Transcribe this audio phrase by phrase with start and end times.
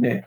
[0.00, 0.24] Bien.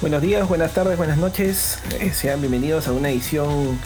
[0.00, 1.82] Buenos días, buenas tardes, buenas noches.
[1.98, 3.76] Eh, sean bienvenidos a una edición,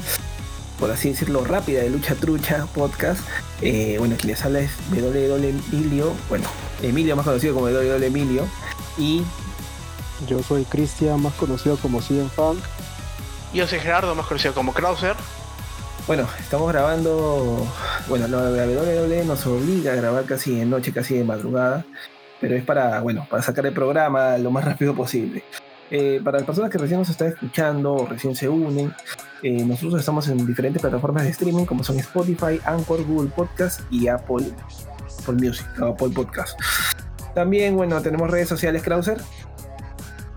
[0.79, 3.27] por así decirlo, rápida de Lucha Trucha Podcast.
[3.63, 6.47] Eh, bueno, quien les habla es WW Emilio, bueno,
[6.83, 8.47] Emilio más conocido como WW Emilio.
[8.99, 9.23] Y
[10.29, 12.63] yo soy Cristian, más conocido como CM Funk.
[13.55, 15.17] Yo soy Gerardo, más conocido como Krauser.
[16.07, 17.67] Bueno, estamos grabando,
[18.09, 21.87] bueno, la WWE nos obliga a grabar casi de noche, casi de madrugada,
[22.39, 25.43] pero es para, bueno, para sacar el programa lo más rápido posible.
[25.95, 28.95] Eh, para las personas que recién nos están escuchando o recién se unen,
[29.43, 34.09] eh, nosotros estamos en diferentes plataformas de streaming como son Spotify, Anchor, Google Podcast y
[34.09, 34.47] Apple,
[35.21, 36.59] Apple Music, Apple Podcast.
[37.35, 39.21] También, bueno, tenemos redes sociales, Krauser.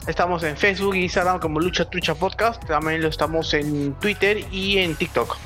[0.08, 2.62] Estamos en Facebook y Instagram como Lucha Trucha Podcast.
[2.66, 5.38] También lo estamos en Twitter y en TikTok.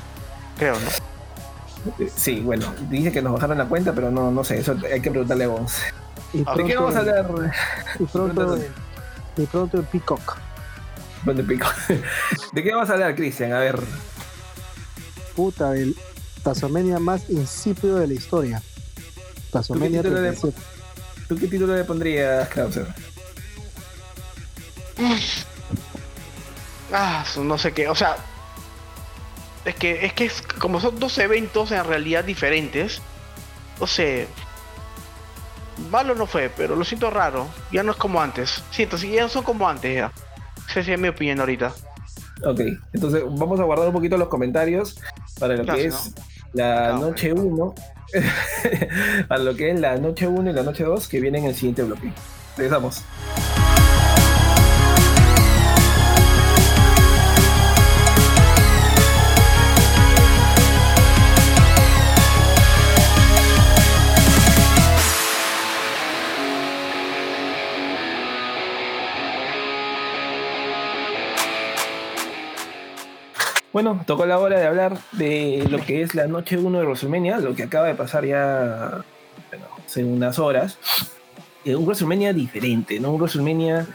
[0.58, 2.04] Creo, ¿no?
[2.04, 5.00] Eh, sí, bueno, dije que nos bajaron la cuenta, pero no, no sé, eso hay
[5.00, 5.78] que preguntarle a vos.
[6.32, 7.30] ¿De qué vamos a hablar?
[8.00, 8.58] Y pronto,
[9.42, 10.36] y pronto en Peacock.
[12.52, 13.52] ¿De qué vamos a hablar, Cristian?
[13.52, 13.78] A ver.
[15.36, 15.94] Puta, el
[16.42, 18.62] Tazomania más insípido de la historia.
[19.50, 20.52] Tazomania ¿Tú qué,
[21.28, 22.86] ¿Tú qué título le pondrías, Krauser?
[26.92, 28.16] Ah, no sé qué, o sea,
[29.64, 33.00] es que es que es, como son dos eventos en realidad diferentes,
[33.78, 34.26] no sé,
[35.90, 37.46] malo no fue, pero lo siento raro.
[37.72, 38.62] Ya no es como antes.
[38.70, 40.12] Siento, sí, ya no son como antes ya.
[40.68, 41.72] Esa es mi opinión ahorita.
[42.44, 42.60] Ok,
[42.92, 44.98] entonces vamos a guardar un poquito los comentarios
[45.38, 46.14] para lo que es
[46.52, 47.74] la noche 1.
[49.28, 51.54] para lo que es la noche 1 y la noche 2 que vienen en el
[51.54, 52.12] siguiente bloque.
[52.56, 53.04] Regresamos.
[73.72, 77.38] Bueno, tocó la hora de hablar de lo que es la noche 1 de WrestleMania,
[77.38, 79.04] lo que acaba de pasar ya
[79.48, 80.78] bueno, hace unas horas.
[81.64, 83.12] Eh, un WrestleMania diferente, ¿no?
[83.12, 83.86] Un WrestleMania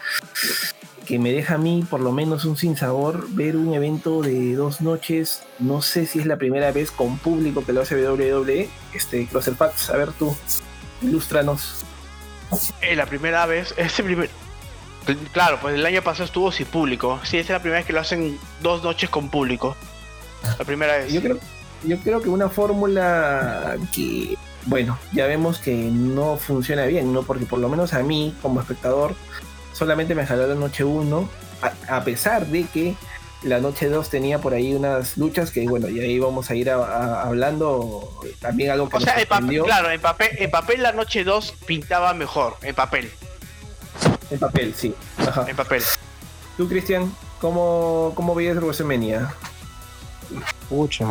[1.05, 4.79] que me deja a mí por lo menos un sinsabor ver un evento de dos
[4.79, 5.43] noches.
[5.59, 8.69] No sé si es la primera vez con público que lo hace WWE.
[8.93, 10.35] Este, Crosser Packs, a ver tú,
[11.01, 11.83] ilústranos.
[12.95, 14.29] La primera vez, este primer,
[15.31, 17.19] Claro, pues el año pasado estuvo sin público.
[17.23, 19.75] Sí, esta es la primera vez que lo hacen dos noches con público.
[20.57, 21.13] La primera vez.
[21.13, 21.39] Yo creo,
[21.83, 27.23] yo creo que una fórmula que, bueno, ya vemos que no funciona bien, ¿no?
[27.23, 29.15] Porque por lo menos a mí, como espectador,
[29.73, 31.29] solamente me jaló la noche 1,
[31.89, 32.95] a, pesar de que
[33.43, 36.69] la noche 2 tenía por ahí unas luchas que, bueno, y ahí vamos a ir
[36.69, 38.97] hablando también algo que...
[38.97, 39.15] O sea,
[39.63, 43.11] claro, en papel, en papel la noche 2 pintaba mejor, en papel.
[44.31, 44.93] En papel, sí.
[45.47, 45.83] En papel.
[46.57, 49.33] Tú, Cristian, ¿cómo, cómo ves WrestleMania?
[50.69, 51.05] Pucha.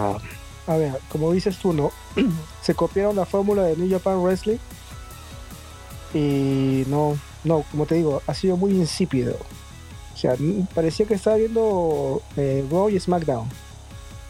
[0.67, 1.93] A ver, como dices tú, ¿no?
[2.63, 4.59] Se copiaron la fórmula de New Japan Wrestling.
[6.15, 9.37] Y no, no, como te digo, ha sido muy insípido.
[10.15, 10.37] O sea,
[10.75, 13.49] parecía que estaba viendo eh, Raw y SmackDown.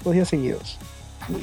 [0.03, 0.79] Dos días seguidos.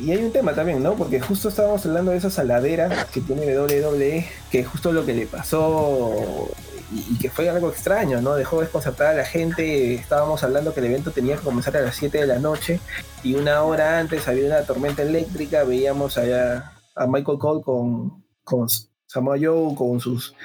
[0.04, 0.96] Y hay un tema también, ¿no?
[0.96, 5.26] Porque justo estábamos hablando de esa saladera que tiene WWE, que justo lo que le
[5.26, 6.50] pasó
[6.92, 8.36] y, que fue algo extraño, ¿no?
[8.36, 9.96] Dejó desconcertada a la gente.
[9.96, 12.80] Estábamos hablando que el evento tenía que comenzar a las 7 de la noche
[13.24, 15.64] y una hora antes había una tormenta eléctrica.
[15.64, 18.68] Veíamos allá a Michael Cole con, con
[19.08, 20.36] Samoa Joe, con sus,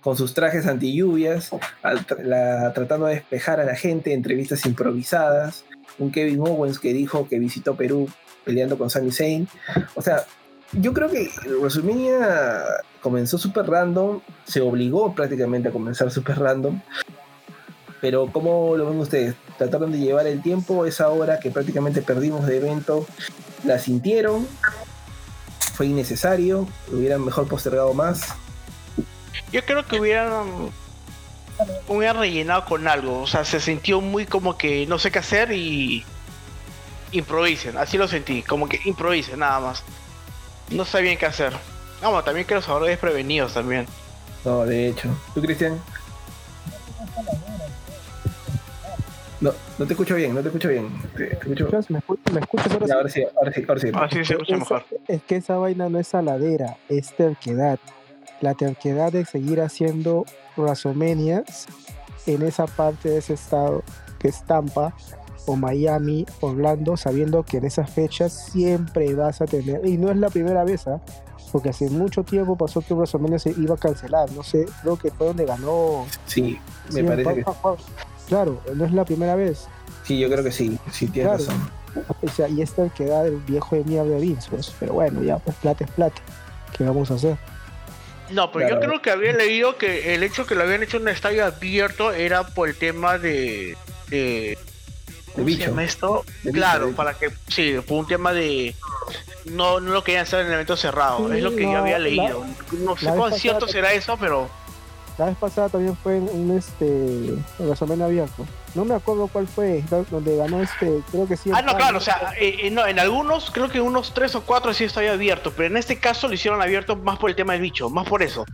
[0.00, 1.50] con sus trajes anti lluvias,
[2.74, 5.64] tratando de despejar a la gente, entrevistas improvisadas.
[5.98, 8.08] Un Kevin Owens que dijo que visitó Perú
[8.44, 9.48] peleando con Sami Zayn.
[9.94, 10.24] O sea,
[10.72, 12.64] yo creo que WrestleMania
[13.02, 16.80] comenzó super random, se obligó prácticamente a comenzar super random.
[18.00, 19.34] Pero ¿cómo lo ven ustedes?
[19.58, 20.86] ¿Trataron de llevar el tiempo?
[20.86, 23.06] Esa hora que prácticamente perdimos de evento,
[23.64, 24.46] ¿la sintieron?
[25.74, 26.66] ¿Fue innecesario?
[26.92, 28.34] ¿Hubieran mejor postergado más?
[29.52, 30.70] Yo creo que hubieran,
[31.88, 33.22] hubieran rellenado con algo.
[33.22, 36.04] O sea, se sintió muy como que no sé qué hacer y
[37.12, 37.76] improvisen.
[37.76, 39.84] Así lo sentí, como que improvisen nada más.
[40.70, 41.52] No sé bien qué hacer.
[42.02, 43.86] Vamos, también que los jugadores prevenidos también.
[44.44, 45.08] No, de hecho.
[45.34, 45.80] ¿Tú, Cristian?
[49.40, 50.88] No, no te escucho bien, no te escucho bien.
[51.16, 51.68] Te, te escucho...
[51.88, 52.86] ¿Me, escuchas, ¿Me escuchas ahora?
[52.86, 53.90] Ya, ahora sí, ahora sí, ahora sí.
[53.94, 54.84] Ah, sí, se escucha mejor.
[55.06, 57.78] Es que esa vaina no es saladera, es terquedad.
[58.40, 60.24] La terquedad de seguir haciendo
[60.56, 61.66] WrestleManias
[62.26, 63.82] en esa parte de ese estado
[64.18, 64.94] que es Tampa
[65.46, 70.16] o Miami, Orlando, sabiendo que en esas fechas siempre vas a tener, y no es
[70.16, 71.00] la primera vez, ¿ah?
[71.52, 75.10] Porque hace mucho tiempo pasó que WrestleMania se iba a cancelar, no sé, creo que
[75.10, 76.06] fue donde ganó.
[76.26, 76.58] Sí,
[76.92, 77.44] me parece que
[78.28, 79.66] Claro, no es la primera vez.
[80.04, 81.44] sí, yo creo que sí, sí tienes Claro.
[81.52, 81.70] razón.
[82.22, 84.72] O sea, y esta queda del viejo de mierda de Vince, pues.
[84.80, 86.22] Pero bueno, ya, pues plata es plata.
[86.76, 87.36] ¿Qué vamos a hacer?
[88.30, 88.80] No, pero Claro.
[88.80, 91.44] yo creo que había leído que el hecho que lo habían hecho en un estadio
[91.44, 93.76] abierto era por el tema de.
[94.08, 94.56] de
[95.34, 95.62] ¿Cómo bicho.
[95.64, 96.24] se llama esto?
[96.52, 97.30] Claro, para que.
[97.48, 98.74] Sí, por un tema de.
[99.46, 101.28] No, no lo querían hacer en el evento cerrado.
[101.28, 102.44] Sí, es lo que yo había la- leído.
[102.72, 104.48] no sé cuán cierto será eso, pero.
[105.18, 108.46] La vez pasada también fue en un este en WrestleMania abierto.
[108.74, 111.50] No me acuerdo cuál fue, do- donde ganó este, creo que sí.
[111.52, 114.42] Ah, no, claro, o sea, eh, eh, no, en algunos, creo que unos tres o
[114.42, 117.52] cuatro sí estaba abierto, pero en este caso lo hicieron abierto más por el tema
[117.52, 118.46] del bicho, más por eso,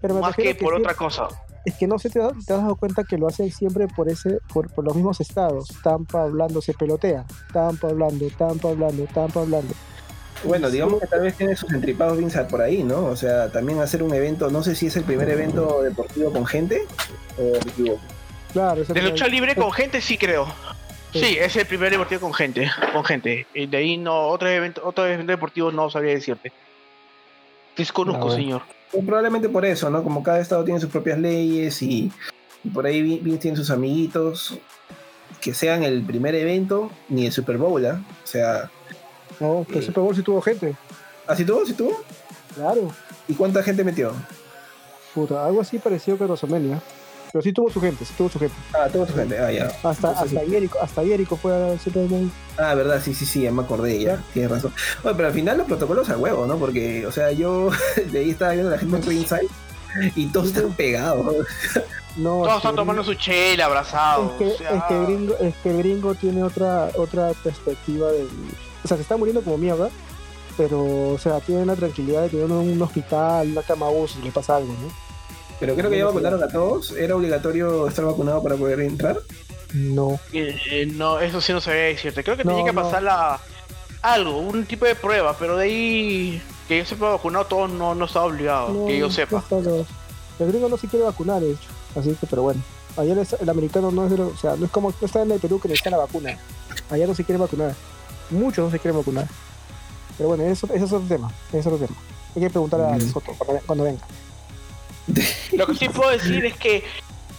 [0.00, 1.26] pero más que por sí- otra cosa.
[1.64, 4.38] Es que no se te, te has dado cuenta que lo hacen siempre por ese,
[4.52, 5.66] por, por los mismos estados.
[5.82, 7.24] Tampa hablando, se pelotea.
[7.54, 9.72] Tampa hablando, Tampa hablando, Tampa hablando.
[10.44, 13.06] Bueno, digamos que tal vez tiene sus entripados Vince por ahí, ¿no?
[13.06, 16.46] O sea, también hacer un evento, no sé si es el primer evento deportivo con
[16.46, 16.82] gente
[17.38, 18.00] o me equivoco.
[18.52, 20.46] Claro, De lucha libre con gente sí creo.
[21.12, 23.46] Sí, es el primer deportivo con gente, con gente.
[23.54, 26.52] Y de ahí no, otro evento, otro evento deportivo no sabría decirte.
[27.76, 28.62] Desconozco, Ah, señor.
[28.92, 30.02] Pues probablemente por eso, ¿no?
[30.04, 32.12] Como cada estado tiene sus propias leyes y,
[32.62, 34.58] y por ahí Vin- Vince tiene sus amiguitos,
[35.40, 38.00] que sean el primer evento, ni el Super Bowl, ¿ah?
[38.22, 38.70] O sea,
[39.40, 40.76] No, el Super Bowl sí tuvo gente.
[41.26, 41.64] ¿así tuvo?
[41.66, 42.02] ¿Sí tuvo?
[42.54, 42.90] Claro.
[43.28, 44.12] ¿Y cuánta gente metió?
[45.14, 46.80] Puta, algo así parecido que WrestleMania.
[47.32, 48.54] Pero sí tuvo su gente, sí tuvo su gente.
[48.72, 49.66] Ah, tuvo su gente, ah, ya.
[49.66, 50.50] Hasta, Entonces, hasta sí.
[50.50, 52.30] Jericho, hasta Jericho fue al Super Bowl.
[52.58, 54.72] Ah, verdad, sí, sí, sí, ya me acordé, ya, tienes razón.
[55.02, 56.58] Bueno, pero al final los protocolos a huevo, ¿no?
[56.58, 57.70] Porque, o sea, yo
[58.12, 59.48] de ahí estaba viendo a la gente en Ringside
[60.14, 61.34] y todos están pegados.
[62.16, 64.30] No, Todos están tomando su chela, abrazados.
[64.34, 68.28] Es que, o sea, es que gringo, es que gringo tiene otra, otra perspectiva del.
[68.84, 69.88] O sea, se está muriendo como mierda,
[70.56, 74.30] pero, o sea, tiene la tranquilidad de tener un hospital, una cama UCI, si le
[74.30, 74.92] pasa algo, ¿no?
[75.58, 76.90] Pero creo que ya vacunaron a todos.
[76.92, 79.18] ¿Era obligatorio estar vacunado para poder entrar?
[79.72, 80.18] No.
[80.32, 82.22] eh, eh, no, eso sí no sabía decirte.
[82.22, 82.82] Creo que No, tenía que no.
[82.82, 83.40] pasar la,
[84.02, 88.04] algo, un tipo de prueba, pero de ahí que yo sepa vacunado todos no, no
[88.04, 89.38] estaba obligado, no que yo no sepa.
[89.38, 89.86] está los-
[90.38, 91.68] El gringo no se quiere vacunar, de hecho.
[91.96, 92.60] Así que, pero bueno.
[92.96, 95.22] Ayer es- el americano no es de lo- o sea, no es como no está
[95.22, 96.36] en el Perú que necesita la vacuna.
[96.90, 97.74] Allá no se quiere vacunar.
[98.30, 99.26] Muchos no se quieren vacunar.
[100.16, 101.30] Pero bueno, eso, ese es otro tema.
[101.48, 101.98] ese Es otro tema.
[102.36, 103.12] Hay que preguntar a Mm.
[103.12, 104.06] Soto cuando, cuando venga.
[105.52, 106.84] Lo que sí puedo decir es que.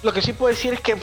[0.03, 0.95] Lo que sí puedo decir es que.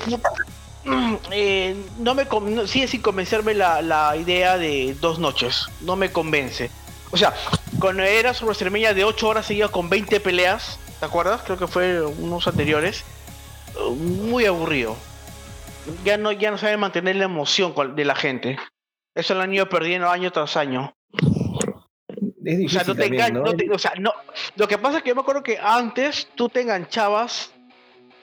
[0.84, 5.66] mm, eh, no me con- no- sigue sin convencerme la, la idea de dos noches.
[5.80, 6.70] No me convence.
[7.10, 7.34] O sea,
[7.78, 11.42] cuando era sobre WrestleMania de 8 horas seguidas con 20 peleas, ¿te acuerdas?
[11.44, 13.04] Creo que fue unos anteriores.
[13.98, 14.96] Muy aburrido.
[16.04, 18.56] Ya no, ya no saben mantener la emoción cual- de la gente.
[19.14, 20.94] Eso lo han ido perdiendo año tras año.
[22.44, 23.44] Es O sea, no te también, ¿no?
[23.44, 24.12] no te- o sea, no.
[24.56, 27.52] Lo que pasa es que yo me acuerdo que antes tú te enganchabas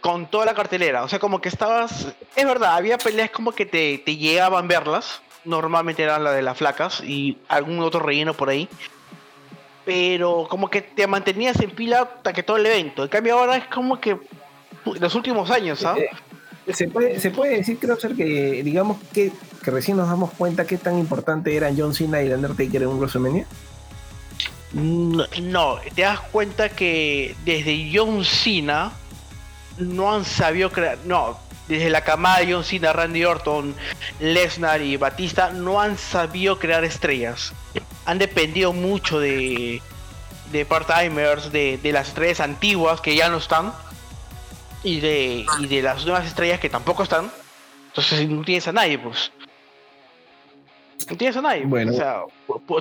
[0.02, 1.04] con toda la cartelera.
[1.04, 2.14] O sea, como que estabas.
[2.36, 5.22] Es verdad, había peleas como que te, te llegaban verlas.
[5.46, 8.68] Normalmente eran la de las flacas y algún otro relleno por ahí.
[9.86, 13.04] Pero como que te mantenías en pila hasta que todo el evento.
[13.04, 14.18] En cambio ahora es como que
[15.00, 15.96] los últimos años, ¿ah?
[16.74, 19.32] Se puede, se puede decir, creo ser que, digamos, que,
[19.64, 22.90] que recién nos damos cuenta qué tan importante eran John Cena y el Undertaker en
[22.90, 23.46] un WrestleMania.
[24.74, 28.92] No, no, te das cuenta que desde John Cena
[29.80, 33.74] no han sabido crear, no, desde la camada de John Cena, Randy Orton,
[34.20, 37.54] Lesnar y Batista no han sabido crear estrellas.
[38.06, 39.82] Han dependido mucho de,
[40.52, 43.74] de part-timers, de, de las estrellas antiguas que ya no están
[44.84, 47.32] y de, y de las nuevas estrellas que tampoco están.
[47.88, 49.32] Entonces no tienes a nadie, pues.
[51.10, 51.66] No tienes a nadie.
[51.66, 51.92] Bueno.
[51.92, 52.22] O sea,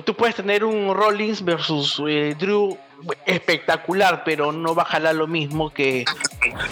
[0.05, 2.77] tú puedes tener un Rollins versus eh, Drew
[3.25, 6.05] espectacular, pero no va a jalar lo mismo que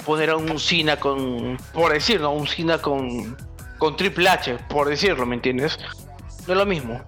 [0.05, 3.37] poner a un Cena con, por decirlo, un Cena con,
[3.77, 5.79] con Triple H, por decirlo, ¿me entiendes?
[6.45, 7.01] No es lo mismo.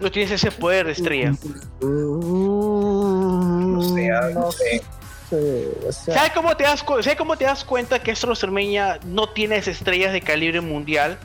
[0.00, 1.32] No tienes ese poder de estrella.
[1.80, 4.82] No sé, No sé.
[5.32, 8.98] O sea, ¿Sabes cómo, te das, cu- ¿Sabes cómo te das cuenta que esta WrestleMania
[9.04, 11.18] no tiene esas estrellas de calibre mundial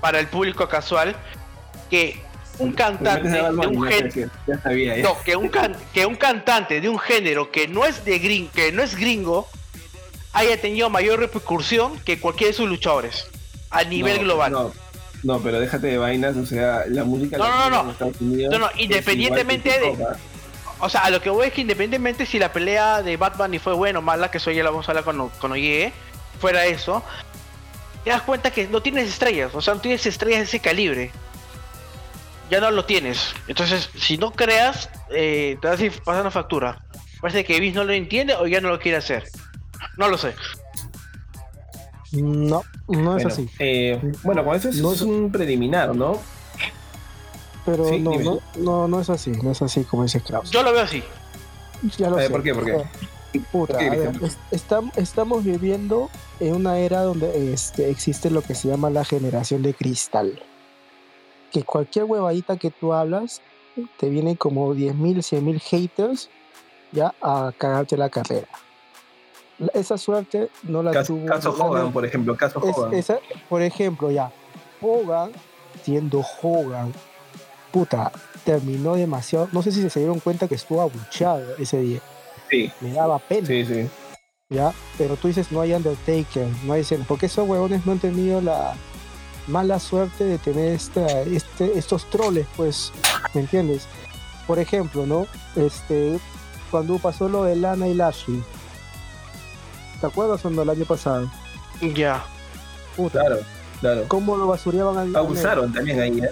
[0.00, 1.14] para el público casual?
[1.90, 2.20] Que
[2.58, 4.30] un cantante de un género.
[5.02, 8.48] No, que un, can- que un cantante de un género que no es de gring,
[8.50, 9.48] que no es gringo
[10.32, 13.26] haya tenido mayor repercusión que cualquiera de sus luchadores.
[13.70, 14.52] a nivel No, global.
[14.52, 14.72] No,
[15.22, 17.82] no, pero déjate de vainas, o sea, la música No, no, latina no.
[17.84, 19.96] en Estados Unidos No, no, es igual independientemente que de-.
[20.84, 23.58] O sea, a lo que voy es que independientemente si la pelea de Batman y
[23.60, 25.92] fue buena o mala, que eso ya la vamos a hablar cuando, cuando llegue,
[26.40, 27.04] fuera eso,
[28.02, 31.12] te das cuenta que no tienes estrellas, o sea, no tienes estrellas de ese calibre.
[32.50, 33.32] Ya no lo tienes.
[33.46, 36.82] Entonces, si no creas, eh, te vas a ir pasando factura.
[37.20, 39.24] Parece que Vince no lo entiende o ya no lo quiere hacer.
[39.96, 40.34] No lo sé.
[42.10, 43.48] No, no es Bueno, así.
[43.58, 46.20] eh, bueno, con eso es, No es es- un preliminar, ¿no?
[47.64, 50.50] Pero sí, no, no, no, no es así, no es así como dice Kraus.
[50.50, 51.02] Yo lo veo así.
[51.98, 52.30] Ya lo ver, sé.
[52.32, 52.54] ¿por qué?
[52.54, 52.72] ¿Por qué?
[52.72, 52.88] Puta,
[53.50, 54.24] ¿Por qué, a ver, Cristian?
[54.50, 59.04] es- estam- estamos viviendo en una era donde este, existe lo que se llama la
[59.04, 60.42] generación de cristal.
[61.50, 63.40] Que cualquier huevadita que tú hablas,
[63.98, 66.28] te vienen como 10.000, 100.000 haters
[66.92, 68.48] ya a cagarte la carrera.
[69.72, 71.26] Esa suerte no la Caso, tuvo.
[71.26, 72.94] caso Hogan, por ejemplo, caso es- Hogan.
[72.94, 74.30] esa- por ejemplo, ya,
[74.80, 75.30] Hogan,
[75.84, 76.92] siendo Hogan,
[77.72, 78.12] puta,
[78.44, 79.48] terminó demasiado.
[79.52, 82.00] No sé si se dieron cuenta que estuvo abuchado ese día.
[82.50, 83.46] Sí, Me daba pena.
[83.46, 83.88] sí, sí.
[84.50, 84.72] ¿ya?
[84.98, 86.84] Pero tú dices, no hay Undertaker, no hay...
[86.84, 88.74] Cena, Porque esos huevones no han tenido la
[89.46, 92.92] mala suerte de tener esta, este, estos troles, pues,
[93.32, 93.86] ¿me entiendes?
[94.46, 95.26] Por ejemplo, ¿no?
[95.56, 96.18] Este,
[96.70, 98.42] cuando pasó lo de Lana y Lashley,
[100.00, 101.30] ¿te acuerdas cuando el año pasado?
[101.94, 102.22] Ya.
[102.96, 103.38] Puta, Claro,
[103.80, 104.04] claro.
[104.08, 106.30] ¿cómo lo basureaban al Abusaron también ahí, ¿eh?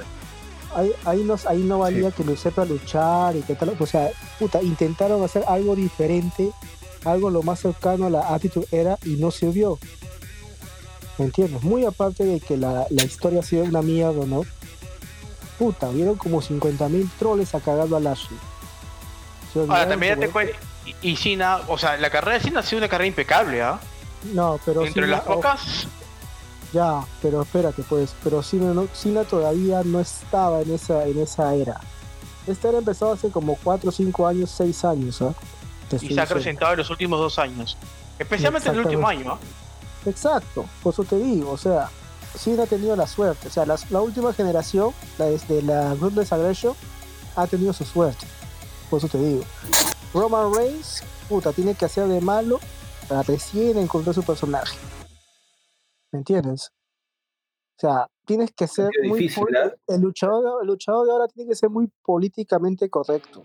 [0.74, 4.10] Ahí, ahí, no, ahí no valía que lo sepa luchar y que tal, o sea,
[4.38, 6.50] puta, intentaron hacer algo diferente,
[7.04, 9.78] algo lo más cercano a la Attitude Era y no sirvió.
[11.18, 11.62] ¿Me entiendes?
[11.62, 14.42] Muy aparte de que la, la historia ha sido una mierda, ¿no?
[15.58, 18.38] Puta, vieron como 50.000 troles a cagado a Lashley.
[19.54, 20.56] Ahora, también que, date cuenta.
[21.02, 23.78] Y, y Cena, o sea, la carrera de Cena ha sido una carrera impecable, ¿ah?
[24.32, 25.86] No, pero Entre las pocas.
[26.72, 28.86] Ya, pero espérate pues, pero Cena, no,
[29.24, 31.80] todavía no estaba en esa, en esa era.
[32.46, 35.18] Esta era empezó hace como 4, 5 años, 6 años.
[35.88, 37.76] Te Y se ha acrecentado en los últimos dos años.
[38.18, 39.38] Especialmente en el último año, ¿ah?
[40.06, 41.90] Exacto, por eso te digo, o sea,
[42.38, 46.32] Cena ha tenido la suerte, o sea, las- la, última generación, la desde la Ruthless
[46.32, 46.74] Aggression,
[47.36, 48.26] ha tenido su suerte,
[48.88, 49.42] por eso te digo.
[50.14, 52.60] Roman Reigns, puta, tiene que hacer de malo
[53.08, 54.76] para recién encontrar su personaje.
[56.12, 56.71] ¿Me entiendes?
[57.76, 59.21] O sea, tienes que ser Qué muy...
[59.21, 59.75] difícil, ¿eh?
[59.88, 63.43] el, luchador, el luchador de ahora tiene que ser muy políticamente correcto.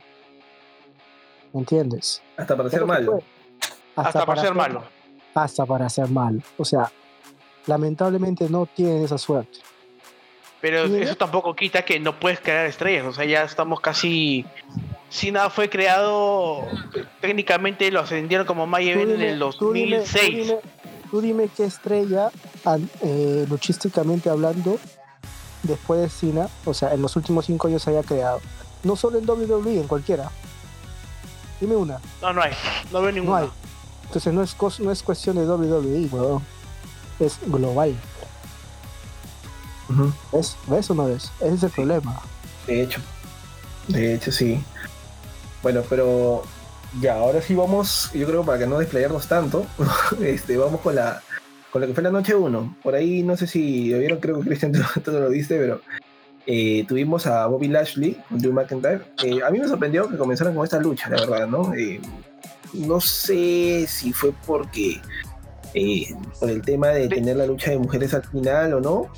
[1.53, 2.21] ¿Me entiendes?
[2.35, 3.19] Hasta para ser malo.
[3.95, 4.83] Hasta para ser malo.
[5.33, 6.43] hasta para hacer mal.
[6.57, 6.91] O sea,
[7.65, 9.59] lamentablemente no tienen esa suerte.
[10.59, 13.05] Pero eso tampoco quita que no puedes crear estrellas.
[13.05, 14.45] O sea, ya estamos casi.
[15.09, 16.63] Cena fue creado.
[17.21, 20.47] Técnicamente lo ascendieron como Maya Tú en el tú dime- 2006.
[20.47, 20.59] Tú dime,
[21.11, 22.31] tú dime qué estrella,
[23.01, 24.77] eh, luchísticamente hablando,
[25.63, 28.39] después de Cena, o sea, en los últimos cinco años se haya creado.
[28.83, 30.29] No solo en WWE, en cualquiera.
[31.59, 31.99] Dime una.
[32.21, 32.51] No, no hay.
[32.91, 33.37] No veo No ninguna.
[33.39, 33.49] hay.
[34.03, 36.43] Entonces no es, no es cuestión de WWE, weón.
[37.19, 37.95] Es global.
[39.89, 40.11] Ujú.
[40.33, 40.55] ¿Ves?
[40.67, 41.31] ¿Ves o no ves?
[41.39, 42.19] Ese es el problema.
[42.67, 42.99] De hecho,
[43.87, 44.63] de hecho sí.
[45.63, 46.43] Bueno, pero
[46.99, 49.65] ya, ahora sí vamos, yo creo para que no desplayarnos tanto,
[50.21, 51.21] este, vamos con la
[51.71, 52.77] con lo que fue la noche 1.
[52.81, 54.71] Por ahí no sé si lo vieron, creo que Cristian
[55.03, 55.81] tú, lo viste, pero
[56.47, 59.01] eh, tuvimos a Bobby Lashley con Drew McIntyre.
[59.23, 61.73] Eh, a mí me sorprendió que comenzaran con esta lucha, la verdad, ¿no?
[61.73, 61.99] Eh,
[62.73, 65.01] no sé si fue porque
[66.39, 69.11] por el tema de tener la lucha de mujeres al final o no,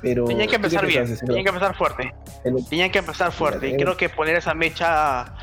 [0.00, 1.18] pero Tenían que ¿tú qué empezar bien.
[1.18, 2.14] Tenían que empezar fuerte.
[2.70, 3.68] Tenían que empezar fuerte.
[3.70, 5.34] Y creo que poner esa mecha.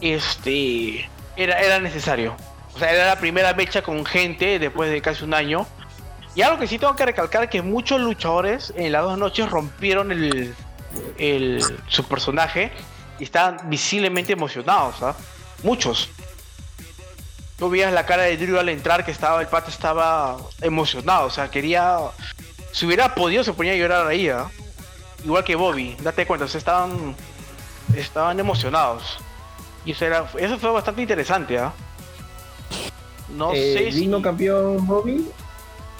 [0.00, 1.08] Este.
[1.36, 2.36] Era, era necesario.
[2.74, 5.66] O sea, era la primera mecha con gente después de casi un año.
[6.34, 10.12] Y algo que sí tengo que recalcar que muchos luchadores en las dos noches rompieron
[10.12, 10.54] el,
[11.18, 12.70] el- su personaje
[13.18, 15.14] y estaban visiblemente emocionados, ¿ah?
[15.64, 16.08] Muchos.
[17.58, 21.30] Tú veías la cara de Drew al entrar que estaba, el pato estaba emocionado, o
[21.30, 21.98] sea, quería.
[22.72, 24.48] Si hubiera podido se ponía a llorar ahí, ¿ah?
[25.24, 27.14] Igual que Bobby, date cuenta, o sea, estaban.
[27.94, 29.18] Estaban emocionados.
[29.84, 30.26] Y eso era.
[30.38, 31.72] Eso fue bastante interesante, ¿ah?
[33.30, 34.10] No Eh, sé si.
[34.22, 35.28] campeón Bobby,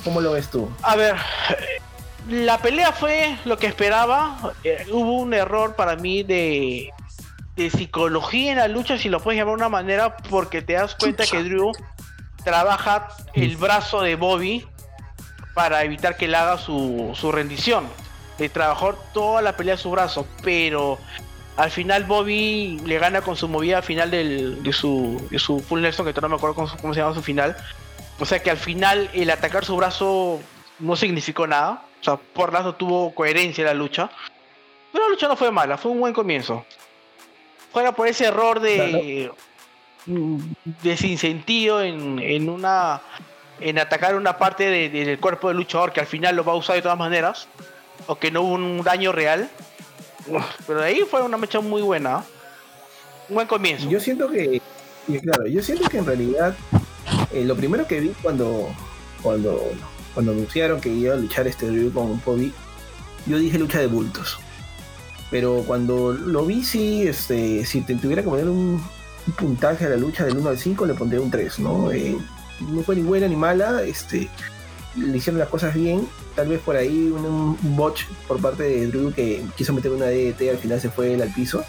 [0.05, 0.69] ¿cómo lo ves tú?
[0.83, 1.15] A ver,
[2.29, 4.53] la pelea fue lo que esperaba.
[4.65, 6.91] Eh, hubo un error para mí de,
[7.57, 10.95] de psicología en la lucha, si lo puedes llamar de una manera, porque te das
[10.97, 11.73] cuenta que Drew
[12.45, 14.67] trabaja el brazo de Bobby
[15.55, 17.87] para evitar que él haga su, su rendición.
[18.39, 20.99] Le trabajó toda la pelea su brazo, pero
[21.63, 25.81] al final Bobby le gana con su movida final del, de, su, de su full
[25.81, 27.57] Nelson, que todavía no me acuerdo cómo, cómo se llama su final.
[28.19, 30.41] O sea que al final el atacar su brazo
[30.79, 31.83] no significó nada.
[32.01, 34.11] O sea, por lado tuvo coherencia en la lucha.
[34.93, 36.65] Pero la lucha no fue mala, fue un buen comienzo.
[37.73, 39.31] Fuera por ese error de.
[40.07, 43.01] de sin sentido en, en una.
[43.61, 46.57] en atacar una parte de- del cuerpo del luchador que al final lo va a
[46.57, 47.49] usar de todas maneras.
[48.07, 49.49] O que no hubo un daño real.
[50.67, 52.25] Pero ahí fue una mecha muy buena.
[53.29, 53.89] Un buen comienzo.
[53.89, 54.61] Yo siento que,
[55.23, 56.55] claro, yo siento que en realidad
[57.33, 58.69] eh, lo primero que vi cuando,
[59.23, 59.73] cuando,
[60.15, 62.53] cuando anunciaron que iba a luchar este Drew con Bobby,
[63.27, 64.39] yo dije lucha de bultos.
[65.31, 68.83] Pero cuando lo vi, sí, este, si te tuviera que poner un,
[69.27, 71.93] un puntaje a la lucha del 1 al 5, le pondría un 3, ¿no?
[71.93, 72.17] Eh,
[72.69, 74.29] no fue ni buena ni mala, este,
[74.97, 76.07] le hicieron las cosas bien.
[76.35, 77.25] Tal vez por ahí un,
[77.63, 81.15] un botch por parte de Drew que quiso meter una DDT, al final se fue
[81.15, 81.65] él al piso.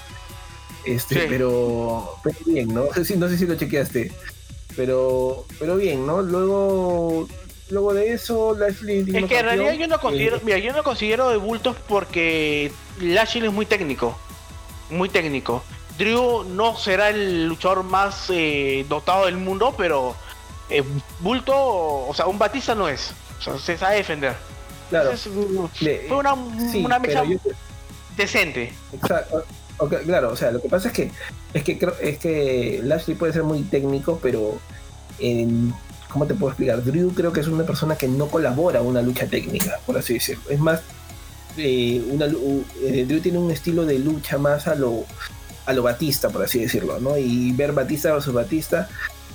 [0.85, 1.21] Este, Sí.
[1.29, 2.85] pero, pero bien, ¿no?
[2.85, 4.11] No sé, si, no sé si lo chequeaste.
[4.75, 6.21] Pero, pero bien, ¿no?
[6.21, 7.27] Luego,
[7.69, 10.81] luego de eso, Lashley Es que en realidad yo no considero, Eh, mira, yo no
[10.83, 14.17] considero de bultos porque Lashley es muy técnico,
[14.89, 15.61] muy técnico.
[15.97, 20.15] Drew no será el luchador más eh, dotado del mundo, pero
[20.71, 20.83] eh,
[21.19, 24.33] bulto, o sea, un Batista no es, o sea, se sabe defender.
[24.89, 25.31] claro, Entonces,
[26.07, 26.35] fue una,
[26.71, 27.37] sí, una mecha yo-
[28.17, 28.73] decente.
[28.93, 29.43] Exacto.
[30.05, 31.11] Claro, o sea, lo que pasa es que
[31.55, 34.59] es que creo, es que Lashley puede ser muy técnico, pero
[35.17, 35.73] en,
[36.09, 36.83] ¿cómo te puedo explicar?
[36.83, 40.13] Drew creo que es una persona que no colabora a una lucha técnica, por así
[40.15, 40.43] decirlo.
[40.49, 40.81] Es más,
[41.57, 42.27] eh, una,
[42.83, 45.03] eh, Drew tiene un estilo de lucha más a lo
[45.65, 47.17] a lo Batista, por así decirlo, ¿no?
[47.17, 48.87] Y ver Batista versus Batista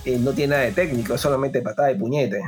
[0.07, 2.41] eh, no tiene nada de técnico, es solamente patada de puñete.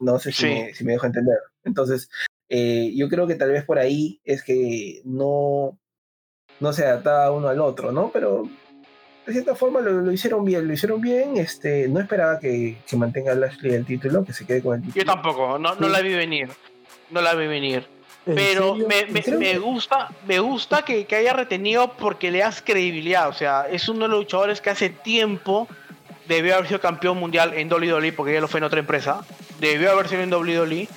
[0.00, 0.48] No sé si, Sí.
[0.48, 1.38] me, si me dejo entender.
[1.64, 2.10] Entonces,
[2.48, 5.78] eh, yo creo que tal vez por ahí es que no,
[6.60, 8.10] no se adaptaba uno al otro, ¿no?
[8.12, 8.48] Pero
[9.26, 11.36] de cierta forma lo, lo hicieron bien, lo hicieron bien.
[11.36, 15.04] Este, no esperaba que, que mantenga Lashley el título, que se quede con el título.
[15.04, 16.48] Yo tampoco, no, no la vi venir,
[17.10, 17.86] no la vi venir.
[18.26, 23.28] ¿En Pero me, me- gusta, me gusta que, que haya retenido porque le das credibilidad.
[23.28, 25.68] O sea, es uno de los luchadores que hace tiempo
[26.28, 29.24] debió haber sido campeón mundial en WWE porque ya lo fue en otra empresa.
[29.60, 30.88] Debió haber sido en WWE.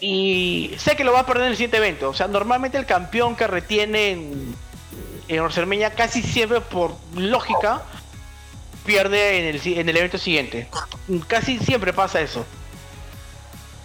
[0.00, 2.10] Y sé que lo va a perder en el siguiente evento.
[2.10, 4.54] O sea, normalmente el campeón que retiene en,
[5.28, 7.82] en WrestleMania casi siempre por lógica
[8.86, 10.68] pierde en el, en el evento siguiente.
[11.26, 12.44] Casi siempre pasa eso.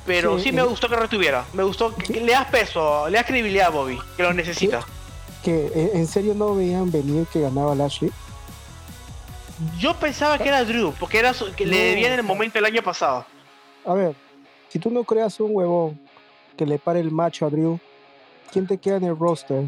[0.05, 0.65] Pero sí, Sí, me eh.
[0.65, 1.45] gustó que retuviera.
[1.53, 4.81] Me gustó que le das peso, le das credibilidad a Bobby, que lo necesita.
[5.43, 8.11] Que eh, en serio no veían venir que ganaba Lashley.
[9.77, 12.65] Yo pensaba que era Drew, porque era su- que le debían en el momento del
[12.65, 13.25] año pasado.
[13.85, 14.15] A ver,
[14.69, 15.99] si tú no creas un huevón
[16.57, 17.79] que le pare el macho a Drew,
[18.51, 19.65] ¿quién te queda en el roster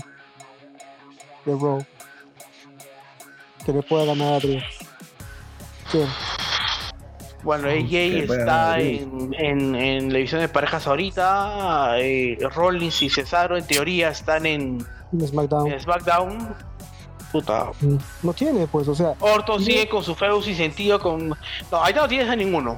[1.46, 1.84] de Raw?
[3.66, 4.60] Que le pueda ganar a Drew.
[5.92, 6.08] ¿Quién?
[7.44, 7.94] Bueno, AJ
[8.24, 12.00] está en, en, en la división de parejas ahorita.
[12.00, 15.72] eh, Rollins y Cesaro, en teoría, están en, En SmackDown.
[15.72, 16.56] en SmackDown.
[17.40, 17.72] Puta.
[17.82, 19.66] Mm, No tiene, pues, o sea, Orton No.
[19.66, 21.00] sigue con su feudo sin sentido.
[21.00, 21.36] con No,
[21.72, 22.78] ahorita no tienes a ninguno.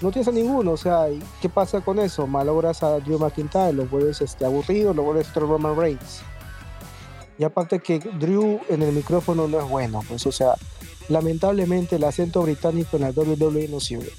[0.00, 2.26] no tienes a ninguno, o sea, ¿y ¿qué pasa con eso?
[2.26, 6.20] Malogras a Drew McIntyre, lo vuelves este, aburrido, lo vuelves otro Roman Reigns.
[7.38, 10.54] Y aparte que Drew en el micrófono no es bueno, pues, o sea,
[11.08, 14.10] lamentablemente el acento británico en la WWE no sirve.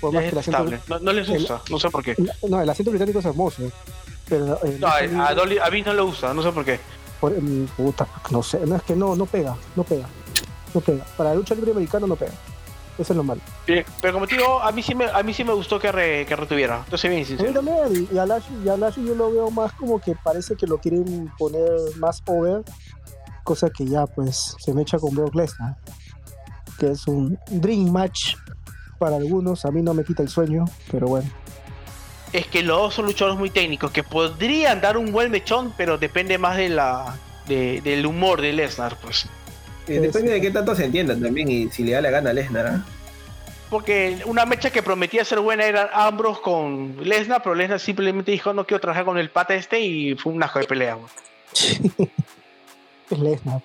[0.00, 0.76] Por más Es que el acento.
[0.88, 2.16] No, no les el- gusta, no sé por qué.
[2.48, 3.62] no, el acento británico es hermoso,
[4.28, 6.64] pero eh, No, a, no- a Dolly- a Vince no le gusta, no sé por
[6.64, 6.80] qué.
[7.22, 7.32] Por-
[7.76, 10.06] puta, no sé, no es que no, no pega, no pega,
[10.74, 11.04] no pega.
[11.16, 12.32] Para la lucha libre americana no pega.
[12.98, 13.40] Eso es lo malo.
[13.64, 16.26] Pero como te digo, a mí sí me, a mí sí me gustó que, re-
[16.26, 16.82] que retuviera.
[16.84, 17.52] Entonces, bien A mí sincero.
[17.54, 20.66] también, y a Lashley, y a Lashley yo lo veo más como que parece que
[20.66, 22.62] lo quieren poner más over,
[23.44, 25.76] cosa que ya pues se me echa con Brock Lesnar,
[26.78, 28.34] que es un dream match
[28.98, 31.30] para algunos, a mí no me quita el sueño, pero bueno.
[32.32, 35.98] Es que los dos son luchadores muy técnicos que podrían dar un buen mechón, pero
[35.98, 37.14] depende más de la
[37.46, 39.26] de- del humor de Lesnar, pues.
[39.88, 42.32] Eh, depende de qué tanto se entiendan también y si le da la gana a
[42.32, 42.66] Lesnar.
[42.68, 42.84] ¿ah?
[43.68, 48.52] Porque una mecha que prometía ser buena era Ambrose con Lesnar, pero Lesnar simplemente dijo
[48.54, 50.96] no quiero trabajar con el pata este y fue un asco de pelea.
[50.96, 51.80] pues.
[53.10, 53.60] es Lesnar.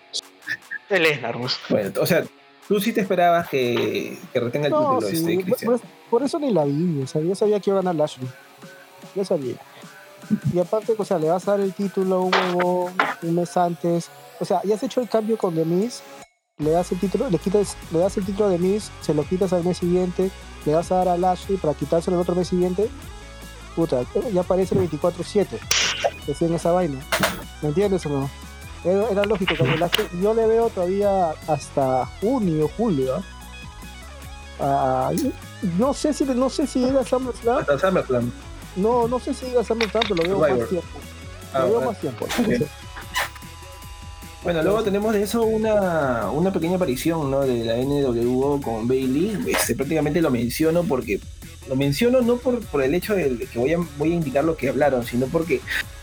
[0.89, 1.57] De Lesnar, pues.
[1.69, 2.23] Bueno, o sea,
[2.67, 5.71] tú sí te esperabas que, que retenga el No, título sí, este, por, Cristian.
[5.71, 8.27] por- por eso ni la vi, o sea, yo sabía que iba a ganar Lashley.
[10.53, 12.91] Y aparte, o sea, le vas a dar el título un huevo
[13.23, 14.09] un mes antes.
[14.39, 15.65] O sea, ya has hecho el cambio con The
[16.59, 19.53] le das el título, le quitas, le das el título The Miz, se lo quitas
[19.53, 20.31] al mes siguiente,
[20.65, 22.89] le vas a dar a Lashley para quitárselo el otro mes siguiente.
[23.75, 25.47] Puta, ya aparece el 24-7.
[26.25, 26.99] Decían esa vaina.
[27.61, 28.29] ¿Me entiendes o no?
[28.83, 33.21] Era, era lógico que Lashley, yo le veo todavía hasta junio, julio.
[34.59, 35.11] Ah,
[35.77, 38.31] no sé si no sé si llega a SummerSlam Hasta SummerSlam.
[38.77, 40.59] No, no sé si iba a ser tanto, lo veo Survivor.
[40.59, 40.99] más tiempo.
[41.53, 42.27] Ah, lo veo más tiempo.
[44.43, 47.41] Bueno, luego tenemos de eso una, una pequeña aparición ¿no?
[47.41, 49.37] de la NWO con Bailey.
[49.47, 51.19] Este, prácticamente lo menciono porque
[51.67, 54.55] lo menciono no por, por el hecho de que voy a, voy a indicar lo
[54.55, 55.59] que hablaron, sino porque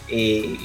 [0.08, 0.58] eh,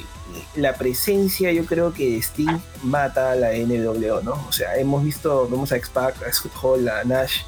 [0.56, 4.32] la presencia, yo creo que Sting mata a la NWO, ¿no?
[4.48, 7.42] O sea, hemos visto, vemos a X-Pac, a Scott Hall, a Nash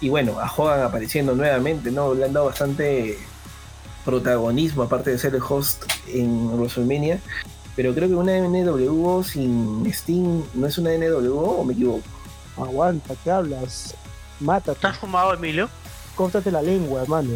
[0.00, 2.14] y bueno, a Hogan apareciendo nuevamente, ¿no?
[2.14, 3.18] Le han dado bastante
[4.10, 7.20] protagonismo, aparte de ser el host en WrestleMania.
[7.76, 12.02] Pero creo que una NWO sin Sting no es una NWO o me equivoco.
[12.56, 13.94] Aguanta, ¿qué hablas?
[14.40, 15.68] Mátate, ¿Estás fumado, Emilio?
[16.16, 17.30] córtate la lengua, hermano.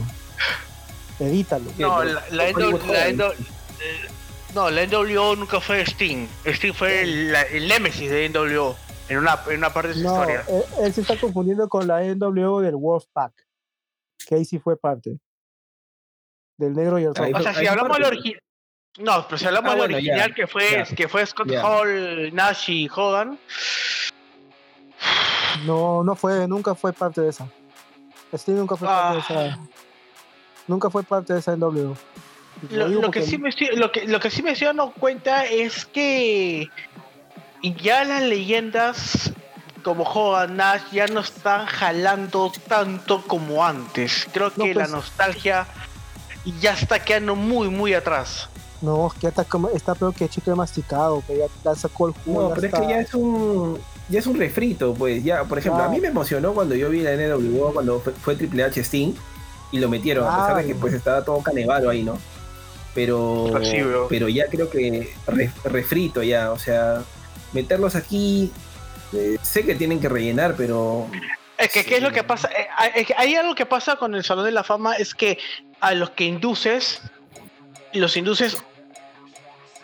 [1.19, 1.71] Edítalo.
[1.79, 2.77] No, la, la, NW.
[2.77, 4.09] NW eh,
[4.55, 6.27] no, la NWO nunca fue Sting.
[6.45, 8.77] Sting fue el, el némesis de NWO
[9.09, 10.45] en una, en una parte de su No, historia.
[10.49, 13.33] él, él se está confundiendo con la NWO del Wolfpack,
[14.27, 15.19] que ahí sí fue parte.
[16.57, 17.31] Del negro y el rojo.
[17.35, 18.41] O sea, si hablamos del original.
[18.99, 20.85] No, pero si hablamos Ah, del bueno, original que fue ya.
[20.95, 21.67] que fue Scott Ya.
[21.67, 23.39] Hall, Nash y Hogan,
[25.67, 27.49] No, no fue, nunca fue parte de esa.
[28.37, 29.47] Steve nunca fue parte de Ah.
[29.47, 29.59] esa.
[30.67, 31.97] Nunca fue parte de esa NWO.
[32.71, 34.93] Lo, digo lo que sí me estoy, lo que lo que sí me estoy dando
[34.93, 36.69] cuenta es que
[37.63, 39.33] ya las leyendas
[39.83, 44.27] como Hogan Nash ya no están jalando tanto como antes.
[44.33, 44.91] Creo No, que la pues-
[46.45, 48.49] nostalgia ya está quedando muy muy atrás.
[48.83, 52.15] No, es que está, como, está peor que chicle masticado, que ya, ya sacó el
[52.25, 52.43] jugo.
[52.43, 53.79] No, ya pero es que ya es un
[54.11, 57.01] ya es un refrito, pues ya, por ejemplo, a mí me emocionó cuando yo vi
[57.01, 59.15] la NWO cuando fue, fue Triple H Sting
[59.73, 62.19] y lo metieron, a pesar de que pues estaba todo canevaro ahí, ¿no?
[62.95, 63.79] Pero Pues sí,
[64.11, 67.03] pero ya creo que re- refrito ya, o sea,
[67.55, 68.53] meterlos aquí
[69.15, 71.07] eh, sé que tienen que rellenar, pero
[71.65, 72.49] Es que, ¿qué es lo que pasa?
[72.51, 75.15] Eh, hay- es que hay algo que pasa con el Salón de la Fama, es
[75.15, 75.39] que
[75.81, 77.01] a los que induces,
[77.93, 78.63] los induces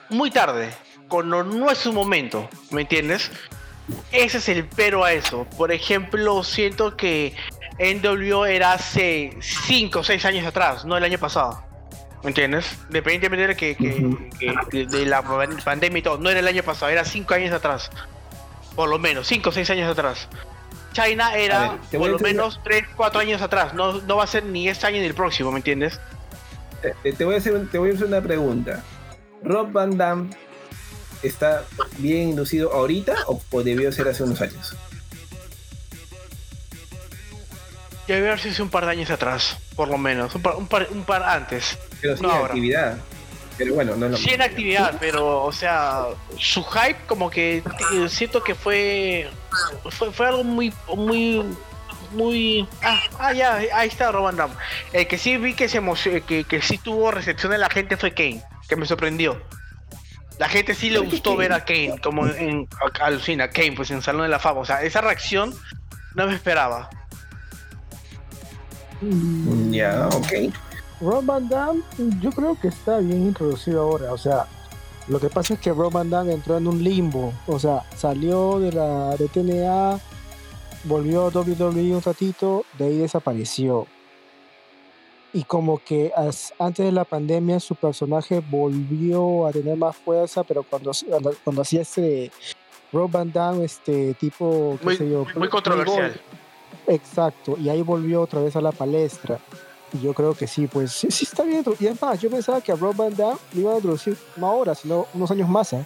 [0.09, 0.71] muy tarde,
[1.09, 3.31] cuando no es su momento, ¿me entiendes?
[4.12, 5.47] Ese es el pero a eso.
[5.57, 7.35] Por ejemplo, siento que
[7.79, 11.64] NWO era hace 5 o 6 años atrás, no el año pasado.
[12.23, 12.66] ¿Me entiendes?
[12.88, 14.29] Independientemente de, que, que- Ujú.
[14.71, 17.90] que- de la pandemia y todo, no era el año pasado, era 5 años atrás.
[18.77, 20.29] Por lo menos, 5 o 6 años atrás.
[20.92, 23.74] China era ver, por lo menos 3, 4 años atrás.
[23.74, 26.00] No, no va a ser ni este año ni el próximo, ¿me entiendes?
[27.03, 28.83] te, te voy a hacer te voy a hacer una pregunta.
[29.42, 30.31] Rob Van Damme
[31.22, 31.64] está
[31.98, 34.74] bien inducido ahorita o, o debió ser hace unos años?
[38.07, 40.35] Debe haber sido un par de años atrás, por lo menos.
[40.35, 41.79] Un par, un par, un par antes.
[42.00, 42.46] Pero sí No, ahora.
[42.46, 42.98] actividad.
[43.61, 46.07] Pero bueno, no es lo Sí en actividad, pero, o sea,
[46.38, 49.29] su hype como que eh, siento que fue,
[49.90, 51.44] fue, fue algo muy, muy,
[52.12, 52.66] muy...
[52.83, 54.51] Ah, ah, ya, ahí está Roban Dam.
[54.94, 57.99] El que sí vi que se emocionó, que, que sí tuvo recepción de la gente
[57.99, 59.38] fue Kane, que me sorprendió.
[60.38, 62.66] La gente sí le ¿Por qué gustó ver a Kane, como en,
[62.99, 64.61] alucina, Kane, pues en Salón de la Fama.
[64.61, 65.55] O sea, esa reacción
[66.14, 66.88] no me esperaba.
[69.70, 70.51] Ya, ok.
[71.01, 71.83] Rob Van Damme,
[72.21, 74.13] yo creo que está bien introducido ahora.
[74.13, 74.47] O sea,
[75.09, 77.33] lo que pasa es que Rob Van Damme entró en un limbo.
[77.47, 79.99] O sea, salió de la de TNA,
[80.85, 83.87] volvió a WWE un ratito, de ahí desapareció.
[85.33, 90.43] Y como que as- antes de la pandemia su personaje volvió a tener más fuerza,
[90.45, 90.91] pero cuando,
[91.45, 92.31] cuando, hacía este
[92.93, 96.21] Rob Van Damme, este tipo, qué Muy- sé yo, Muy controversial.
[96.89, 99.39] Exacto, y ahí volvió otra vez a la palestra.
[99.92, 101.64] Y yo creo que sí, pues sí, sí está bien.
[101.81, 104.46] Y es más, yo pensaba que a Rob Van Damme lo iban a introducir no
[104.46, 105.72] ahora, sino unos años más.
[105.72, 105.85] ¿eh?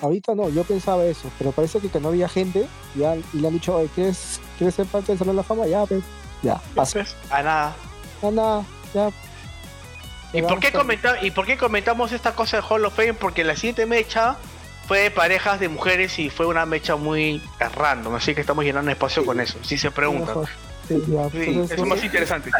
[0.00, 2.66] Ahorita no, yo pensaba eso, pero parece que, que no había gente
[2.96, 5.66] ya, y le han dicho, "Oye, ¿quieres, ¿quieres ser parte del Salón de la Fama?
[5.68, 6.02] Ya, pues,
[6.42, 6.92] ya, pasa.
[6.94, 7.76] Pues, a nada.
[8.20, 8.64] Anda,
[8.94, 9.10] ya.
[10.32, 13.14] ¿Y por, qué a- ¿Y por qué comentamos esta cosa de Hall of Fame?
[13.14, 14.36] Porque la siguiente mecha
[14.88, 18.90] fue de parejas de mujeres y fue una mecha muy random, así que estamos llenando
[18.90, 20.34] espacio con eso, si se preguntan.
[20.88, 22.50] Sí, ya, Sí, entonces, es más interesante.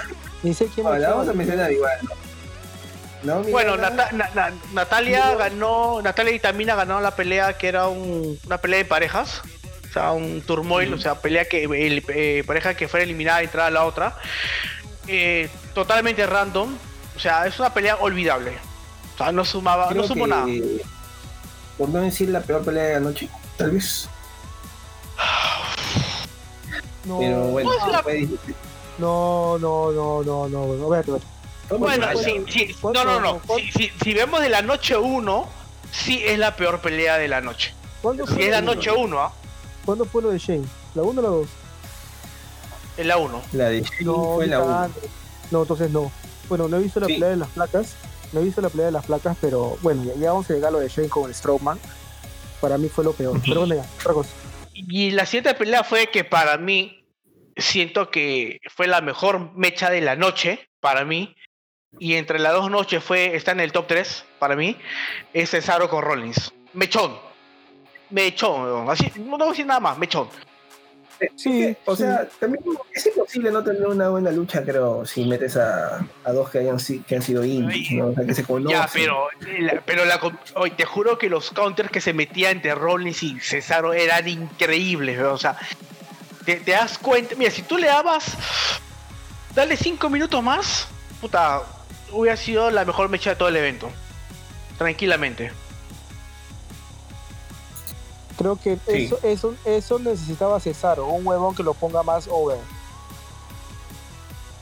[0.42, 1.98] ni sé quién Ahora, vamos a mencionar igual.
[2.02, 3.36] ¿no?
[3.36, 4.08] ¿No, Bueno, Miranda?
[4.10, 8.58] Nata- Na- Na- Natalia ganó, Natalia y Tamina ganaron la pelea que era un- una
[8.58, 9.42] pelea de parejas.
[9.88, 13.44] O sea, un turmoil, o sea, pelea que el- eh, pareja que fuera eliminada y
[13.44, 14.16] entrara la otra.
[15.06, 16.74] Eh, totalmente random.
[17.14, 18.52] O sea, es una pelea olvidable.
[19.14, 20.46] O sea, no sumaba, Creo no sumó que, nada.
[21.78, 24.08] Por no decir la peor pelea de la noche, tal vez.
[27.04, 28.54] No, Pero bueno, No es la- fue difícil.
[28.98, 31.26] no, no, no, no, no, no, vete, vete.
[31.78, 33.56] Bueno, sí, sí, ¿Cuánto- no, no, no.
[33.56, 35.48] Si, si- si vemos de la noche 1,
[35.90, 37.74] sí es la peor pelea de la noche.
[38.02, 39.32] ¿Cuándo Si fue, es la noche 1, ¿ah?
[39.84, 40.64] ¿Cuándo fue lo de Shane?
[40.94, 41.48] ¿La 1 o la 2?
[42.96, 43.40] Es la 1.
[43.52, 44.66] La de Shane No, fue la 1.
[44.72, 45.00] cagando.
[45.50, 46.12] No, entonces no.
[46.48, 47.14] Bueno, no he visto la Sí.
[47.14, 47.94] pelea de las placas.
[48.32, 50.68] No he visto la pelea de las placas, pero bueno, ya, ya vamos a llegar
[50.68, 51.78] a lo de Shane con el Strowman.
[52.60, 53.40] Para mí fue lo peor.
[53.44, 54.30] Pero bueno, ya, otra cosa.
[54.88, 57.04] Y la siguiente pelea fue que para mí
[57.56, 61.34] siento que fue la mejor mecha de la noche para mí.
[61.98, 64.76] Y entre las dos noches fue, está en el top 3 para mí,
[65.34, 66.52] es Cesaro con Rollins.
[66.72, 67.18] Mechón.
[68.08, 70.28] Mechón, así, no a decir nada más, mechón.
[71.36, 72.02] Sí, O sí.
[72.02, 76.50] sea, también es imposible no tener una buena lucha, creo, si metes a, a dos
[76.50, 78.06] que, hayan, que han sido indies, ¿no?
[78.08, 78.78] O sea, que se conocen.
[78.78, 80.20] Ya, pero, la- pero la,
[80.54, 85.20] oye, te juro que los counters que se metía entre Rollins y Cesaro eran increíbles,
[85.20, 85.56] o sea,
[86.44, 88.24] te, te das cuenta, mira, si tú le dabas,
[89.54, 90.88] dale cinco minutos más,
[91.20, 91.62] puta,
[92.10, 93.90] hubiera sido la mejor mecha de todo el evento,
[94.78, 95.52] tranquilamente.
[98.36, 99.04] Creo que Sí.
[99.04, 102.58] eso, eso, eso necesitaba Cesaro, un huevón que lo ponga más over.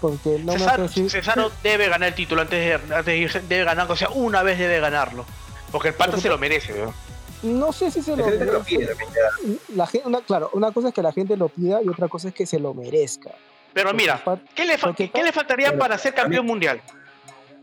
[0.00, 3.16] Porque no me Cesaro, hace decir- Cesaro debe ganar el título antes de, antes de
[3.18, 5.24] irse, debe ganar, o sea, una vez debe ganarlo,
[5.70, 6.94] porque el pata se lo merece, weón.
[7.42, 8.64] No sé si se lo gente merece.
[8.64, 9.60] pide también.
[9.74, 12.28] La gen- una, claro, una cosa es que la gente lo pida y otra cosa
[12.28, 13.30] es que se lo merezca.
[13.72, 14.22] Pero mira,
[14.54, 16.80] ¿qué le, fa- ¿qué le faltaría para ser campeón mundial?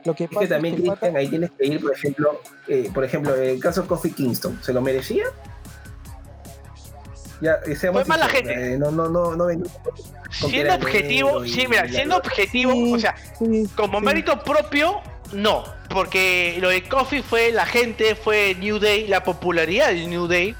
[0.05, 1.91] Lo que Es pasa que es también, que pata- Cristian, ahí tienes que ir, por
[1.93, 5.25] ejemplo, eh, por ejemplo, el caso de Kofi Kingston, ¿se lo merecía?
[7.39, 8.73] Ya, eh, seamos mala gente.
[8.73, 9.57] eh, no, no, no, no que
[10.29, 14.05] Siendo objetivo, y- sí, mira, y siendo objetivo, Sí, o sea, sí, como sí.
[14.05, 19.87] mérito propio, no, porque lo de Coffee fue la gente, fue New Day, la popularidad
[19.89, 20.55] del New Day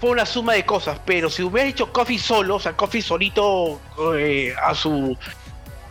[0.00, 3.80] fue una suma de cosas, pero si hubiera hecho Coffee solo, o sea, Coffee solito
[4.16, 5.16] eh, a su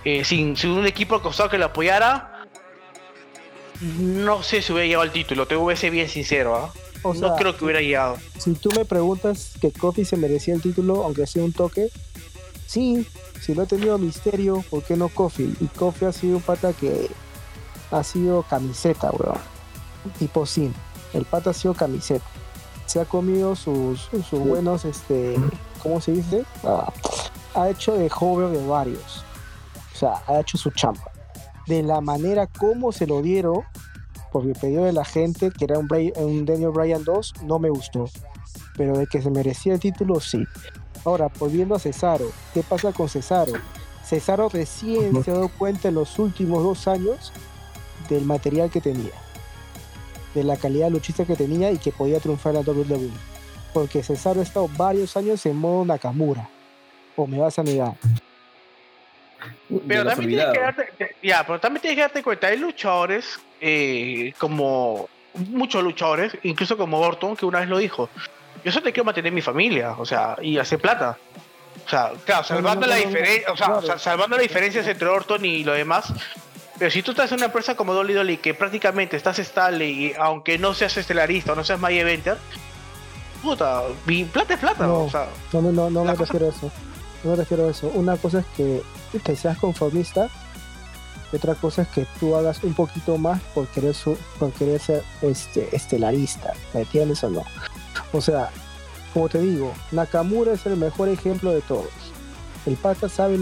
[0.05, 2.45] eh, sin, sin un equipo al costado que lo apoyara,
[3.81, 6.73] no sé si hubiera llegado al título, te voy a ser bien sincero, ¿ah?
[7.09, 8.17] O no creo que hubiera llegado.
[8.37, 11.89] Si tú me preguntas que Kofi se merecía el título, aunque sea un toque,
[12.65, 13.05] sí,
[13.41, 15.55] si lo ha tenido Misterio, ¿por qué no Kofi?
[15.59, 17.09] Y Kofi ha sido un pata que
[17.91, 19.37] ha sido camiseta, weón.
[20.19, 20.73] Tipo sin.
[21.13, 22.25] El pata ha sido camiseta.
[22.85, 25.35] Se ha comido sus, sus buenos, este,
[25.83, 26.45] ¿cómo se dice?
[26.63, 26.91] Ah,
[27.53, 29.25] ha hecho de joven de varios.
[29.93, 31.11] O sea, ha hecho su champa.
[31.65, 33.63] De la manera como se lo dieron,
[34.41, 37.69] porque pidió de la gente que era un, Bray- un Daniel Bryan 2, no me
[37.69, 38.05] gustó.
[38.77, 40.43] Pero de que se merecía el título, sí.
[41.05, 43.53] Ahora, volviendo a Cesaro, ¿qué pasa con Cesaro?
[44.03, 47.33] Cesaro recién se ha dado cuenta en los últimos dos años
[48.09, 49.11] del material que tenía,
[50.35, 53.09] de la calidad luchista que tenía y que podía triunfar en la WWE.
[53.73, 56.47] Porque Cesaro ha estado varios años en modo Nakamura.
[57.15, 57.95] ¿O me vas a negar?
[59.87, 64.33] Pero también tienes que darte, ya, pero también tienes que darte cuenta, hay luchadores eh,
[64.37, 65.09] como
[65.49, 68.09] muchos luchadores, incluso como Orton, que una vez lo dijo.
[68.63, 71.17] Yo solo te quiero mantener mi familia, o sea, y hacer plata.
[71.85, 73.99] O sea, claro, salvando no, la no, diferencia, o sea, claro.
[73.99, 76.11] salvando las diferencias entre Orton y lo demás.
[76.79, 80.13] Pero si tú estás en una empresa como Dolly Dolly que prácticamente estás estable y
[80.19, 82.37] aunque no seas estelarista o no seas my eventer,
[83.41, 85.03] puta, mi plata es plata, No.
[85.05, 86.71] o sea, No, me- no, no me cosa- refiero a eso.
[87.23, 87.87] No me refiero a eso.
[87.93, 88.81] Una cosa es que,
[89.23, 90.29] que seas conformista
[91.33, 96.53] otra cosa es que tú hagas un poquito más por querer, ser este, estelarista.
[96.73, 97.43] ¿Me entiendes o no?
[98.13, 98.49] O sea,
[99.13, 101.89] como te digo, Nakamura es el mejor ejemplo de todos.
[102.65, 103.37] El pata sabe,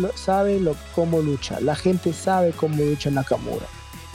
[0.93, 1.59] cómo lucha.
[1.59, 3.65] La gente sabe cómo lucha Nakamura.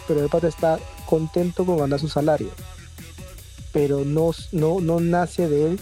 [0.07, 2.51] Pero el pata está contento con ganar su salario.
[3.73, 4.33] Pero no,
[5.01, 5.81] nace de él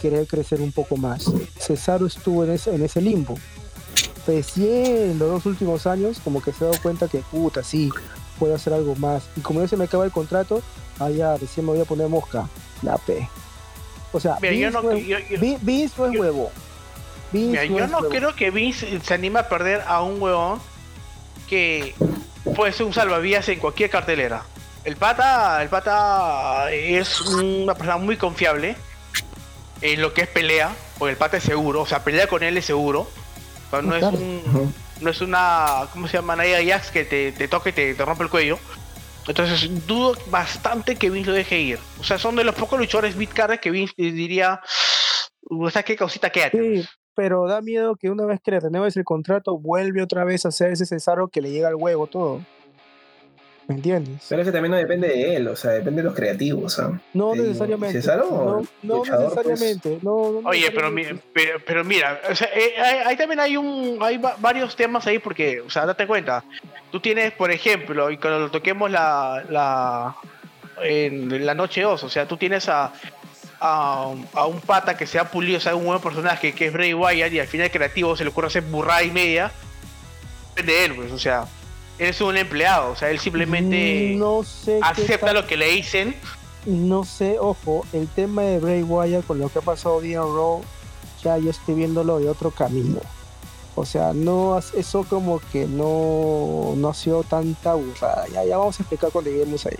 [0.00, 1.30] querer crecer un poco más.
[1.58, 3.36] Cesaro estuvo en ese limbo.
[4.28, 7.90] Recién en los dos últimos años, como que se ha dado cuenta que, puta, sí,
[8.38, 9.24] puedo hacer algo más.
[9.36, 10.60] Y como ya se me acaba el contrato,
[11.00, 12.46] ah, ya, recién me voy a poner mosca.
[12.82, 13.26] La P.
[14.12, 16.50] O sea, mira, yo Vince no, es- yo- yo- Vi- Vince no es huevo.
[17.32, 18.10] Vince Mira, yo es no huevo.
[18.10, 20.60] creo que Vince se anime a perder a un huevón
[21.48, 21.94] que
[22.54, 24.42] puede ser un salvavidas en cualquier cartelera.
[24.84, 28.76] El pata, el pata es una persona muy confiable
[29.80, 32.58] en lo que es pelea, porque el pata es seguro, o sea, pelea con él
[32.58, 33.08] es seguro.
[33.72, 36.36] No es un, no es una, ¿cómo se llama?
[36.36, 38.58] Nia Jax que te, te toque y te, te rompe el cuello.
[39.26, 41.78] Entonces dudo bastante que Vince lo deje ir.
[42.00, 44.60] O sea, son de los pocos luchadores mid-card que Vince diría,
[45.42, 46.82] o sea, qué causita quédate.
[46.82, 50.46] Sí, pero da miedo que una vez que le renueves el contrato, vuelve otra vez
[50.46, 52.40] a hacer ese Cesaro que le llega al huevo todo.
[53.68, 54.24] ¿Me entiendes?
[54.30, 56.78] Pero ese también no depende de él, o sea, depende de los creativos.
[56.78, 56.98] ¿ah?
[57.12, 58.00] No Te digo, necesariamente.
[58.00, 59.46] Cesaro, no no luchador, pues.
[59.46, 59.98] necesariamente.
[60.02, 61.04] No, no Oye, pero, mi-
[61.34, 65.06] pero, pero mira, o sea, eh, hay, hay también hay un hay va- varios temas
[65.06, 66.42] ahí porque, o sea, date cuenta.
[66.90, 70.16] Tú tienes, por ejemplo, y cuando lo toquemos la, la
[70.82, 72.90] en la noche 2, o sea, tú tienes a,
[73.60, 76.72] a, a un pata que se ha pulido, o sea, un buen personaje que es
[76.72, 79.52] Bray Wyatt y al final creativo se le ocurre hacer burrada y media.
[80.56, 81.44] Depende de él, pues, o sea,
[81.98, 86.14] es un empleado, o sea, él simplemente no sé acepta lo que le dicen.
[86.66, 90.62] No sé, ojo, el tema de Bray Wyatt con lo que ha pasado día Raw,
[91.22, 93.00] ya yo estoy viéndolo de otro camino.
[93.74, 98.26] O sea, no eso como que no, no ha sido tanta burrada.
[98.28, 99.76] Ya, ya vamos a explicar cuando lleguemos ahí.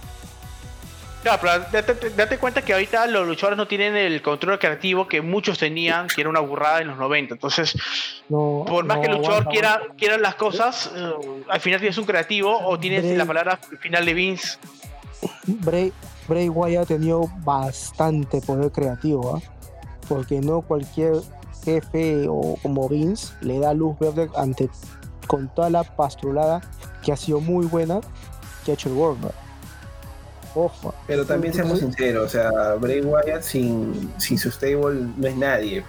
[1.28, 5.20] Claro, pero date, date cuenta que ahorita los luchadores no tienen el control creativo que
[5.20, 7.34] muchos tenían, que era una burrada en los 90.
[7.34, 7.74] Entonces,
[8.30, 9.94] No, por más no, que el luchador aguanta, quiera, aguanta.
[9.96, 11.12] quiera las cosas, eh,
[11.48, 14.58] al final tienes un creativo o tienes Bray- la palabra final de Vince.
[15.46, 15.92] Bray,
[16.28, 19.42] Bray Wyatt ha tenido bastante poder creativo, ¿ah?
[20.08, 21.14] porque no cualquier
[21.64, 24.70] jefe o como Vince le da luz verde ante
[25.26, 26.62] con toda la pastrulada
[27.02, 28.00] que ha sido muy buena
[28.64, 29.24] que ha hecho el World.
[29.24, 29.47] ¿no?
[30.54, 35.36] Ojo, Pero también seamos sinceros, o sea, Bray Wyatt sin, sin su stable no es
[35.36, 35.84] nadie.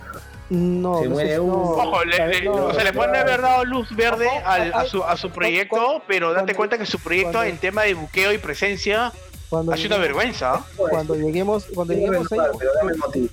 [0.50, 3.96] no, Se muere no, Ojo, le, le- no, o sea, le pueden haber dado luz
[3.96, 7.00] verde Ojo, al- a, su, a su proyecto, cuando- pero date cuando- cuenta que su
[7.00, 9.12] proyecto cuando- en tema de buqueo y presencia
[9.50, 10.64] cuando ha sido una vergüenza.
[10.76, 13.28] Cuando lleguemos, cuando lleguemos ahí, renovar, pero dame el motivo.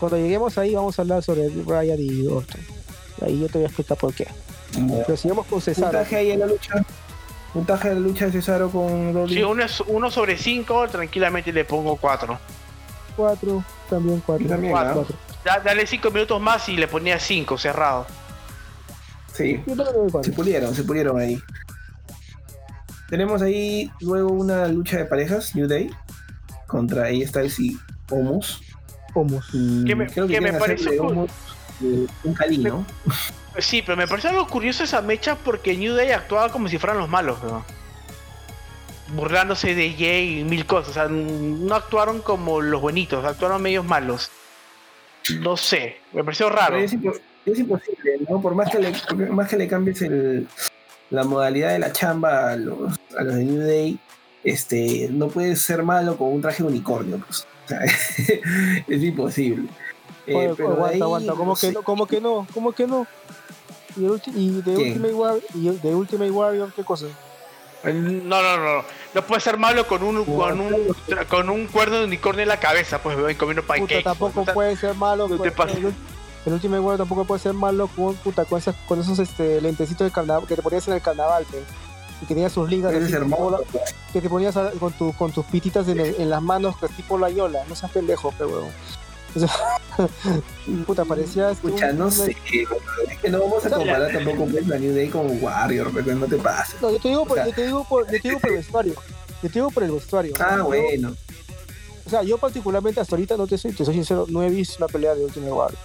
[0.00, 2.60] cuando lleguemos ahí vamos a hablar sobre Wyatt y Orton.
[3.22, 4.26] Ahí yo te voy a explicar por qué.
[5.06, 5.98] Pero sigamos con Cesaro.
[6.10, 6.84] Ahí en la lucha.
[7.54, 9.32] Puntaje de la lucha de Cesaro con Rollins.
[9.38, 12.38] Si uno, es uno sobre 5, tranquilamente le pongo 4.
[13.16, 14.42] 4, también 4.
[14.44, 15.06] Yo también, Cuatro.
[15.48, 15.60] ¿ah?
[15.64, 18.06] dale 5 minutos más y le ponía 5 cerrado.
[19.32, 19.62] Sí,
[20.22, 21.40] se pulieron, se pulieron ahí.
[23.08, 25.90] Tenemos ahí luego una lucha de parejas, New Day,
[26.66, 27.78] contra ella Styles y
[28.10, 28.62] Omos.
[29.14, 29.46] Homos.
[29.52, 31.26] Mm, Que me- Creo que me quieren pareció
[31.80, 32.86] un Cali, ¿no?
[33.58, 36.98] Sí, pero me parece algo curioso esa mecha porque New Day actuaba como si fueran
[36.98, 37.64] los malos, ¿no?
[39.14, 40.90] burlándose de Jay y mil cosas.
[40.90, 44.30] O sea, no actuaron como los buenitos, actuaron medios malos.
[45.40, 46.76] No sé, me pareció raro.
[46.76, 48.40] Es, impo- es imposible, ¿no?
[48.40, 48.92] Por más que le,
[49.30, 50.48] más que le cambies el,
[51.10, 53.98] la modalidad de la chamba a los, a los de New Day,
[54.42, 57.46] este, no puedes ser malo con un traje de unicornio, pues.
[57.64, 57.80] O sea,
[58.88, 59.68] es imposible.
[60.26, 61.32] Eh, pero aguanta, ahí, aguanta.
[61.34, 61.82] ¿Cómo no que no?
[61.82, 62.46] ¿Cómo que no?
[62.54, 63.06] ¿Cómo que no?
[63.96, 64.76] Y, el ulti- y de.
[64.76, 67.06] Ultimate Warrior, y de Ultimate Warrior, ¿qué cosa?
[67.84, 68.82] No, no, no.
[69.14, 70.74] No puede ser malo con un, con un,
[71.28, 74.02] con un cuerno de unicornio en la cabeza, pues me voy comiendo Puta, pancakes.
[74.04, 75.28] tampoco O sea, puede ser malo.
[75.28, 75.94] con- el,
[76.46, 80.06] el Ultimate Warrior tampoco puede ser malo con, puta, con, esas- con esos este, lentecitos
[80.06, 81.44] de carnaval que te ponías en el carnaval.
[82.22, 83.50] Y que tenías sus ligas así, hermoso.
[83.50, 83.80] la-
[84.12, 86.86] que te ponías a- con, tu, con tus pititas en, el- en las manos, que
[86.86, 87.64] es tipo la yola.
[87.68, 88.70] No seas pendejo, pe, huevón.
[89.36, 89.50] O sea,
[90.86, 91.58] puta, parecías.
[91.60, 92.36] que Escucha, un- no sé,
[93.08, 96.26] es que no vamos a comparar tampoco pues, la New Day con Warrior, pero no
[96.26, 96.80] te pases.
[96.82, 98.50] No, yo te digo por, O sea, yo te digo por, yo te digo por
[98.50, 98.94] el vestuario.
[99.42, 100.34] Yo te digo por el vestuario.
[100.40, 101.14] Ah, bueno.
[102.06, 104.76] O sea, yo particularmente hasta ahorita, no te soy, te soy sincero, no he visto
[104.78, 105.80] una pelea de Ultimate Warrior.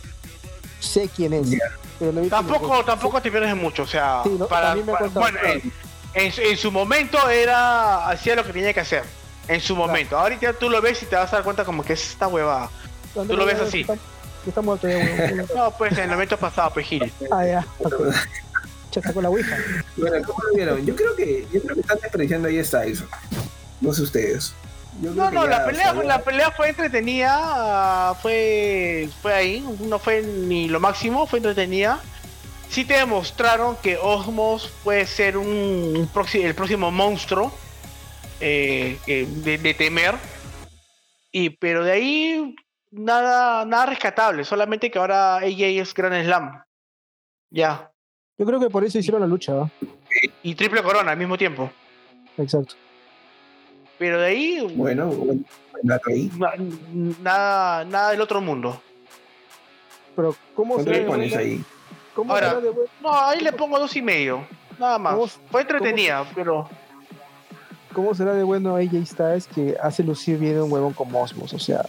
[0.79, 1.57] Sé quién es, Ya.
[1.99, 4.81] pero no he visto Tampoco, tampoco te pierdes mucho, o sea, Sí, no, para, me
[4.91, 5.71] ha para- bueno, en,
[6.15, 9.03] en su- en su momento era hacía lo que tenía que hacer.
[9.47, 10.17] En su momento.
[10.17, 12.69] Ahorita tú lo ves y te vas a dar cuenta como que es esta huevada.
[13.13, 13.81] Tú lo ves así.
[13.81, 13.97] Está,
[14.47, 15.47] está muerto ya, weón.
[15.55, 17.11] No, pues en el momento pasado, pues Gil.
[17.31, 17.67] Ah, ya.
[18.91, 19.55] Ya sacó la ouija.
[19.97, 20.83] Bueno, ¿cómo lo vieron?
[20.83, 23.03] Yo creo que, yo creo que están desperdiciando ahí Styles.
[23.81, 24.51] No sé ustedes.
[24.99, 29.63] Yo No, no, ya, la pelea, o sea, la pelea fue entretenida, fue, fue ahí,
[29.81, 31.99] no fue ni lo máximo, fue entretenida.
[32.71, 37.53] Sí te demostraron que Osmos puede ser un, un proxi- el próximo monstruo
[38.39, 40.15] eh, eh, de, de temer.
[41.31, 42.55] Y, pero de ahí
[42.91, 46.61] nada, nada rescatable, solamente que ahora AJ es Grand Slam.
[47.51, 47.91] Ya.
[48.37, 49.71] Yo creo que por eso hicieron la lucha, ¿no?
[50.43, 51.69] Y triple corona al mismo tiempo.
[52.37, 52.75] Exacto.
[53.97, 55.11] Pero de ahí Bueno,
[56.07, 56.31] ahí.
[56.37, 56.53] na-
[57.21, 58.81] nada, nada del otro mundo.
[60.15, 61.43] Pero, ¿cómo ¿Cuánto será le de pones buena?
[61.49, 61.63] ahí?
[62.15, 62.71] ¿Cómo Ahora- será de?
[63.01, 64.47] No, ahí le pongo dos y medio.
[64.79, 65.13] Nada más.
[65.15, 66.69] ¿Cómo- Fue entretenida, pero.
[67.93, 71.53] ¿Cómo será de bueno AJ Styles que hace lucir bien un huevón como Osmos?
[71.53, 71.83] O sea.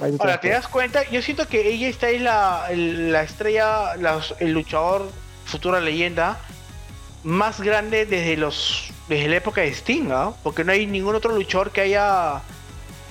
[0.00, 1.08] No Ahora, ¿te das cuenta?
[1.10, 5.10] Yo siento que ella está ahí la, la estrella, la- el luchador,
[5.44, 6.38] futura leyenda,
[7.24, 10.32] más grande desde los desde la época de Sting, ¿ah?
[10.42, 12.42] Porque no hay ningún otro luchador que haya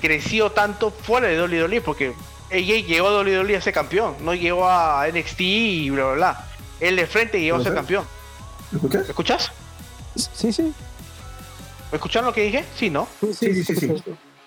[0.00, 2.12] crecido tanto fuera de WWE, porque
[2.50, 6.44] ella llegó a WWE a ser campeón, no llegó a NXT y bla, bla, bla.
[6.80, 8.04] Él de frente llegó a ser campeón.
[8.70, 9.02] ¿Me escuchas?
[9.04, 9.52] ¿Me escuchas?
[10.14, 10.72] Sí, sí.
[11.90, 12.64] ¿Me escucharon lo que dije?
[12.76, 13.08] Sí, ¿no?
[13.20, 13.94] Sí, Sí, sí, sí, sí.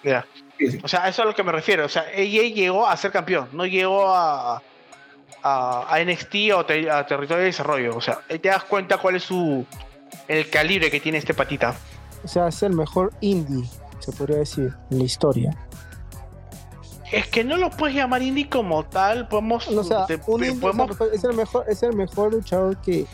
[0.03, 0.25] Ya.
[0.65, 0.79] Sí, sí.
[0.83, 1.85] O sea, eso es a lo que me refiero.
[1.85, 4.61] O sea, ella llegó a ser campeón, no llegó a,
[5.43, 7.95] a, a NXT o te- a territorio de desarrollo.
[7.97, 9.65] O sea, ahí te das cuenta cuál es su
[10.27, 11.73] el calibre que tiene este patita.
[12.23, 13.67] O sea, es el mejor indie,
[13.99, 15.57] se podría decir, en la historia.
[17.11, 21.33] Es que no lo puedes llamar indie como tal, podemos, O sea, podemos es el
[21.33, 23.05] mejor, es el mejor luchador que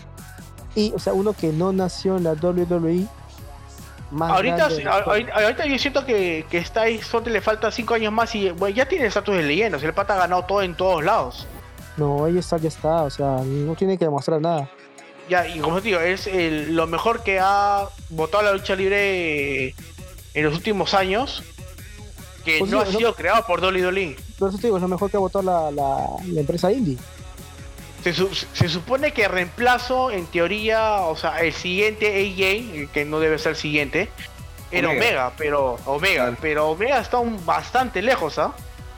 [0.75, 3.07] Y, o sea, uno que no nació en la WWE.
[4.11, 8.13] Más Ahorita, ahorita, ahorita yo siento que, que está ahí, solo le falta 5 años
[8.13, 9.77] más y bueno, ya tiene estatus de leyenda.
[9.77, 11.45] o sea, el pata ha ganado todo en todos lados.
[11.97, 14.69] No, ella está, ya está, o sea, no tiene que demostrar nada.
[15.29, 19.75] Ya, y como te digo, es el- lo mejor que ha votado la lucha libre
[20.33, 21.43] en los últimos años,
[22.45, 22.97] que Pues no sí, ha ¿no?
[22.99, 24.15] sido creado por WWE.
[24.39, 26.97] Por eso te digo, es lo mejor que ha votado la, la, la empresa indie.
[28.07, 33.19] Se, su- se supone que reemplazo, en teoría, o sea, el siguiente AJ, que no
[33.19, 34.07] debe ser el siguiente,
[34.71, 35.01] era Omega.
[35.27, 36.37] Omega, pero Omega, Claro.
[36.41, 38.53] pero Omega está un bastante lejos, ¿ah?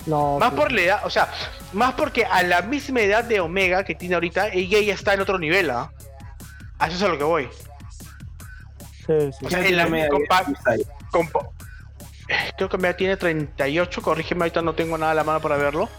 [0.06, 1.28] No, Más por la edad, o sea,
[1.74, 5.22] más porque a la misma edad de Omega que tiene ahorita, ella ya está en
[5.22, 5.92] otro nivel, ¿ah?
[6.78, 7.50] A eso es a lo que voy.
[9.08, 9.46] sí, sí.
[9.46, 10.46] O sea, en la compa-
[11.12, 11.50] compa-
[12.58, 15.90] Creo que Omega tiene 38, corrígeme, ahorita no tengo nada a la mano para verlo.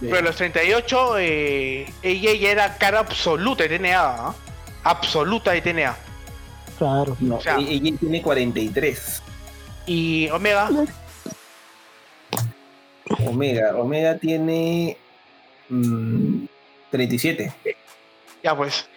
[0.00, 4.34] Pero a los 38, eh, ella ya era cara absoluta de TNA, ¿ah?
[4.84, 5.96] Absoluta de TNA.
[6.78, 7.16] claro.
[7.20, 9.22] No, o sea- y- ella tiene 43.
[9.86, 10.68] Y Omega,
[13.24, 13.76] Omega.
[13.76, 14.96] Omega tiene
[15.68, 16.44] mm,
[16.90, 17.52] 37.
[18.42, 18.88] ya pues.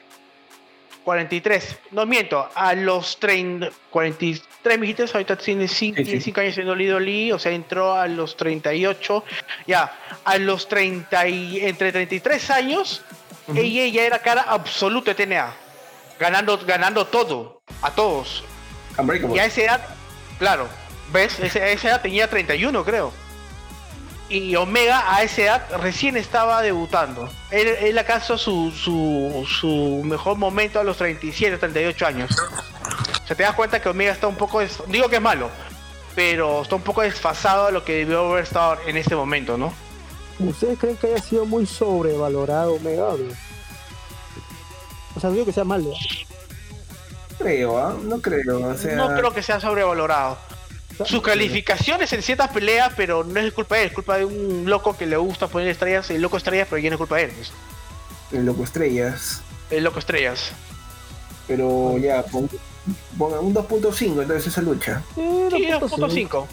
[1.04, 6.34] 43, no miento, a los 30, 43 mijitos, ahorita tiene 5 Sí, sí.
[6.36, 9.24] años en Dolly o sea, entró a los 38,
[9.66, 9.92] ya,
[10.24, 13.02] a los 30 y, entre 33 años,
[13.48, 13.58] Ujú.
[13.58, 15.54] ella ya era cara absoluta de TNA,
[16.20, 18.44] ganando, ganando todo, a todos.
[19.34, 19.88] Y a esa edad,
[20.38, 20.68] claro,
[21.12, 21.40] ¿ves?
[21.40, 23.14] A esa edad tenía 31, creo.
[24.30, 27.28] Y Omega a esa edad recién estaba debutando.
[27.50, 32.30] Él, él acaso su, su, su mejor momento a los 37, 38 años.
[33.24, 34.60] O sea, te das cuenta que Omega está un poco...
[34.60, 35.50] des- Digo que es malo,
[36.16, 39.74] pero está un poco desfasado a lo que debió haber estado en este momento, ¿no?
[40.40, 43.08] ¿Ustedes creen que haya sido muy sobrevalorado Omega?
[45.16, 45.92] o sea, no digo que sea malo.
[47.40, 47.96] creo, ¿ah?
[48.04, 48.68] No creo.
[48.68, 50.38] O sea, No creo que sea sobrevalorado.
[51.06, 54.64] Sus calificaciones en ciertas peleas, pero no es culpa de él, es culpa de un
[54.70, 57.24] loco que le gusta poner estrellas, el loco estrellas, pero ya no es culpa de
[57.26, 57.32] él.
[57.36, 57.52] pues.
[58.32, 59.42] el loco estrellas.
[59.70, 60.52] El loco estrellas.
[61.48, 62.50] Pero ya, pon-
[63.20, 65.02] un 2.5 entonces esa lucha.
[65.16, 65.90] Sí, 2.5.
[66.30, 66.46] 2.5.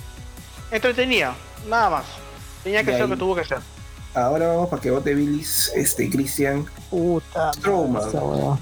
[0.70, 1.34] Entretenía,
[1.68, 2.04] nada más.
[2.64, 3.58] Tenía que hacer lo que tuvo que hacer.
[4.14, 6.64] Ahora vamos para que vote Billis, este, Christian.
[6.90, 7.52] Puta.
[7.52, 8.08] Strowman.
[8.08, 8.58] esa.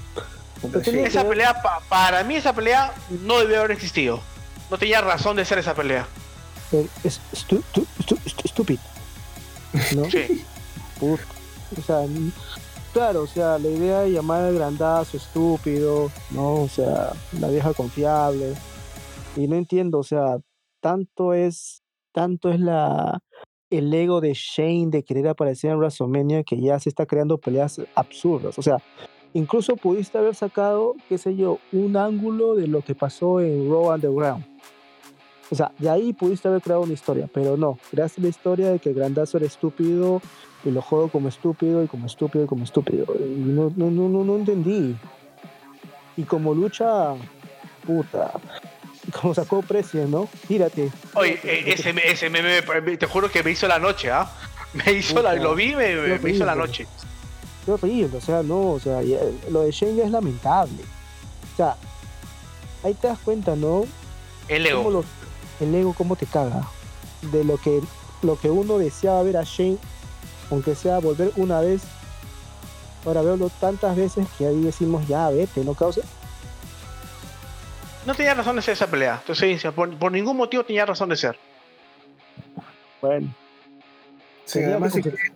[1.05, 4.21] Esa pelea, pa- para mí esa pelea no debió haber existido.
[4.69, 6.07] No tenía razón de ser esa pelea.
[6.71, 7.21] Eh, Es
[8.43, 8.81] estúpido.
[9.95, 10.05] ¿No?
[10.05, 10.43] Sí.
[11.01, 12.05] O sea,
[12.93, 16.63] claro, o sea, la idea de llamar al grandazo estúpido, ¿no?
[16.63, 18.53] O sea, la vieja confiable.
[19.35, 20.37] Y no entiendo, o sea,
[20.81, 21.81] tanto es,
[22.13, 23.19] tanto es la
[23.69, 27.81] el ego de Shane de querer aparecer en WrestleMania que ya se está creando peleas
[27.95, 28.57] absurdas.
[28.57, 28.77] O sea,
[29.33, 33.93] incluso pudiste haber sacado, qué sé yo, un ángulo de lo que pasó en Raw
[33.93, 34.45] Underground.
[35.51, 37.77] O sea, de ahí pudiste haber creado una historia, pero no.
[37.91, 40.21] Creaste la historia de que el grandazo era estúpido
[40.63, 43.05] y lo juego como estúpido y como estúpido y como estúpido.
[43.19, 44.95] Y no, no, no, no, no entendí.
[46.17, 47.13] Y como lucha,
[47.85, 48.31] puta.
[49.21, 50.27] Como sacó precio, ¿no?
[50.47, 50.91] Tírate.
[51.13, 54.27] Oye, eh, ese, ese meme, me- te juro que me hizo la noche, ¿ah?
[54.73, 56.85] Me hizo la, lo vi, me, me- hizo la noche.
[57.65, 59.19] Qué horrible, o sea, no, o sea, ya-
[59.49, 60.83] lo de ya es lamentable.
[61.53, 61.77] O sea,
[62.83, 63.85] ahí te das cuenta, ¿no?
[64.49, 65.03] El ego.
[65.59, 66.67] El ego cómo te caga.
[67.31, 67.81] De lo que,
[68.21, 69.77] lo que uno deseaba ver a Shane,
[70.51, 71.81] aunque sea volver una vez,
[73.05, 76.01] ahora verlo tantas veces que ahí decimos, ya, vete, ¿no causa?
[78.05, 79.17] No tenía razón de ser esa pelea.
[79.21, 81.37] Entonces, por, por ningún motivo tenía razón de ser.
[83.01, 83.33] Bueno,
[84.45, 85.31] Sí, tenía, además que, sí, justi-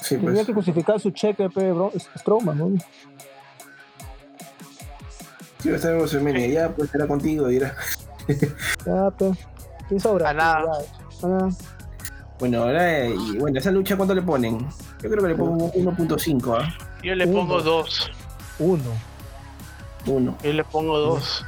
[0.00, 0.46] sí, tenía pues.
[0.46, 2.70] que justificar su cheque, pe, bro, Strowman, ¿no?
[5.58, 6.46] Sí, va a estar en WrestleMania.
[6.48, 7.74] Ya, pues será contigo, dirá.
[8.86, 9.32] Ya, pe.
[9.88, 10.30] ¿Quién sobra?
[10.30, 10.78] A nada.
[11.22, 11.48] A nada.
[12.38, 14.58] Bueno, ahora, eh, y bueno, esa lucha, ¿cuánto le ponen?
[15.00, 16.74] Yo creo que le pongo un 1.5, ¿ah?
[17.02, 17.38] Yo le Uno.
[17.40, 18.10] pongo dos.
[18.58, 18.90] Uno.
[20.06, 20.36] Uno.
[20.42, 21.44] Yo le pongo dos.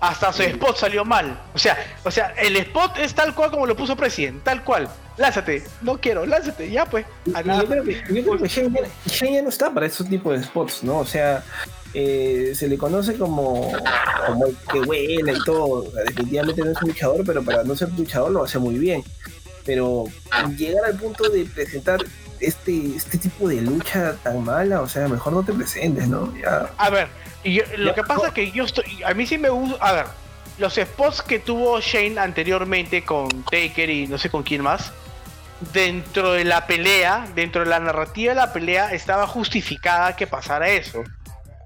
[0.00, 1.38] Hasta su spot salió mal.
[1.54, 4.88] O sea, o sea, el spot es tal cual como lo puso President, tal cual.
[5.16, 7.04] Lánzate, no quiero, lánzate, ya pues.
[7.34, 7.62] A nada.
[7.62, 10.38] yo creo que, yo creo que Shane, ya, Shane ya no está para esos tipos
[10.38, 10.98] de spots, ¿no?
[10.98, 11.42] O sea,
[11.94, 13.70] eh, se le conoce como,
[14.26, 15.84] como el que huela y todo.
[15.88, 18.76] O sea, definitivamente no es un luchador, pero para no ser luchador lo hace muy
[18.78, 19.02] bien.
[19.64, 20.04] Pero
[20.56, 22.00] llegar al punto de presentar
[22.40, 26.32] este, este tipo de lucha tan mala, o sea, mejor no te presentes, ¿no?
[26.36, 26.70] Ya.
[26.78, 27.08] A ver,
[27.44, 28.84] yo- lo Ya, que pasa es que yo estoy.
[29.04, 29.76] A mí sí me gusta.
[29.86, 30.06] A ver,
[30.58, 34.92] los spots que tuvo Shane anteriormente con Taker y no sé con quién más.
[35.72, 40.68] Dentro de la pelea, dentro de la narrativa de la pelea, estaba justificada que pasara
[40.68, 41.02] eso.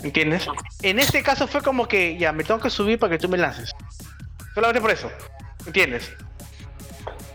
[0.03, 0.47] ¿Entiendes?
[0.83, 3.39] En este caso fue como que ya me tengo que subir para que tú me
[3.39, 3.73] lances.
[4.55, 5.11] Solamente por eso.
[5.67, 6.11] ¿Entiendes?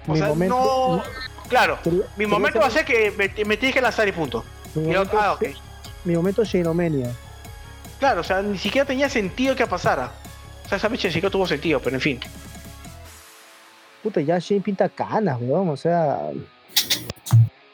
[0.08, 1.28] O Mi sea, momento- no.
[1.50, 1.80] Claro,
[2.18, 4.44] mi momento va a ser que me, me tienes que lanzar y punto.
[4.76, 5.44] Mi Y yo, momento, ah, ok.
[6.04, 7.10] mi momento Shainomania.
[8.00, 10.12] Claro, o sea, ni siquiera tenía sentido que pasara.
[10.66, 12.20] O sea, esa fecha ni siquiera tuvo sentido, pero en fin.
[14.04, 15.70] Puta, ya Shane pinta canas, weón.
[15.70, 16.20] O sea.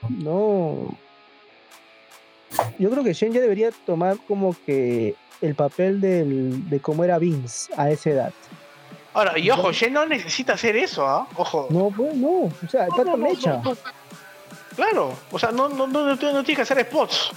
[0.08, 0.96] No.
[2.80, 7.18] Yo creo que Shane ya debería tomar como que el papel del, de cómo era
[7.20, 8.34] Vince a esa edad.
[9.14, 11.28] Ahora, y ojo, Shen no necesita hacer eso, ¿ah?
[11.36, 11.68] Ojo.
[11.70, 12.30] No, pues no.
[12.46, 13.62] O sea, el No, no, mecha.
[13.64, 13.76] no.
[14.76, 17.30] Claro, o sea, no, no, no, no, tienes- que hacer spots.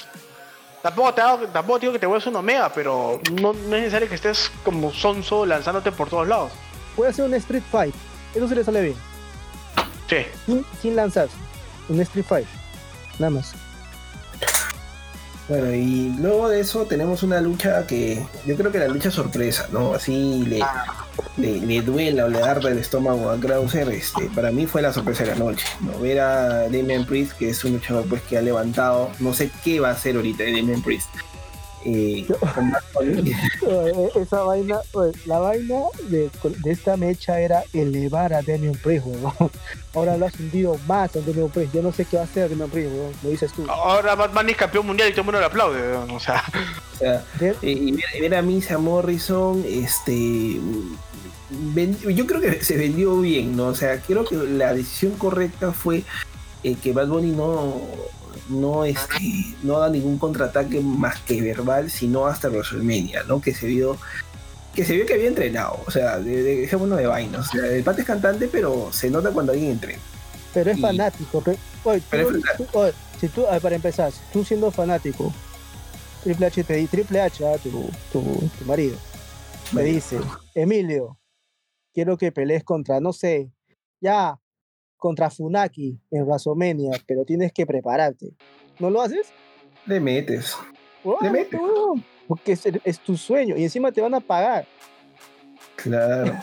[0.82, 4.08] Tampoco te, hago- tampoco digo que te vuelvas un omega, pero no, no es necesario
[4.08, 6.52] que estés como sonso lanzándote por todos lados.
[6.94, 7.94] Puede hacer un Street Fight.
[8.34, 8.94] Eso se le sale bien.
[10.08, 10.16] Sí.
[10.46, 11.34] Sin, sin lanzarse.
[11.88, 12.46] Un Street Fight.
[13.18, 13.54] Nada más.
[15.48, 19.68] Bueno, y luego de eso tenemos una lucha que yo creo que la lucha sorpresa,
[19.70, 19.94] ¿no?
[19.94, 20.60] Así le,
[21.36, 25.22] le, duela o le arde el estómago a Krauser, este, para mí fue la sorpresa
[25.22, 26.00] de la noche, ¿no?
[26.00, 29.78] Ver a Damian Priest, que es un luchador pues que ha levantado, no sé qué
[29.78, 31.10] va a hacer ahorita de Damian Priest.
[33.68, 36.30] Eh, esa vaina, oye, la vaina de,
[36.62, 39.50] de esta mecha era elevar a Damian Priest, weón.
[39.94, 41.72] Ahora lo has hundido más a Damian Priest.
[41.74, 42.90] Yo no sé qué va a hacer Damian Priest.
[43.22, 43.64] Lo dices tú.
[43.68, 46.42] Ahora Batman es campeón mundial y todo el mundo le aplaude, o sea.
[46.94, 50.58] O sea, De- eh, y ver, ver a Misa Morrison, este,
[52.14, 53.66] yo creo que se vendió bien, ¿no?
[53.68, 56.02] O sea, creo que la decisión correcta fue
[56.64, 57.80] eh, que Bad Bunny no,
[58.48, 63.40] no, este, no da ningún contraataque más que verbal, sino hasta WrestleMania, ¿no?
[63.40, 63.96] Que se vio
[64.74, 67.06] que se vio que había entrenado, o sea, de, de, dejémonos de.
[67.40, 70.00] O sea, el pate es cantante, pero se nota cuando alguien entrena.
[70.52, 71.40] pero es y- fanático.
[71.40, 72.70] pe- oye, tú- Pero es fanático.
[72.70, 75.32] tú- oye, si tú, ver, para empezar, si tú siendo fanático,
[76.22, 77.70] Triple H te di, Triple H, ah, tu,
[78.12, 78.22] tu,
[78.58, 78.96] tu marido,
[79.72, 80.18] me dice,
[80.54, 81.18] Emilio,
[81.94, 83.50] quiero que pelees contra, no sé,
[84.00, 84.38] ya,
[85.06, 88.26] contra Funaki en WrestleMania, pero tienes que prepararte.
[88.80, 89.28] ¿No lo haces?
[89.86, 90.56] Le metes.
[91.04, 91.60] Huevón, Le metes.
[92.26, 94.66] Porque es, es tu sueño y encima te van a pagar.
[95.76, 96.32] Claro.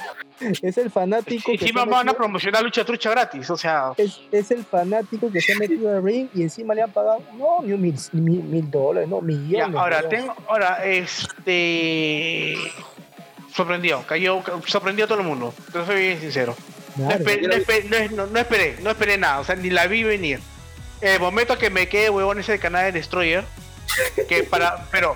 [0.61, 3.55] Es el fanático que se Encima ha van a metido- promocionar lucha trucha gratis, o
[3.55, 3.93] sea.
[3.95, 7.21] es, es el fanático que se ha metido al ring y encima le han pagado
[7.37, 9.75] no ni un mil, mil, mil dólares, no Ya, millones.
[9.77, 10.09] ahora, huevón.
[10.09, 12.55] tengo, ahora, este.
[13.55, 15.53] Sorprendió, cayó, sorprendió a todo el mundo.
[15.71, 16.55] Te soy bien sincero.
[16.95, 17.23] No, Claro.
[17.25, 19.87] espe- no espe- no es- no- no esperé, no esperé nada, o sea, ni la
[19.87, 20.39] vi venir.
[21.01, 23.43] El momento que me quedé huevón ese canal de Destroyer,
[24.29, 25.15] que para, pero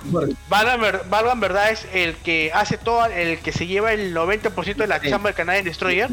[0.50, 4.84] Valgan, ver- Valgan verdad es el que hace todo, el que se lleva el 90%
[4.84, 5.10] de la Sí.
[5.10, 6.10] chamba del canal de Destroyer,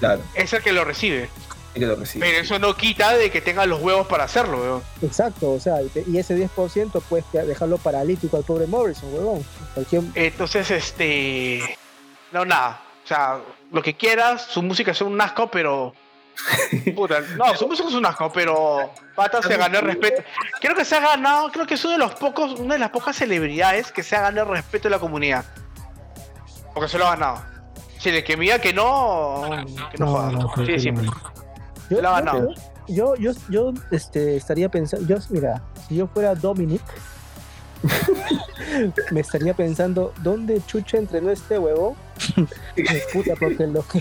[0.00, 1.28] Claro, es el que lo recibe.
[1.74, 2.26] que lo recibe.
[2.26, 4.82] Pero eso no quita de que tenga los huevos para hacerlo, weón.
[5.02, 9.44] Exacto, o sea, y, ese 10% puedes dejarlo paralítico al pobre Morrison, huevón.
[9.74, 11.78] Cualquier- Entonces, este.
[12.30, 12.82] No, nada.
[13.04, 13.38] O sea,
[13.72, 15.94] lo que quieras, su música es un asco, pero.
[16.94, 18.90] Puta, no, su música es un asco, pero.
[19.14, 20.22] Pata se ganó el respeto.
[20.60, 22.90] Creo que se ha ganado, creo que es uno de los pocos, una de las
[22.90, 25.44] pocas celebridades que se ha ganado el respeto de la comunidad.
[26.74, 27.42] Porque se lo ha ganado.
[27.98, 29.42] Si le que me diga que no,
[29.90, 30.30] que no, No, joda.
[30.32, 31.12] no, Sí, no.
[31.88, 32.54] Se lo ha ganado.
[32.88, 36.82] Yo, yo, yo, este, estaría pensando, yo, mira, si yo fuera Dominic,
[39.10, 41.96] me estaría pensando, ¿dónde chucha entrenó este huevo?
[43.12, 44.00] Puta, porque lo que,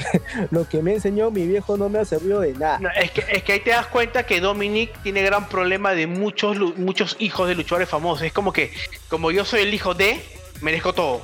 [0.52, 2.80] lo que me enseñó mi viejo no me ha servido de nada.
[2.80, 6.08] No, es, que, es que ahí te das cuenta que Dominic tiene gran problema de
[6.08, 8.24] muchos, muchos hijos de luchadores famosos.
[8.24, 8.72] Es como que,
[9.10, 10.22] como yo soy el hijo de,
[10.62, 11.22] merezco todo.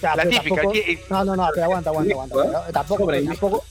[0.00, 0.62] Ya, La pero típica.
[0.62, 0.78] tampoco-
[1.10, 2.36] no, no, no, pero aguanta, aguanta, aguanta.
[2.36, 3.64] pero Tampoco,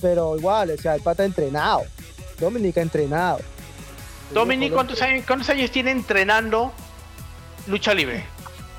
[0.00, 1.82] pero igual, o sea, el pata ha entrenado.
[2.38, 3.38] Dominic ha entrenado.
[4.32, 6.72] Dominic, ¿cuántos años, ¿cuántos años tiene entrenando
[7.66, 8.24] lucha libre?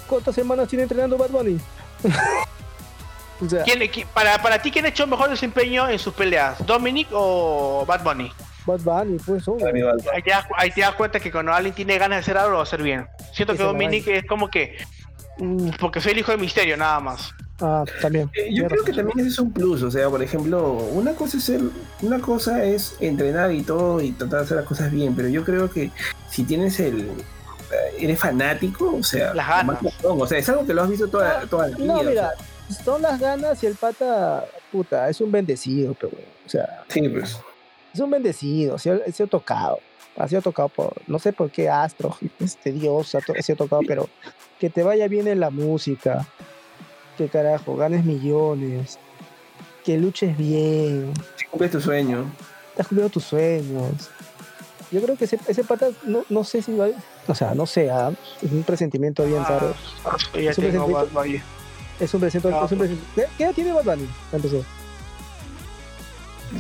[0.07, 1.59] ¿Cuántas semanas tiene entrenando Bad Bunny?
[3.45, 6.65] o sea, ¿Quién- qui- para, para ti, ¿quién ha hecho mejor desempeño en sus peleas?
[6.65, 8.31] ¿Dominic o Bad Bunny?
[8.65, 9.81] Bad Bunny, pues, Bunny.
[10.13, 12.51] Ahí te, das, ahí te das cuenta que cuando alguien tiene ganas de hacer algo,
[12.51, 13.07] lo va a hacer bien.
[13.33, 14.77] Siento que Dominic es como que.
[15.37, 17.31] mm, Porque soy el hijo de misterio, nada más.
[17.61, 18.29] Ah, también.
[18.33, 21.37] Eh, Yo creo que también ese es un plus, o sea, por ejemplo, una cosa
[21.37, 21.61] es ser,
[22.01, 25.43] una cosa es entrenar y todo y tratar de hacer las cosas bien, pero yo
[25.45, 25.89] creo que
[26.29, 27.09] si tienes el
[27.99, 29.79] eres fanático, o sea, Las ganas.
[30.03, 31.85] o sea, es algo que lo has visto toda, toda la vida.
[31.93, 32.31] No, o mira,
[32.69, 36.13] sea, son las ganas y el pata, puta, es un bendecido, pero,
[36.45, 37.37] o sea, sí, pues.
[37.93, 39.79] es un bendecido, se ha, se ha tocado,
[40.17, 43.81] ha sido tocado por, no sé por qué astro, este Dios ha, to- ha tocado,
[43.87, 44.09] pero
[44.59, 46.25] que te vaya bien en la música,
[47.17, 48.97] que carajo, ganes millones,
[49.83, 52.25] que luches bien, Si cumples tu sueño.
[52.75, 54.09] te has cumplido tus sueños.
[54.91, 56.87] Yo creo que ese, ese pata, no, no sé si va.
[57.27, 58.11] O sea, no sé, ah,
[58.41, 59.75] es un presentimiento bien Ah, raro.
[60.33, 61.41] ya Es un tengo presentimiento- Bad Bunny.
[61.99, 62.61] Es un presentimiento.
[62.61, 64.09] Ah, es un present- ¿Qué, qué edad tiene Bad Bunny?
[64.31, 64.59] empezar?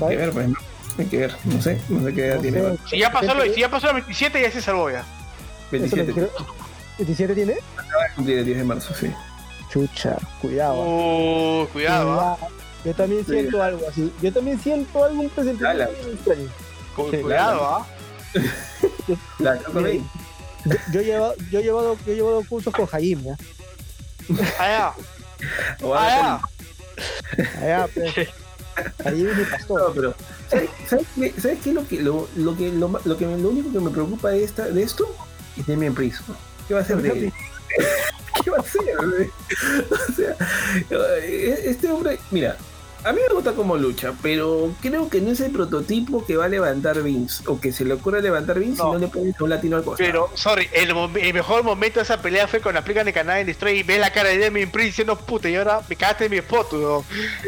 [0.01, 0.55] Hay que ver, pues, ¿no?
[0.97, 2.61] Hay que ver, no sé, no sé qué edad No tiene.
[2.61, 2.77] sé.
[2.89, 4.99] Si ya pasó, lo, Gente- si ya pasó los 27, ya se salvó ya.
[5.01, 5.05] Eso
[5.71, 6.29] lo 27, quiero-
[6.97, 7.53] ¿27 tiene?
[7.53, 9.11] va a cumplir el 10 de marzo, sí.
[9.69, 10.75] Chucha, cuidado.
[10.81, 12.05] Uh, cuidado.
[12.15, 12.37] Cuidado.
[12.85, 13.31] Yo también Sí.
[13.33, 14.13] siento algo así.
[14.21, 15.91] Yo también siento algún presentimiento.
[16.95, 17.87] Cu- Sí, Cuidado, ¿ah?
[19.39, 20.03] La Mira, Bay.
[20.65, 23.37] Yo, yo he llevado, yo he llevado, yo he llevado cursos con Jaime, ¿ya?
[24.59, 24.93] Allá,
[25.95, 26.41] allá.
[27.61, 28.13] Allá, pues.
[29.03, 29.91] Jaime es mi No, pastor.
[29.95, 30.15] pero
[30.49, 33.37] ¿sabes, sabes qué, ¿sabes qué es lo que lo, lo que lo, lo que me-
[33.37, 35.07] lo único que me preocupa de esta de esto
[35.57, 36.21] es Demian Priest.
[36.67, 37.33] ¿Qué va a hacer de él?
[38.43, 38.81] ¿Qué va a hacer?
[39.91, 40.35] O sea,
[41.21, 42.57] eh, este hombre, mira,
[43.05, 46.45] a mí me gusta como lucha, pero creo que no es el prototipo que va
[46.45, 48.85] a levantar Vince o que se le ocurre levantar Vince No.
[48.85, 50.07] si no le pones un latino al costado.
[50.09, 50.95] Pero, sorry, el,
[51.31, 54.11] mejor momento de esa pelea fue cuando aplican el canal en Destroy y ves la
[54.11, 57.03] cara de Demi Prince diciendo, puta, y ahora me cagaste en mi foto, weón".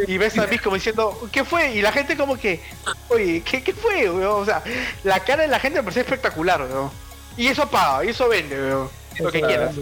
[0.07, 1.73] Y ves a mí como diciendo, ¿qué fue?
[1.73, 2.61] Y la gente como que,
[3.09, 4.43] oye, ¿qué, qué fue, weón?
[4.43, 4.63] O sea,
[5.03, 6.91] la cara de la gente me pareció espectacular, weón.
[7.35, 8.89] Y eso paga, y eso vende, weón.
[9.19, 9.75] Lo que quieras.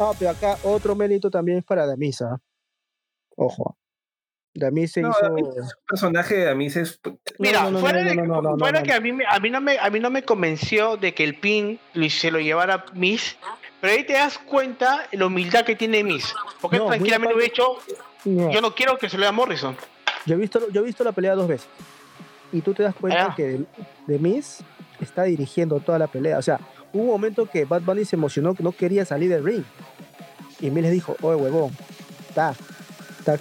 [0.00, 2.40] Ah, pero acá otro mérito también es para Damisa.
[3.36, 3.76] Ojo.
[4.58, 5.36] Damis se No, hizo.
[5.38, 7.00] Es un personaje de Amis es
[7.38, 10.22] Mira, fuera, de- que a mí, me- a, mí no me, a mí no me
[10.22, 13.36] convenció de que el pin lo- se lo llevara Miss,
[13.80, 16.34] pero ahí te das cuenta la humildad que tiene Miss.
[16.60, 17.76] Porque No, tranquilamente hubiera hecho,
[18.24, 19.76] No, yo no quiero que se lo dé a Morrison.
[20.26, 21.68] yo, he visto, yo he visto la pelea dos veces.
[22.52, 23.34] Y tú te das cuenta Ah.
[23.36, 23.60] que
[24.06, 24.64] de Miss
[25.00, 26.38] está dirigiendo toda la pelea.
[26.38, 26.58] O sea,
[26.92, 29.64] hubo un momento que Bad Bunny se emocionó que no quería salir del ring.
[30.60, 31.70] Y Miss le dijo, oye, huevón,
[32.34, 32.54] ta,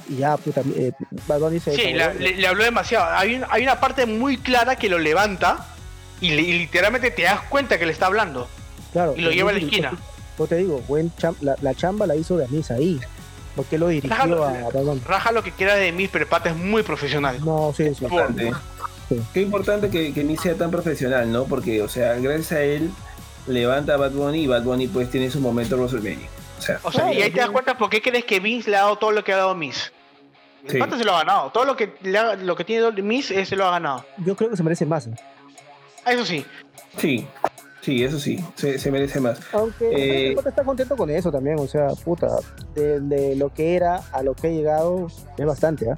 [0.10, 0.92] y ya, puta, eh,
[1.28, 2.20] Bad Bunny se Sí, la- desahogó.
[2.20, 3.06] le, le habló demasiado.
[3.16, 5.66] Hay, un- hay una parte muy clara que lo levanta
[6.22, 8.48] y, le- y literalmente te das cuenta que le está hablando.
[8.94, 9.92] Claro, y lo lleva a la esquina.
[10.40, 13.00] Yo te digo, buen cham- la, la chamba la hizo Damis ahí.
[13.56, 15.02] Porque lo dirigió Déjalo- a Bad Bunny.
[15.06, 17.44] Raja lo que quiera de mí, pero el pata es muy profesional.
[17.44, 18.04] No, sí, sí.
[18.06, 18.52] importante.
[19.10, 19.20] Sí.
[19.34, 21.46] Qué importante que, que sea tan profesional, ¿no?
[21.46, 22.92] Porque, o sea, gracias a él
[23.48, 26.28] levanta a Bad Bunny y Bad Bunny pues tiene su momento en WrestleMania.
[26.58, 28.70] O sea, O sea, Claro, y ahí te das cuenta por qué crees que Vince
[28.70, 29.92] le ha dado todo lo que ha dado Miss.
[30.68, 30.80] Sí.
[30.80, 31.50] pata se lo ha ganado.
[31.52, 34.04] Todo lo que, le ha- lo que tiene Miss eh, se lo ha ganado.
[34.18, 35.08] Yo creo que se merece más.
[35.08, 35.12] ¿eh?
[36.04, 36.46] Ah, Eso sí.
[36.98, 37.26] sí,
[37.82, 39.40] sí, eso sí, se, se merece más.
[39.54, 41.58] Aunque Eh, está contento con eso también.
[41.60, 42.28] O sea, puta,
[42.74, 45.96] de, de lo que era a lo que ha llegado es bastante, ¿ah?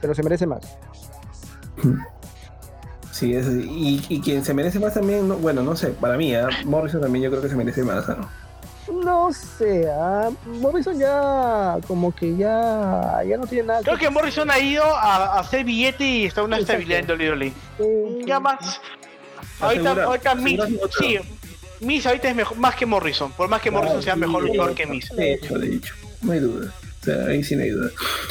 [0.00, 0.60] Pero se merece más.
[3.12, 3.66] Sí, eso sí.
[4.08, 6.48] Y, y quien se merece más también, no- bueno, no sé, para mí, ¿ah?
[6.64, 8.28] Morrison también yo creo que se merece más, ¿no?
[8.92, 14.50] No sé, ah, Morrison ya como que ya, ya no tiene nada Creo que Morrison
[14.50, 16.82] ha ido a, a hacer billete y está una Exacto.
[16.82, 17.52] estabilidad en WWE.
[17.78, 18.80] que- Ya más.
[19.60, 20.60] Ahorita, ahorita Miss,
[20.98, 21.18] sí,
[21.80, 23.32] Miss ahorita es mejor, más que Morrison.
[23.32, 24.86] Por más que Claro, Morrison sea sí, mejor luchador que.
[24.86, 25.08] Miss.
[25.10, 26.72] De hecho, de hecho, no hay duda.
[27.00, 27.90] O sea, ahí sí no hay duda.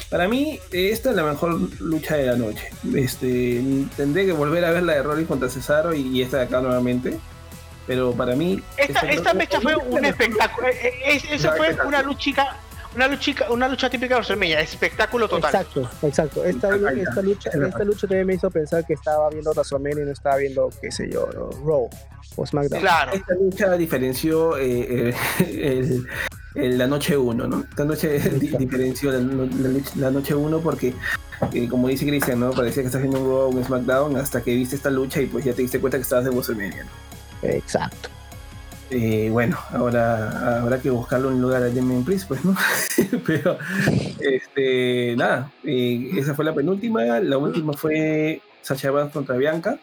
[0.10, 2.70] Para mí, eh, esta es la mejor lucha de la noche.
[2.96, 3.62] Este,
[3.98, 6.62] tendré que volver a ver la de Rollins contra Cesaro y, y esta de acá
[6.62, 7.20] nuevamente.
[7.92, 8.62] Pero para mí.
[8.78, 10.68] Esta, esta mecha fue un espectáculo.
[10.70, 11.98] eh, eh, es- Esa Claro, fue espectáculo.
[11.98, 12.56] una luchica,
[12.96, 15.54] una luchica, una lucha típica de WrestleMania, espectáculo total.
[15.54, 16.46] Exacto, exacto.
[16.46, 20.12] Esta, esta lucha, esta lucha también me hizo pensar que estaba viendo WrestleMania y no
[20.14, 21.50] estaba viendo, qué sé yo, ¿no?
[21.66, 21.90] Raw
[22.38, 22.80] o SmackDown.
[22.82, 23.12] Claro.
[23.12, 26.08] Esta lucha diferenció eh, el-
[26.56, 27.66] el- la noche 1, ¿no?
[27.70, 30.94] Esta noche di- diferenció la, la lucha- la noche 1 porque,
[31.54, 32.52] eh, como dice Cristian, ¿no?
[32.52, 35.28] Parecía que estás viendo un Raw o un SmackDown hasta que viste esta lucha y
[35.28, 37.11] pues ya te diste cuenta que estabas en WrestleMania, ¿no?
[37.44, 38.10] Exacto.
[38.90, 42.56] Eh, bueno, ahora habrá que buscarlo en lugar de Damien Priest, pues, ¿no?
[43.26, 43.58] Pero,
[44.20, 47.04] este, nada, eh, esa fue la penúltima.
[47.22, 49.78] La última fue Sacha Banks contra Bianca.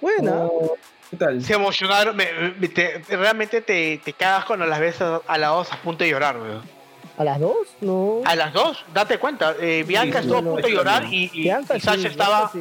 [0.00, 0.32] Buena.
[0.46, 0.76] Oh,
[1.10, 1.42] ¿Qué tal?
[1.44, 5.50] Se emocionaron, me- me- te- realmente te, te cagas cuando las ves a, a las
[5.50, 6.62] dos a punto de llorar, weón.
[7.18, 7.68] ¿A las dos?
[7.82, 8.22] No.
[8.24, 11.28] A las dos, date cuenta, eh, Bianca Sí, estuvo a punto de llorar y, y-
[11.28, 12.60] sí, Bianca estaba, sí.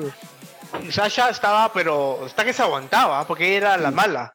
[0.90, 4.34] Sasha estaba, pero hasta que se aguantaba, porque era la mala.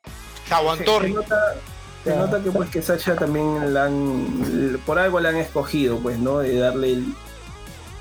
[0.49, 1.01] Se aguantó.
[1.01, 1.55] Se, se nota,
[2.05, 2.17] se Ya.
[2.17, 6.39] nota que pues que Sacha también la han, por algo la han escogido, pues, ¿no?
[6.39, 7.05] De darle el,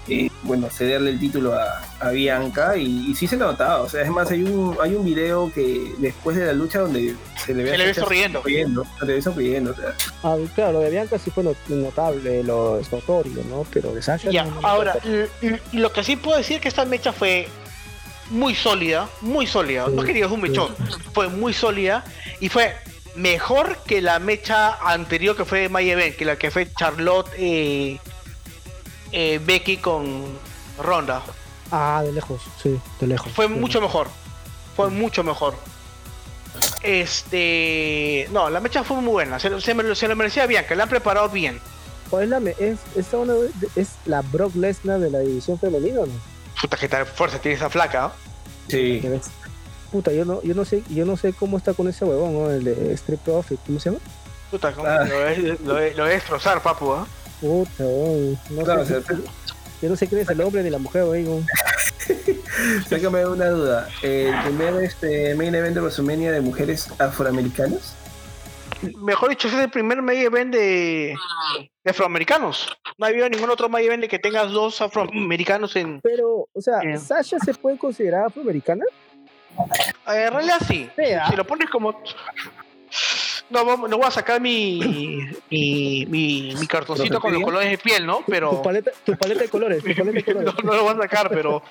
[0.08, 4.04] eh, bueno, cederle el título a, a Bianca y, y sí se notaba, o sea,
[4.04, 7.64] es más, hay un, hay un video que después de la lucha donde se le
[7.64, 8.40] ve, Se le ve Sasha sonriendo.
[8.42, 11.58] sonriendo, se le ve sonriendo, o sea, Ah, claro, lo de Bianca sí fue not-
[11.70, 13.66] notable, lo es notorio, ¿no?
[13.74, 14.30] Pero de Sasha.
[14.30, 14.96] Ya, no, ahora,
[15.72, 17.48] lo que sí puedo decir es que esta mecha fue
[18.30, 19.88] muy sólida, muy sólida.
[19.88, 20.76] No que digas un mechón,
[21.14, 22.04] fue muy sólida
[22.40, 22.76] y fue
[23.16, 27.30] mejor que la mecha anterior que fue de My Event, que la que fue Charlotte
[27.38, 27.98] eh,
[29.12, 30.24] eh, Becky con
[30.80, 31.22] Ronda.
[31.72, 33.32] Ah, de lejos, sí, de lejos.
[33.32, 34.08] Fue mucho mejor.
[34.76, 35.56] fue mucho mejor.
[36.84, 38.28] Este.
[38.32, 39.40] No, la mecha fue muy buena.
[39.40, 41.60] Se, lo- se, me lo- se lo merecía bien, que la han preparado bien.
[42.10, 42.78] ¿Cuál es la, es,
[43.14, 43.34] una
[43.76, 46.35] es la Brock Lesnar de la división femenina, ¿no?
[46.62, 48.12] Puta, que tal fuerza tiene esa flaca.
[48.68, 49.02] Sí.
[49.92, 52.52] Puta, yo no, yo no sé, yo no sé cómo está con ese huevón, ¿no?
[52.52, 54.02] El de Street Profit, ¿cómo se llama?
[54.52, 54.88] Puta, ¿cómo?
[54.88, 55.04] Ah.
[55.06, 56.92] Lo, voy- lo, voy- lo a destrozar, papu.
[56.94, 57.08] ¿ah?
[57.42, 58.40] Puta, weón.
[58.50, 59.16] No Claro, sé, o sea,
[59.82, 61.46] yo no sé quién es el hombre ni la mujer, weón.
[62.90, 63.90] Sácame una duda.
[64.02, 67.94] El primer este, main event de WrestleMania de mujeres afroamericanas.
[68.82, 71.16] Mejor dicho, ese es el primer medio event de,
[71.84, 72.68] de afroamericanos.
[72.98, 76.02] No ha habido ningún otro medio event de que tengas dos afroamericanos en.
[76.02, 77.00] Pero, o sea, Bien.
[77.00, 78.86] ¿Sasha se puede considerar afroamericana?
[80.08, 80.90] En realidad sí.
[80.96, 81.28] Sea.
[81.30, 82.02] Si lo pones como.
[83.50, 84.80] No, no voy a sacar mi,
[85.52, 88.18] mi, mi, mi cartoncito con los colores de piel, ¿no?
[88.18, 88.62] Tu Pero.
[88.62, 90.54] paleta, tu paleta de colores, tu paleta de colores.
[90.64, 91.62] No, no lo voy a sacar, pero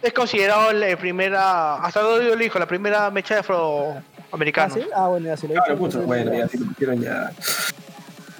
[0.00, 3.42] es considerado la primera, hasta lo dijo, la primera mecha de
[4.30, 4.74] ¿Ah, afroamericanos.
[4.74, 4.86] sí?
[4.94, 5.76] Ah, bueno, ya se lo he Claro,
[6.06, 7.32] bueno, ya si lo pusieron ya.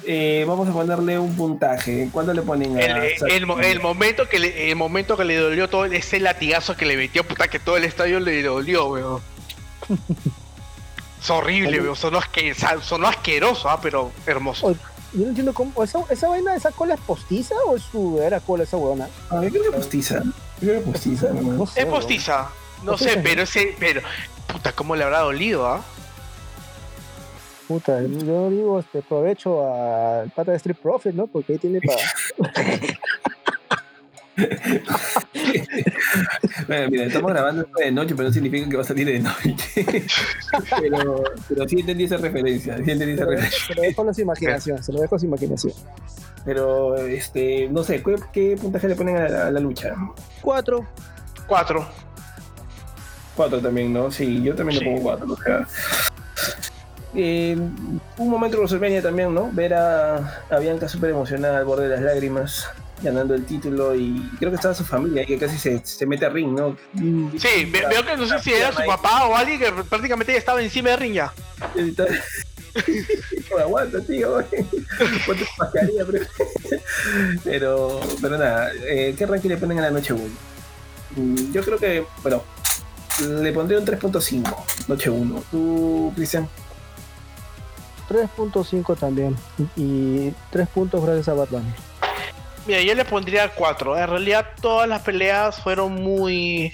[0.06, 2.08] Eh, vamos a ponerle un puntaje.
[2.12, 3.34] ¿Cuánto le ponen a El, Sasha?
[3.34, 6.86] el, mo- el momento que le, el momento que le dolió todo ese latigazo que
[6.86, 9.20] le metió, puta que todo el estadio le dolió, weón.
[11.20, 11.96] Es horrible, weón.
[11.96, 14.66] Sonó, asque- sonó asqueroso, ah, pero hermoso.
[14.68, 14.78] Oye,
[15.12, 15.82] Yo no entiendo cómo.
[15.84, 19.08] ¿Esa, esa vaina, esa cola es postiza o es su verdadera cola esa huevona?
[19.28, 20.22] Ah, yo creo que postiza.
[20.24, 20.32] Yo
[20.68, 21.28] creo que postiza.
[21.32, 21.66] ¿no?
[21.66, 22.48] Sé, Es postiza.
[22.84, 24.00] No sé, pero ese, pero,
[24.52, 25.82] puta, cómo le habrá dolido, ah.
[27.68, 31.26] Puta, yo digo, este, aprovecho al pata de Street Profit, ¿no?
[31.26, 32.50] Porque ahí tiene para.
[36.66, 39.18] Bueno, mira, estamos grabando esto de noche, pero no significa que va a salir de
[39.18, 39.56] noche.
[40.80, 42.76] pero, pero sí entendí esa referencia.
[42.76, 43.66] Sí entendí esa Se lo, referencia.
[43.66, 45.72] se lo dejo a su imaginación, se lo dejo a su imaginación.
[46.44, 49.94] Pero, este, no sé, ¿qué, qué puntaje le ponen a la, a la lucha?
[50.40, 50.86] Cuatro.
[51.46, 51.86] Cuatro.
[53.40, 54.10] Cuatro también, ¿no?
[54.10, 54.84] Sí, yo también Sí.
[54.84, 55.32] le pongo cuatro.
[55.32, 55.66] O sea,
[57.14, 57.56] eh,
[58.18, 59.48] un momento de WrestleMania también, ¿no?
[59.50, 62.68] Ver a, a Bianca súper emocionada al borde de las lágrimas,
[63.02, 66.28] ganando el título y creo que estaba su familia que casi se, se mete a
[66.28, 66.76] ring, ¿no?
[67.38, 70.60] Sí, ve- veo que no sé si era su papá o alguien que prácticamente estaba
[70.62, 71.32] encima de ring ya.
[73.36, 74.34] Hijo, aguanta, tío.
[75.26, 76.24] Ponte tu mascarilla, pero...
[77.42, 80.22] pero, pero nada, eh, ¿qué ranking le ponen a la noche 1?
[81.52, 82.44] Yo creo que, bueno,
[83.20, 84.54] le pondré un 3.5,
[84.88, 85.42] noche 1.
[85.50, 86.48] ¿Tú, Cristian?
[88.08, 89.36] 3.5 también.
[89.76, 91.74] Y 3 puntos gracias a Batman.
[92.66, 93.98] Mira, yo le pondría 4.
[93.98, 96.72] En realidad todas las peleas fueron muy...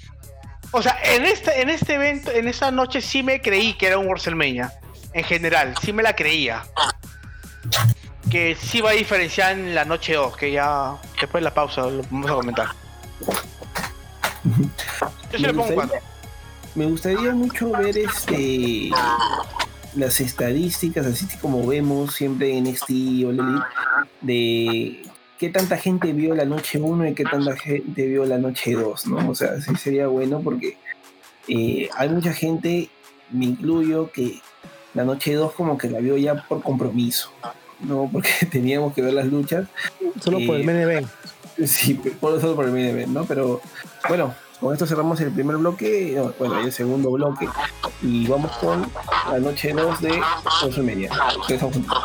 [0.73, 3.99] O sea, en este, en este evento, en esa noche sí me creí que era
[3.99, 4.73] un WrestleMania.
[5.13, 6.65] En general, sí me la creía.
[8.31, 11.83] Que sí va a diferenciar en la noche 2, que ya después de la pausa
[11.83, 12.67] lo vamos a comentar.
[14.45, 15.97] Yo sí le pongo 4.
[16.77, 18.91] Me gustaría mucho ver este
[19.95, 22.91] las estadísticas, así como vemos siempre en NXT
[23.25, 23.33] o
[24.21, 25.03] de
[25.39, 29.07] qué tanta gente vio la noche 1 y qué tanta gente vio la noche 2,
[29.07, 29.31] ¿no?
[29.31, 30.77] O sea, sí sería bueno porque
[31.49, 32.91] eh, hay mucha gente,
[33.31, 34.41] me incluyo, que
[34.93, 37.31] la noche 2 como que la vio ya por compromiso,
[37.81, 38.07] ¿no?
[38.13, 39.67] Porque teníamos que ver las luchas
[40.23, 41.09] Solo por el Eh, main event.
[41.65, 43.25] Sí, por eso por el main event, ¿no?
[43.25, 43.63] Pero
[44.09, 47.49] bueno, con esto cerramos el primer bloque, no, bueno, el segundo bloque,
[48.03, 48.87] y vamos con
[49.31, 50.21] la noche 2 de
[50.63, 51.11] WrestleMania.
[51.49, 51.99] Regresamos juntos.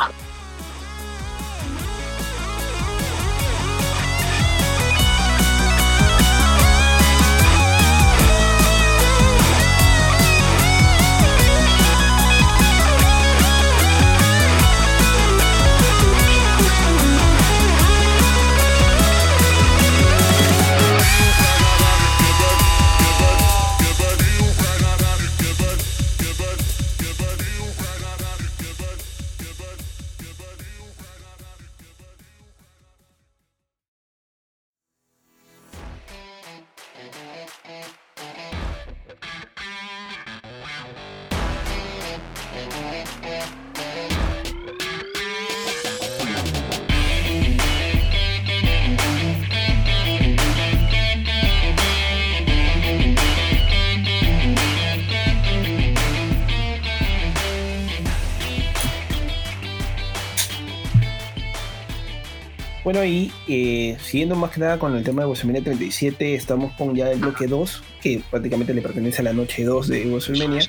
[62.92, 66.94] Bueno, y eh, siguiendo más que nada con el tema de WrestleMania 37, estamos con
[66.94, 70.60] ya el bloque 2, que prácticamente le pertenece a la noche 2 de WrestleMania.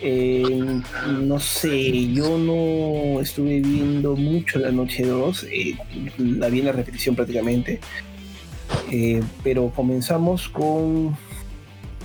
[0.00, 0.80] Eh,
[1.20, 5.78] no sé, yo no estuve viendo mucho la noche 2, eh,
[6.18, 7.78] la vi en la repetición prácticamente.
[8.90, 11.16] Eh, pero comenzamos con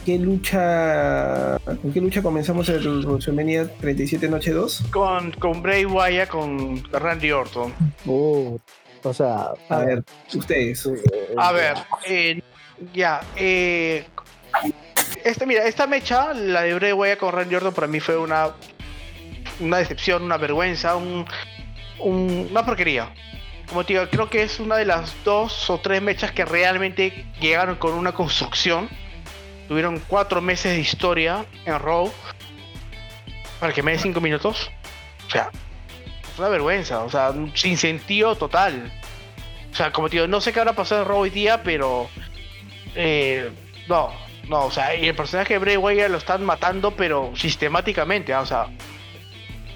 [0.05, 4.83] qué lucha con qué lucha comenzamos el WrestleMania 37 Noche 2?
[4.91, 7.73] Con, con Bray Wyatt, con Randy Orton.
[8.05, 8.59] Uh,
[9.03, 10.85] o sea, A ver, ustedes.
[10.85, 11.75] eh, A ver,
[12.07, 12.41] eh,
[12.93, 14.05] ya, eh,
[15.23, 18.51] esta, mira, esta mecha, la de Bray Wyatt con Randy Orton, para mí fue una,
[19.59, 21.25] una decepción, una vergüenza, un,
[21.99, 23.13] un- una porquería.
[23.67, 27.25] Como te digo, creo que es una de las dos o tres mechas que realmente
[27.39, 28.89] llegaron con una construcción.
[29.69, 32.11] Tuvieron cuatro meses de historia en Raw
[33.61, 34.69] para que me dé cinco minutos.
[35.25, 35.49] O sea,
[36.39, 38.91] una vergüenza, o sea, sin sentido total.
[39.71, 42.09] O sea, como te digo, no sé qué habrá pasado en Raw hoy día, pero.
[42.95, 43.49] eh,
[43.87, 44.09] no,
[44.49, 48.41] no, o sea, y el personaje de Bray Wyatt lo están matando, pero sistemáticamente, ah,
[48.41, 48.67] o sea.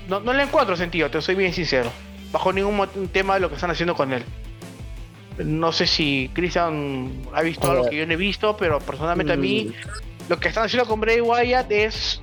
[0.08, 1.92] No, no le encuentro sentido, te soy bien sincero.
[2.32, 4.24] Bajo ningún tema de lo que están haciendo con él.
[5.38, 9.38] No sé si Christian ha visto algo que yo no he visto, pero personalmente a
[9.38, 10.30] mí, Mm.
[10.30, 12.22] lo que están haciendo con Bray Wyatt es.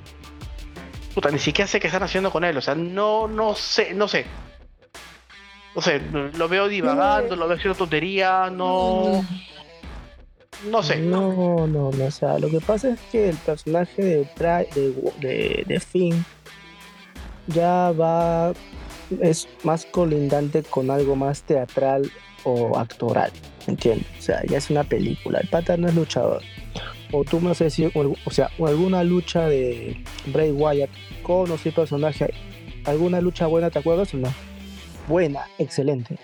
[1.14, 4.08] Puta, ni siquiera sé qué están haciendo con él, o sea, no, no sé, no
[4.08, 4.24] sé.
[5.74, 6.00] No sé,
[6.34, 9.24] lo veo divagando, lo veo haciendo tontería, no.
[10.70, 10.98] No sé.
[10.98, 14.28] No, no, no, o sea, lo que pasa es que el personaje de,
[14.74, 16.24] de, de, de Finn
[17.48, 18.52] ya va,
[19.20, 22.10] es más colindante con algo más teatral
[22.44, 23.32] o actoral,
[23.66, 24.06] ¿entiendes?
[24.18, 26.42] O sea, ya es una película, el pata no es luchador.
[27.12, 30.90] O tú me vas a decir, o, o sea, o alguna lucha de Bray Wyatt
[31.22, 32.32] con o sin personaje,
[32.86, 34.32] alguna lucha buena, ¿te acuerdas o no?
[35.08, 36.18] Buena, excelente.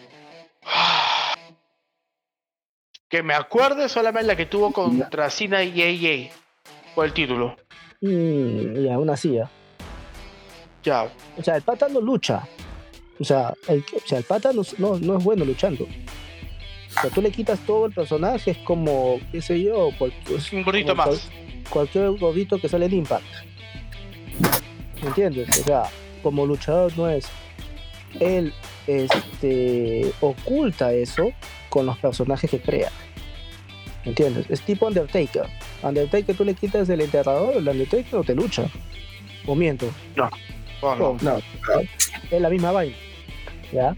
[3.11, 6.31] Que me acuerde solamente la que tuvo contra Cena y AJ
[6.95, 7.57] por el título.
[8.03, 9.49] Mm, y aún así, ¿ah?
[10.83, 11.11] Ya.
[11.39, 12.47] O sea, el pata no lucha.
[13.19, 15.87] O sea, el, o sea, el pata no, no, no es bueno luchando.
[16.99, 20.53] O sea, tú le quitas todo el personaje, es como, qué sé yo, cual- pues,
[20.53, 21.07] Un gordito más.
[21.09, 21.21] cual-
[21.71, 23.25] cualquier gordito que sale en Impact.
[25.03, 25.49] ¿Me entiendes?
[25.61, 25.83] O sea,
[26.23, 27.29] como luchador no es.
[28.21, 28.53] Él
[28.87, 31.31] este, oculta eso
[31.69, 32.91] con los personajes que crea.
[34.05, 34.47] ¿Me entiendes?
[34.49, 35.47] Es tipo Undertaker.
[35.83, 38.65] Undertaker tú le quitas el enterrador, el Undertaker no te lucha.
[39.47, 39.89] O miento.
[40.81, 41.17] Oh, no.
[41.21, 41.39] No,
[42.31, 42.97] es la misma vaina.
[43.73, 43.95] ¿Ya?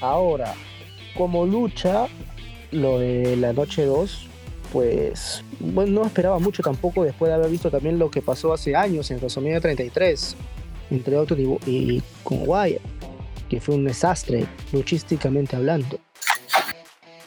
[0.00, 0.54] Ahora,
[1.16, 2.06] como lucha,
[2.70, 4.28] lo de la noche 2,
[4.72, 8.76] pues bueno, no esperaba mucho tampoco después de haber visto también lo que pasó hace
[8.76, 10.36] años en WrestleMania 33,
[10.90, 12.80] entre otros y, con Wyatt,
[13.48, 15.98] que fue un desastre, luchísticamente hablando.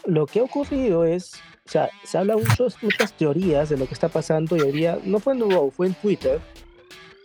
[0.06, 1.36] Lo que ha ocurrido es,
[1.66, 5.00] o sea, se habla muchos, muchas teorías de lo que está pasando y hoy día,
[5.04, 6.40] no fue en Raw, fue en Twitter,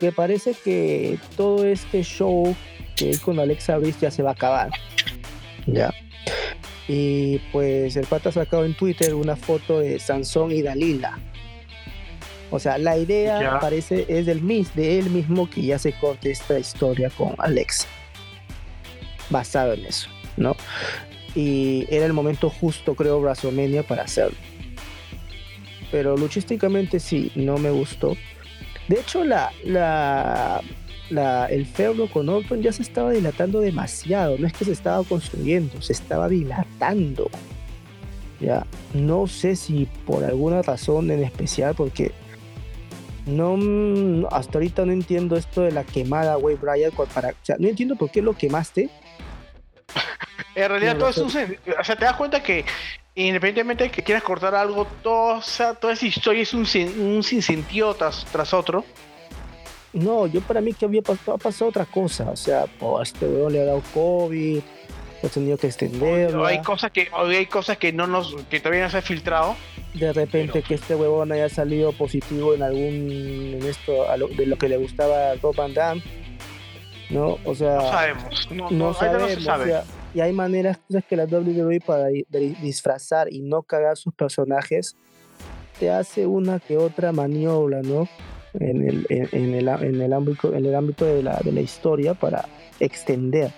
[0.01, 2.55] que parece que todo este show
[2.97, 4.71] que con Alexa Bliss ya se va a acabar.
[5.67, 5.93] Ya.
[6.89, 11.19] Y pues el pata ha sacado en Twitter una foto de Sansón y Dalila.
[12.51, 13.59] O sea, la idea Ya.
[13.59, 17.89] parece es del mis, de él mismo que ya se corte esta historia con Alexa.
[19.31, 20.55] Basado en eso, ¿no?
[21.35, 24.37] Y era el momento justo, creo, WrestleMania para hacerlo.
[25.91, 28.17] Pero luchísticamente sí, no me gustó.
[28.89, 30.61] De hecho, la, la,
[31.11, 34.37] la- el feudo con Orton ya se estaba dilatando demasiado.
[34.39, 37.31] No es que se estaba construyendo, se estaba dilatando.
[38.41, 42.13] Ya, no sé si por alguna razón en especial, porque
[43.27, 46.91] no mm, hasta ahorita no entiendo esto de la quemada, güey, Brian.
[47.15, 48.91] Para, o sea, no entiendo por qué lo quemaste.
[50.57, 52.65] En realidad No, todo lo es un sen- O sea, te das cuenta que
[53.17, 56.65] independientemente de que quieras cortar algo, todo, o sea, toda esa historia es un,
[57.01, 58.85] un sinsentido tras, tras otro.
[59.95, 62.31] No, yo para mí que había pasado, ha pasado otra cosa.
[62.31, 64.61] O sea, oh, a este weón le ha dado COVID,
[65.23, 66.45] ha tenido que O extenderlo.
[66.45, 69.57] hay cosas que, hay cosas que no nos, que todavía no se han filtrado.
[69.95, 74.27] de repente Pero- que este huevón haya salido positivo en algún en esto a lo-
[74.27, 76.03] de lo que le gustaba a Rob Van Damme
[77.11, 78.49] no o sea No sabemos.
[78.51, 79.63] No, no sabemos se sabe.
[79.63, 83.63] o sea, y hay maneras cosas que la WWE para di- di- disfrazar y no
[83.63, 84.97] cagar sus personajes
[85.79, 88.09] te hace una que otra maniobra no
[88.61, 92.15] en el, en, el, en el ámbito en el ámbito de la, de la historia
[92.15, 92.45] para
[92.81, 93.51] extender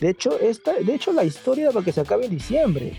[0.00, 2.92] de hecho esta de hecho la historia para que se acabe en diciembre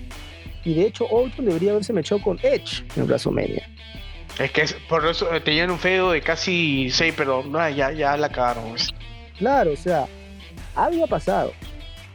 [0.66, 3.68] y de hecho Orton debería haberse mechado con Edge en WrestleMania
[4.40, 7.92] Es que es- por eso eh, tenían un feudo de casi 6, pero no, ya,
[7.94, 8.70] ya la cagaron.
[8.72, 8.90] pues.
[9.38, 10.06] Claro, o sea,
[10.76, 11.54] algo ha pasado,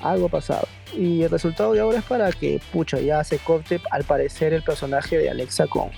[0.00, 0.68] algo ha pasado.
[0.96, 4.62] Y el resultado de ahora es para que, pucha, ya se corte al parecer el
[4.62, 5.90] personaje de Alexa con,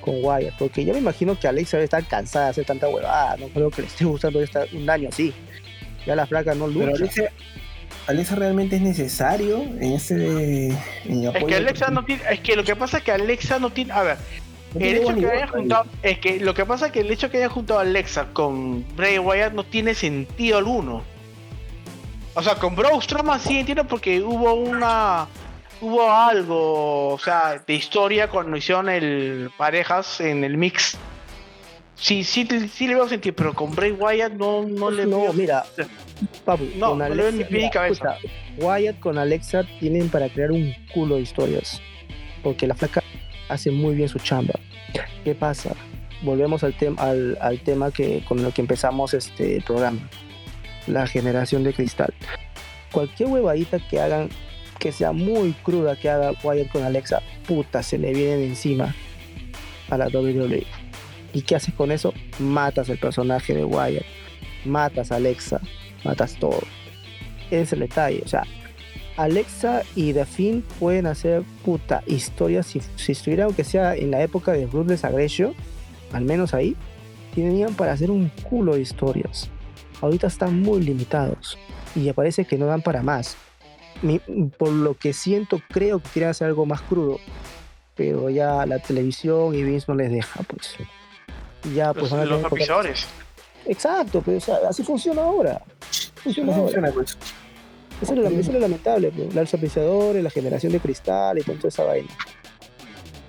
[0.00, 0.54] con Wyatt.
[0.58, 3.36] Porque yo me imagino que Alexa debe estar cansada de hacer tanta huevada.
[3.36, 5.32] No creo que le esté gustando esta, un año así.
[6.06, 6.96] Ya la flaca no pero lucha.
[6.96, 7.22] Alexa,
[8.06, 12.22] Alexa realmente es necesario en este en Es que de- Alexa no tiene.
[12.30, 13.92] Es que lo que pasa es que Alexa no tiene.
[13.92, 14.16] A ver,
[14.74, 17.10] No El hecho que voz, hayan juntado, es que lo que pasa es que el
[17.10, 21.02] hecho que hayan juntado a Alexa con Bray Wyatt no tiene sentido alguno.
[22.34, 25.26] O sea, con Braun Strowman sí entiendo porque hubo una
[25.80, 30.96] hubo algo, o sea, de historia cuando hicieron el parejas en el mix.
[31.96, 35.32] Sí, sí, sí le veo sentido, pero con Bray Wyatt no, no le No, veo.
[35.32, 35.64] mira,
[36.44, 38.16] Papu, No, con no le veo ni Alexa, ni mira, cabeza.
[38.58, 41.80] Wyatt con Alexa tienen para crear un culo de historias.
[42.44, 43.02] Porque la flaca
[43.48, 44.54] hace muy bien su chamba.
[45.24, 45.74] ¿Qué pasa?
[46.22, 49.98] Volvemos al, tema al, al tema que, con el que empezamos este programa.
[50.86, 52.14] La generación de cristal.
[52.92, 54.28] Cualquier huevadita que hagan,
[54.78, 58.94] que sea muy cruda que haga Wyatt con Alexa, puta, se le vienen encima
[59.90, 60.66] a la WWE.
[61.32, 62.14] ¿Y qué haces con eso?
[62.38, 64.04] Matas el personaje de Wyatt,
[64.64, 65.60] matas a Alexa,
[66.04, 66.60] matas todo.
[67.50, 68.22] Es el detalle.
[68.24, 68.44] O sea,
[69.16, 74.22] Alexa y The Finn pueden hacer puta historias si, si estuviera, aunque sea en la
[74.22, 75.54] época de Ruthless Aggression,
[76.12, 76.76] al menos ahí,
[77.34, 79.50] tenían para hacer un culo de historias.
[80.00, 81.58] Ahorita están muy limitados
[81.94, 83.36] y ya parece que no dan para más.
[84.02, 84.20] Mi-
[84.56, 87.18] por lo que siento, creo que quieren hacer algo más crudo,
[87.94, 90.74] pero ya la televisión y Vince no les deja, pues.
[91.74, 93.06] Ya, pues Los, van a los.
[93.66, 95.60] Exacto, pero o sea, así funciona ahora.
[96.22, 96.62] Funciona No ahora.
[96.64, 97.18] funciona, pues.
[98.00, 101.42] Eso es, lo, eso es lo lamentable, pues, los apreciadores, la generación de cristal y
[101.42, 102.08] toda esa vaina.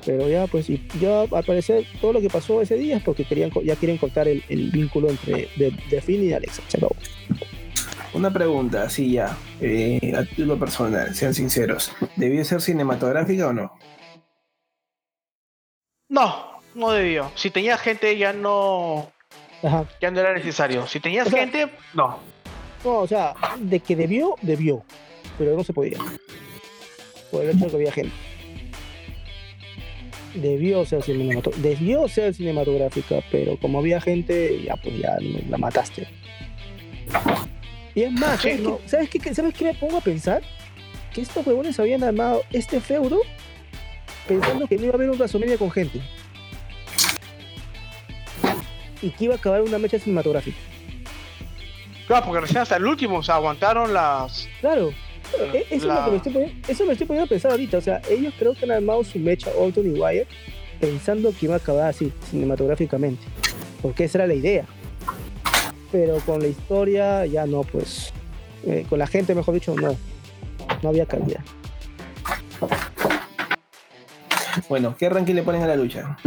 [0.06, 3.26] Pero ya, pues, y ya al parecer todo lo que pasó ese día es porque
[3.26, 6.62] querían, ya quieren cortar el, el vínculo entre de, de Finn y Alexa.
[6.68, 6.96] Se acabó.
[8.14, 11.92] Una pregunta, así ya, eh, a título personal, sean sinceros.
[12.16, 13.72] ¿Debió ser cinematográfica o no?
[16.10, 17.32] No, no debió.
[17.36, 19.12] Si tenía gente ya no,
[19.64, 19.86] Ajá.
[20.02, 20.88] ya no era necesario.
[20.88, 22.18] Si tenías O sea- gente, no.
[22.84, 24.84] No, o sea, de que debió, debió.
[25.38, 26.00] Pero no se podía.
[27.32, 28.16] Por el hecho de que había gente.
[30.34, 35.18] Debió ser, cinemato- debió ser cinematográfica, pero como había gente, ya pues ya
[35.50, 36.08] la mataste.
[38.00, 38.78] Y es más, ¿sabes, no.
[38.78, 40.42] qué, ¿sabes, qué, ¿sabes qué me pongo a pensar?
[41.14, 43.20] Que estos huevones habían armado este feudo
[44.26, 46.00] pensando que no iba a haber un WrestleMania con gente.
[49.02, 50.58] Y que iba a acabar una mecha cinematográfica.
[52.08, 54.48] Claro, porque recién hasta el último, o sea, aguantaron las.
[54.62, 54.92] Claro,
[55.54, 57.52] e- eso, la- es lo que me estoy poniendo, eso me estoy poniendo a pensar
[57.52, 57.78] ahorita.
[57.80, 60.28] O sea, ellos creo que han armado su mecha Orton y Wyatt
[60.80, 63.26] pensando que iba a acabar así, cinematográficamente.
[63.82, 64.66] Porque esa era la idea.
[65.92, 68.14] Pero con la historia ya no, pues.
[68.66, 69.96] eh, con la gente, mejor dicho, no.
[70.82, 71.40] No había calidad.
[74.68, 76.18] Bueno, ¿qué ranking le ponen a la lucha?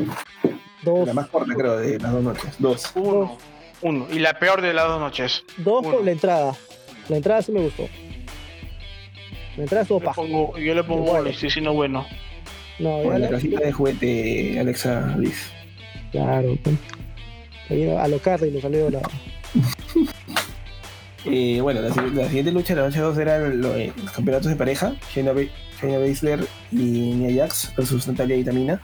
[0.82, 2.54] Dos, La más corta, creo, de las dos noches.
[2.58, 2.92] Dos.
[2.94, 3.36] Uno.
[3.82, 4.06] Uno.
[4.10, 5.44] Y la peor de las dos noches.
[5.58, 6.04] dos por uno.
[6.04, 6.54] la entrada.
[7.08, 7.88] La entrada sí me gustó.
[9.56, 10.22] La entrada estuvo paja.
[10.24, 12.06] yo le pongo uno y estoy siendo bueno.
[12.78, 15.50] No, la casita de juguete, Alexa Bliss.
[16.10, 16.56] Claro.
[16.62, 16.76] pues.
[17.98, 19.00] A lo Carly le salió la.
[21.24, 24.56] Eh, bueno, la, la siguiente lucha, la noche 2, eran lo- eh, los campeonatos de
[24.56, 24.94] pareja.
[25.14, 25.32] Shayna,
[25.80, 26.40] Shayna Baszler
[26.72, 26.76] y
[27.14, 28.80] Nia Jax versus Natalia y Tamina.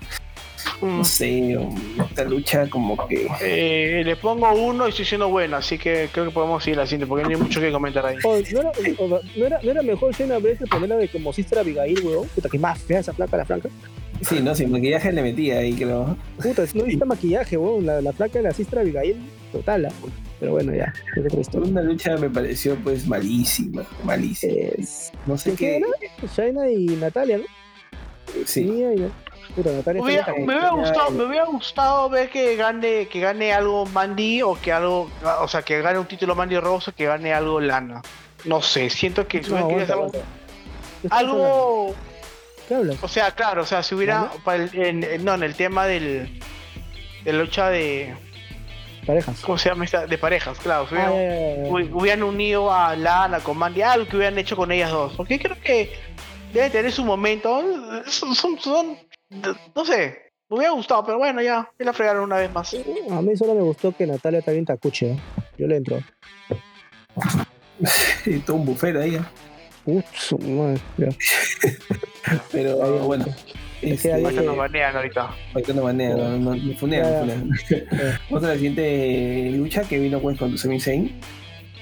[0.81, 0.99] Mm.
[0.99, 3.27] No sé, um, esta lucha como que...
[3.41, 6.87] Eh, le pongo uno y estoy siendo bueno, así que creo que podemos seguir la
[6.87, 8.17] siguiente porque no hay mucho que comentar ahí.
[8.23, 11.59] Oh, ¿no, era, o- no, era, ¿No era mejor Shayna Baszler ponerla de como Sister
[11.59, 12.29] Abigail, weón?
[12.29, 13.69] Puta, que más fea esa placa, la franca.
[14.23, 16.17] Sí, no, sin maquillaje le metía ahí, creo.
[16.37, 17.87] Puta, no necesita maquillaje, weón.
[17.87, 19.17] La, la placa de la Sister Abigail,
[19.53, 19.87] total.
[19.87, 19.93] ¿ah?
[20.41, 20.93] Pero bueno, ya.
[21.55, 24.53] Una lucha me pareció pues malísima, malísima.
[24.79, 26.27] Es No sé ¿quién qué...
[26.37, 27.45] Shayna y Natalia, ¿no?
[28.45, 29.11] Sí, Mía y-
[29.57, 30.47] Puta, Natalia Hubiera- está bien.
[30.47, 34.71] me hubiera gustado, me hubiera gustado ver que gane, que gane algo Mandy o que
[34.73, 35.11] algo,
[35.41, 38.03] o sea, que gane un título Mandy Rose o que gane algo Lana.
[38.45, 40.19] No sé, siento que si No, aguanta, hacer aguanta.
[41.01, 41.45] ¿Qué estás hablando?
[41.45, 41.95] algo,
[42.69, 43.03] ¿Qué hablas?
[43.03, 45.87] o sea, claro, o sea, si hubiera, para el- en- en- no, en el tema
[45.87, 46.39] del,
[47.25, 48.15] de la lucha de,
[49.07, 49.41] Parejas.
[49.41, 50.07] ¿cómo se llama esta?
[50.07, 51.11] De parejas, claro, si Ah,
[51.95, 55.57] hubieran, unido a Lana con Mandy, algo que hubieran hecho con ellas dos, porque creo
[55.65, 55.95] que
[56.53, 58.99] deben tener su momento, son, son, son-
[59.75, 62.75] no sé, me hubiera gustado, pero bueno, ya, ya la fregaron una vez más.
[63.11, 65.13] A mí solo me gustó que Natalia está bien tacuche.
[65.13, 65.19] ¿eh?
[65.59, 65.99] Yo le entro.
[68.27, 69.15] y todo un buffet ahí.
[69.17, 69.21] ¿eh?
[69.87, 70.81] Uy, su madre.
[72.53, 73.25] Pero bueno,
[73.81, 75.31] Es este, que ahí nos banean ahorita.
[75.55, 77.51] ahorita no manea, no, no, funean,
[78.31, 81.13] Vamos a la siguiente lucha que vino pues con Sami Zayn.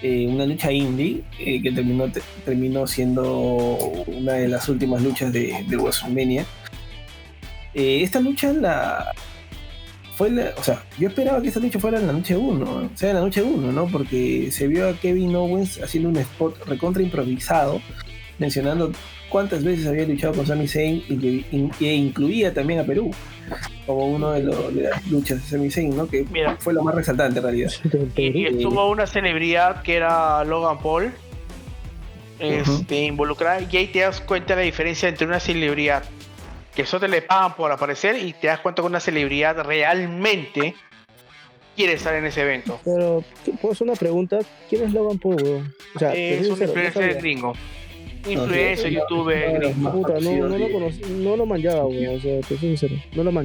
[0.03, 3.76] Eh, una lucha indie eh, que terminó, te- terminó siendo
[4.07, 6.44] una de las últimas luchas de, de WrestleMania.
[7.74, 9.12] Eh, esta lucha la
[10.17, 12.91] fue la, o sea, yo esperaba que esta lucha fuera en la noche 1, o
[12.95, 13.87] sea, en la noche 1, ¿no?
[13.87, 17.83] Porque se vio a Kevin Owens haciendo un spot recontra improvisado,
[18.39, 18.93] mencionando
[19.29, 23.11] cuántas veces había luchado con Sami Zayn y que e incluía también a Perú.
[23.85, 26.09] como uno de, los, de las luchas de Sami Zayn, ¿no?
[26.09, 26.57] Que Mira.
[26.61, 27.73] fue lo más resaltante en realidad.
[28.17, 31.12] Y, estuvo una celebridad que era Logan Paul
[32.39, 36.05] este, involucrada y ahí te das cuenta de la diferencia entre una celebridad
[36.77, 40.74] que solo te le pagan por aparecer y te das cuenta que una celebridad realmente
[41.74, 42.79] quiere estar en ese evento.
[42.85, 43.24] Pero,
[43.61, 44.39] ¿puedo hacer una pregunta?
[44.68, 45.74] ¿Quién es Logan Paul, weón?
[45.95, 47.55] O sea, es un influencer gringo.
[48.29, 49.93] Influencer, no, youtuber no, gringo.
[49.93, 52.16] Puta, no, no, lo conocí, no lo manjaba, weón.
[52.16, 53.41] O sea, te soy sincero, no lo.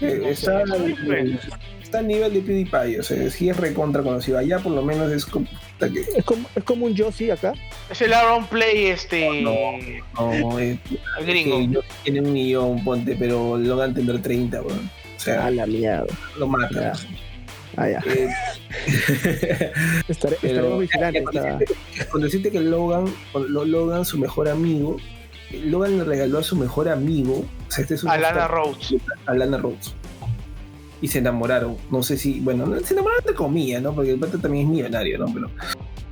[0.00, 4.36] Eh, está, al nivel de PewDiePie, o sea, sí es recontra conocido.
[4.38, 5.46] Allá por lo menos es como.
[5.78, 7.52] Que- Es como, es como un Josie acá.
[7.90, 10.78] Es el Aaron Play este No, es,
[11.24, 11.58] gringo.
[11.58, 14.90] que yo- tiene un millón, ponte, pero Logan tendrá 30, weón.
[15.16, 16.06] O sea, A la mierda.
[16.38, 16.92] lo mata.
[17.76, 18.02] Ah, ya.
[18.06, 18.28] Eh,
[20.08, 21.22] Estaré, pero estaremos vigilantes.
[21.24, 21.74] con o sea, decirte,
[22.10, 23.04] con decirte que Logan,
[23.48, 24.96] Lo- Logan, su mejor amigo,
[25.52, 28.94] Logan le regaló a su mejor amigo, o sea, este es un A Lana Rhodes.
[29.26, 29.94] a Lana Rhodes.
[31.00, 31.76] Y se enamoraron.
[31.90, 33.94] No sé si, bueno, no- se enamoraron de comida, ¿no?
[33.94, 35.26] Porque el pata también es millonario, ¿no?
[35.32, 35.50] Pero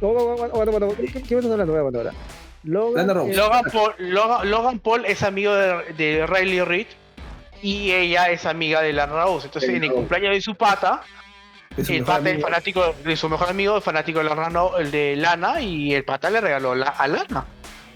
[0.00, 1.02] aguanta, aguanta, aguanta.
[1.26, 2.12] ¿Qué, hablando?
[2.64, 3.06] Logan.
[3.36, 6.86] Logan Paul, Logan, Logan Paul es amigo de, de Riley Reid
[7.62, 9.44] y ella es amiga de Lana Rhodes.
[9.46, 11.02] Entonces, en el cumpleaños de su pata,
[11.82, 15.16] su el pata es fanático de su mejor amigo, es fanático de, Lana, el de
[15.16, 17.46] Lana y el pata le regaló la, a Lana.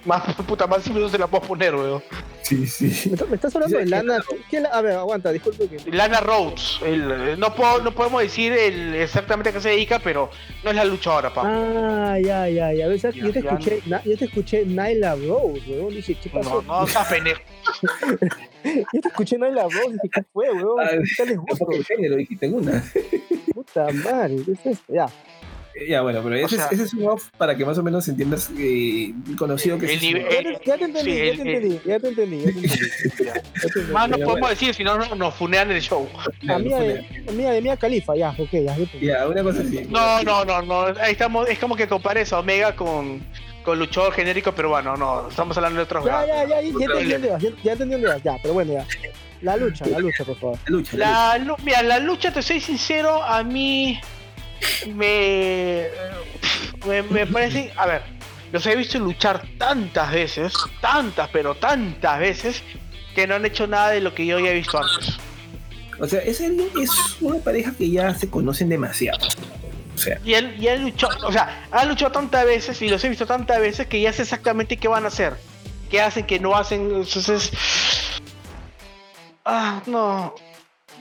[0.05, 2.03] Más puta, más simple no se la puedo poner, weón.
[2.43, 2.87] Sí, sí.
[3.11, 4.19] ¿Me, estás- me estás hablando de Lana?
[4.49, 5.91] ¿Quién la- A ver, aguanta, disculpe que.
[5.91, 6.81] Lana Rhodes.
[6.85, 10.31] el- no, puedo, no podemos decir el, exactamente a qué se dedica, pero
[10.65, 11.43] no es la luchadora, pa.
[11.45, 12.89] Ah, ya, ya, ya.
[12.89, 13.03] ¿Ves?
[13.03, 13.51] Ya, yo, te ya.
[13.51, 15.91] escuché, na- yo te escuché Nyla Rose, weón.
[15.95, 16.63] Dije, ¿qué pasó?
[16.63, 17.41] No, no, está pendejo.
[18.65, 19.93] Yo te escuché Nyla Rose.
[19.93, 20.81] Dije, ¿qué fue, weón?
[20.81, 21.71] Ah, ¿Qué tal les Tampoco gusto?
[21.73, 22.85] el género, dijiste en una.
[23.55, 24.93] Puta madre, ¿qué es esto?
[24.93, 25.07] Ya.
[25.89, 28.07] Ya, bueno, pero ese, sea- es, ese es un off para que más o menos
[28.09, 31.43] entiendas eh, conocido que El es nivel- Ya te, te entendí, Sí, ya el- te
[31.43, 32.69] entendí, ya te entendí, ya te entendí.
[33.25, 33.93] Ya te entendí.
[33.93, 34.49] Más no Pero podemos bueno.
[34.49, 36.09] decir, si no, no nos funean el show.
[36.43, 38.77] De, amiga de Mia Califa, ya, ok, ya.
[39.01, 39.87] ya te una cosa así.
[39.89, 40.81] No, no, no, no.
[41.01, 43.21] Ahí estamos, es como que compares a Omega con,
[43.65, 44.97] con luchador genérico peruano.
[44.97, 47.75] No, estamos hablando de otros Ya, ya, ya, ya, ya entendí dónde vas, ya, ya
[48.09, 48.87] vas, ya, pero bueno, ya.
[49.43, 50.59] La lucha, la lucha, por favor.
[50.67, 50.97] La lucha.
[50.99, 53.99] la La, mira, la lucha, te soy sincero, a mí
[54.95, 55.89] me,
[56.87, 58.03] me, me parece, a ver,
[58.53, 62.63] los he visto luchar tantas veces, tantas, pero tantas veces,
[63.15, 65.19] que no han hecho nada de lo que yo he visto antes.
[66.01, 66.91] O sea, es, es
[67.21, 69.19] una pareja que ya se conocen demasiado.
[69.95, 73.05] O sea, Y él, y él luchó, o sea, han luchado tantas veces y los
[73.05, 75.35] he visto tantas veces que ya sé exactamente qué van a hacer.
[75.91, 76.83] Qué hacen, qué no hacen.
[76.83, 77.51] Entonces.
[79.45, 80.35] Ah, no.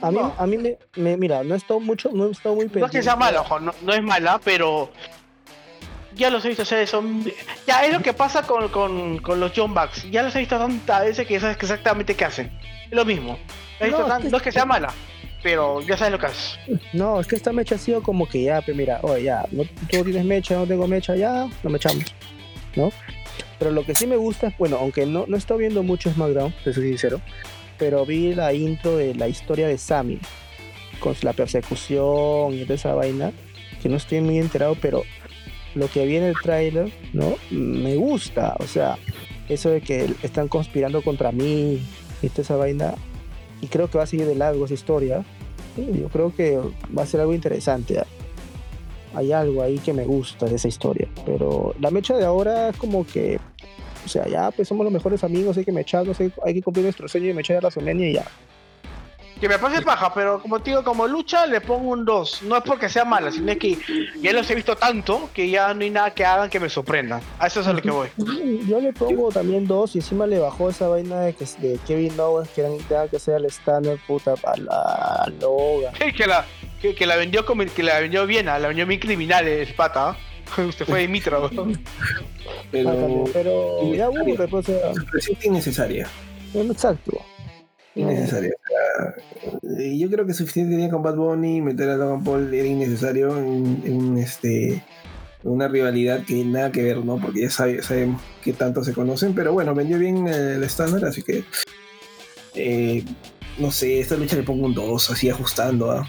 [0.02, 0.34] A mí, No.
[0.38, 2.80] a mí me, me- mira, no he estado mucho, no he estado muy pendiente.
[2.80, 4.90] No es que sea mala, ojo, no, no es mala, pero.
[6.14, 7.02] Ya los he visto hacer eso.
[7.66, 10.10] Ya es lo que pasa con, con, con los John Bucks.
[10.10, 12.50] Ya los he visto tantas veces que sabes exactamente qué hacen.
[12.86, 13.38] Es lo mismo.
[13.78, 14.92] He visto No, es que- no es que sea mala,
[15.42, 16.58] pero ya sabes lo que haces.
[16.92, 19.62] No, es que esta mecha ha sido como que ya, pero mira, oye, ya, no,
[19.64, 22.04] tú tienes mecha, no tengo mecha, ya, no me echamos,
[22.74, 22.90] ¿no?
[23.58, 26.10] Pero lo que sí me gusta es, bueno, aunque no, no he estado viendo mucho
[26.10, 27.20] SmackDown, te soy sincero,
[27.80, 30.20] pero vi la intro de la historia de Sammy,
[31.00, 33.32] con la persecución y toda esa vaina,
[33.82, 35.02] que no estoy muy enterado, pero
[35.74, 37.36] lo que vi en el tráiler, ¿no?
[37.50, 38.98] Me gusta, o sea,
[39.48, 41.80] eso de que están conspirando contra mí
[42.22, 42.94] y toda esa vaina,
[43.62, 45.24] y creo que va a seguir de largo esa historia,
[45.76, 46.58] yo creo que
[46.96, 47.98] va a ser algo interesante.
[49.14, 51.08] Hay algo ahí que me gusta de esa historia.
[51.24, 53.40] Pero la mecha de ahora como que,
[54.04, 56.84] o sea, ya pues somos los mejores amigos, hay que mecharnos, hay, hay que cumplir
[56.84, 58.24] nuestro sueño de mechar a la Somenia y ya.
[59.40, 62.42] Que me parece paja, pero como te digo, como lucha le pongo un 2.
[62.42, 63.78] No es porque sea mala, sino es que
[64.20, 67.22] ya los he visto tanto que ya no hay nada que hagan que me sorprendan.
[67.38, 68.08] A eso es a lo que voy.
[68.68, 72.20] Yo le pongo también dos y encima le bajó esa vaina de que de Kevin
[72.20, 74.74] Owens que tenga que ser el estándar puta a la,
[75.24, 75.94] a Logan.
[76.14, 76.44] que, la,
[76.82, 79.72] que, que la vendió como que la vendió bien, ah, la vendió bien criminal el
[79.74, 80.10] pata.
[80.10, 80.16] ¿ah?
[80.68, 81.80] Usted fue de Mitra, weón.
[82.70, 82.90] pero.
[82.90, 86.08] Ah, pero ya aburre, o sea, Presente innecesaria.
[86.54, 87.20] exacto.
[87.94, 88.52] Innecesaria.
[89.62, 93.82] Yo creo que suficiente tenía con Bad Bunny, meter a Logan Paul era innecesario en,
[93.84, 94.82] en, este
[95.42, 97.18] una rivalidad que nada que ver, ¿no?
[97.18, 101.22] Porque ya sabe, sabemos que tanto se conocen, pero bueno, vendió bien el estándar, así
[101.22, 101.44] que
[102.54, 103.04] eh,
[103.58, 106.08] no sé, esta lucha le pongo un 2, así ajustando, ¿ah?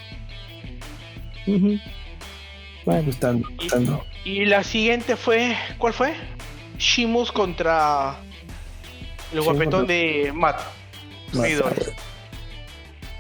[2.86, 4.04] Ajustando, ajustando.
[4.24, 5.56] Y la siguiente fue.
[5.78, 6.14] ¿Cuál fue?
[6.78, 8.18] Shimus contra
[9.34, 10.62] el guapetón de Matt.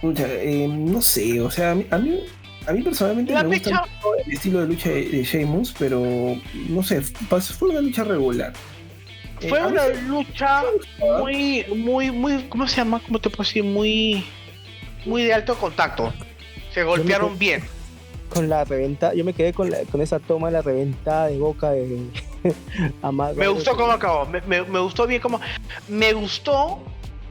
[0.01, 2.23] Pucha, eh, no sé, o sea, a mí, a mí,
[2.65, 3.85] a mí personalmente me gusta
[4.25, 6.01] el estilo de lucha de, de Sheamus, pero
[6.69, 8.51] no sé, fue una lucha regular.
[9.41, 10.63] Eh, Fue mí una lucha
[11.19, 12.43] muy, muy, muy.
[12.49, 13.01] ¿Cómo se llama?
[13.05, 13.63] ¿Cómo te puedo decir?
[13.63, 14.23] Muy.
[15.05, 16.13] muy de alto contacto.
[16.73, 17.63] Se golpearon bien.
[18.33, 21.37] Con la reventada, yo me quedé con, la, con esa toma de la reventada de
[21.37, 21.99] boca de
[23.01, 23.35] Amado.
[23.35, 24.25] Me gustó cómo acabó.
[24.25, 25.39] Me, me- me gustó bien cómo.
[25.89, 26.79] Me gustó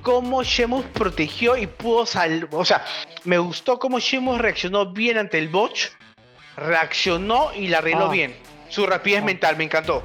[0.02, 2.48] cómo Sheamus protegió y pudo sal.
[2.52, 2.84] O sea,
[3.24, 5.86] me gustó cómo Sheamus reaccionó bien ante el botch.
[6.56, 8.10] Reaccionó y la arregló Ah.
[8.12, 8.36] bien.
[8.68, 9.26] Su rapidez Ah.
[9.26, 10.02] mental, me encantó.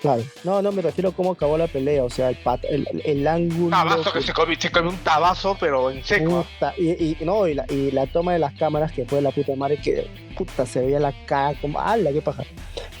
[0.00, 0.22] Claro.
[0.44, 2.04] No, no, me refiero a cómo acabó la pelea.
[2.04, 3.70] O sea, el, pat- el, ángulo.
[3.70, 6.46] Tabazo que se comió, se comió un tabazo, pero en seco.
[6.54, 9.32] Puta, y, y- no, y la, y la toma de las cámaras que fue la
[9.32, 10.06] puta madre que
[10.36, 12.44] puta se veía la cara como ala qué paja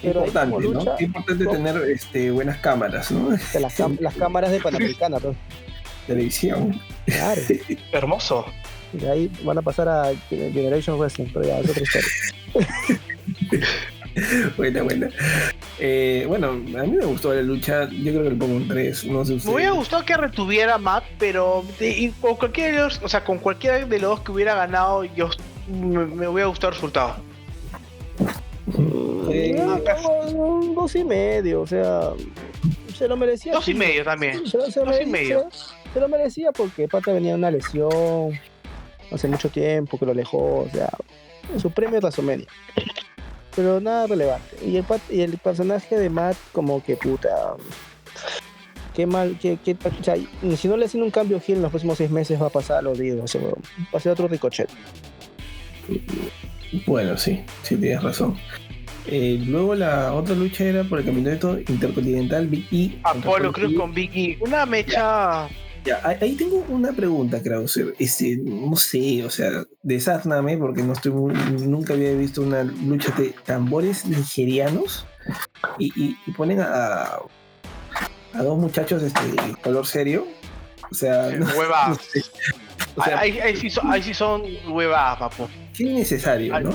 [0.02, 0.94] pero importante, como lucha ¿no?
[0.96, 3.30] Es importante tener este, buenas cámaras, ¿no?
[3.30, 5.36] las, cam- las cámaras de Panamericana pues,
[6.08, 6.80] Televisión.
[7.06, 7.40] claro
[7.92, 8.44] Hermoso.
[8.92, 12.08] y de ahí van a pasar a Generation Wrestling pero ya es otra historia
[14.56, 15.10] buena, buena.
[15.78, 17.88] Eh, bueno, a mí me gustó la lucha.
[17.90, 19.04] Yo creo que le pongo un 3.
[19.06, 22.84] No sé Me hubiera gustado que retuviera a Matt, pero de- y con cualquiera de
[22.84, 25.28] los, o sea, con cualquiera de los dos que hubiera ganado, yo
[25.68, 27.16] me, me hubiera gustado el resultado.
[28.74, 32.10] Un dos y medio o sea
[32.94, 34.46] se lo merecía Dos y medio también.
[34.46, 35.50] se, lo- se lo Dos y merecía, medio.
[35.50, 38.38] se- se lo merecía porque Pata venía una lesión
[39.12, 40.90] hace mucho tiempo que lo alejó, o sea,
[41.58, 42.46] su premio es WrestleMania.
[43.58, 44.56] Pero nada relevante.
[44.64, 47.56] Y el, pat- y el personaje de Matt, como que puta.
[48.94, 50.14] Qué mal, qué, qué- o sea,
[50.56, 52.84] si no le hacen un cambio heel en los próximos seis meses, va a pasar
[52.86, 53.60] ese huevón.
[53.92, 54.68] Va a ser otro ricochet.
[56.86, 58.36] Bueno, sí, sí, tienes razón.
[59.08, 62.98] Eh, luego la otra lucha era por el campeonato intercontinental Big E.
[63.02, 64.36] Apolo Apollo Cruz con Vicky.
[64.40, 65.48] Una mecha.
[65.88, 67.94] Ya, ahí- tengo una pregunta, Krauser.
[67.98, 71.34] Este, no sé, o sea, desárname porque no estoy muy-
[71.66, 75.06] nunca había visto una lucha de tambores nigerianos
[75.78, 77.18] y, y- y ponen a,
[78.34, 79.20] a dos muchachos este
[79.62, 80.26] color serio.
[80.90, 81.88] O sea, no, Hueva.
[81.88, 82.22] no sé.
[82.96, 85.48] O sea, ahí, ahí sí son, ahí sí son huevadas, papu.
[85.74, 86.70] qué innecesario, Ay, ¿no?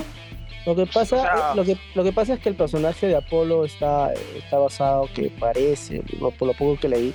[0.66, 3.16] Lo que pasa, O sea- lo que, lo que pasa es que el personaje de
[3.16, 6.02] Apolo está, está basado, que parece,
[6.38, 7.14] por lo poco que leí,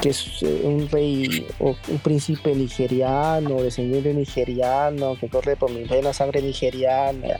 [0.00, 5.84] que es eh, un rey o un príncipe nigeriano, descendiente nigeriano, que corre por mi
[5.84, 7.38] plena sangre nigeriana.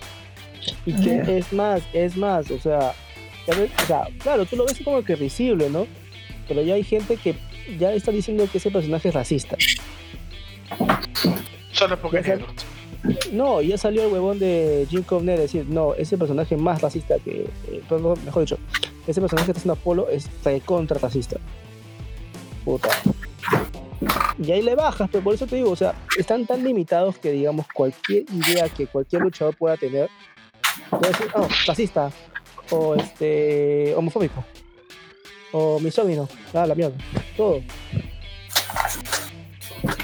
[0.87, 2.95] Y que es más, es más, o sea,
[3.47, 5.87] ya ves, o sea, claro, tú lo ves como que risible, ¿no?
[6.49, 7.35] Pero ya hay gente que
[7.79, 9.57] ya está diciendo que ese personaje es racista.
[11.73, 12.41] Solo porque es.
[13.33, 17.47] No, ya salió el huevón de Jim a decir, no, ese personaje más racista que,
[17.69, 17.83] eh,
[18.25, 18.59] mejor dicho,
[19.07, 20.31] ese personaje que está haciendo Apolo es
[20.65, 21.37] contra racista.
[22.65, 22.89] Puta.
[24.43, 27.31] Y ahí le bajas, pero por eso te digo, o sea, están tan limitados que
[27.31, 30.09] digamos cualquier idea que cualquier luchador pueda tener,
[30.91, 32.11] puede decir, oh, racista,
[32.71, 34.45] o este, homofóbico,
[35.53, 36.97] o misógino, ah, la mierda,
[37.37, 37.61] todo.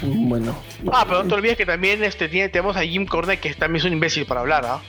[0.03, 0.57] Bueno,
[0.93, 3.81] Ah, pero no te olvides que también este, tiene, tenemos a Jim Cornette, que también
[3.81, 4.81] es un imbécil para hablar, ¿ah?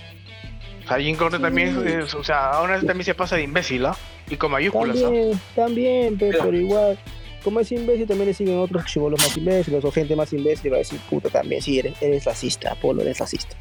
[0.85, 3.43] O sea, Jim Cornette también es, es- o sea, aún así también se pasa de
[3.43, 3.95] imbécil, ¿ah?
[4.30, 5.02] Y con mayúsculas, ¿ah?
[5.03, 6.99] También, también, pe- Pero- pero, igual,
[7.43, 10.69] como es imbécil, también le siguen otros chivolos más imbéciles o gente más imbécil y
[10.69, 13.55] va a decir, puta, también, sí, eres, eres racista, Polo, eres racista.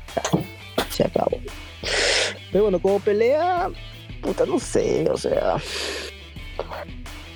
[0.91, 1.39] Se acabó.
[2.53, 3.69] Pero bueno, como pelea,
[4.23, 5.57] puta, no sé, o sea.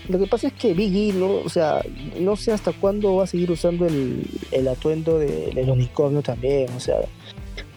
[0.09, 1.37] Lo que pasa es que Biggie, ¿no?
[1.37, 1.81] O sea,
[2.21, 6.69] no sé hasta cuándo va a seguir usando el, el atuendo de- del unicornio también,
[6.77, 6.97] o sea.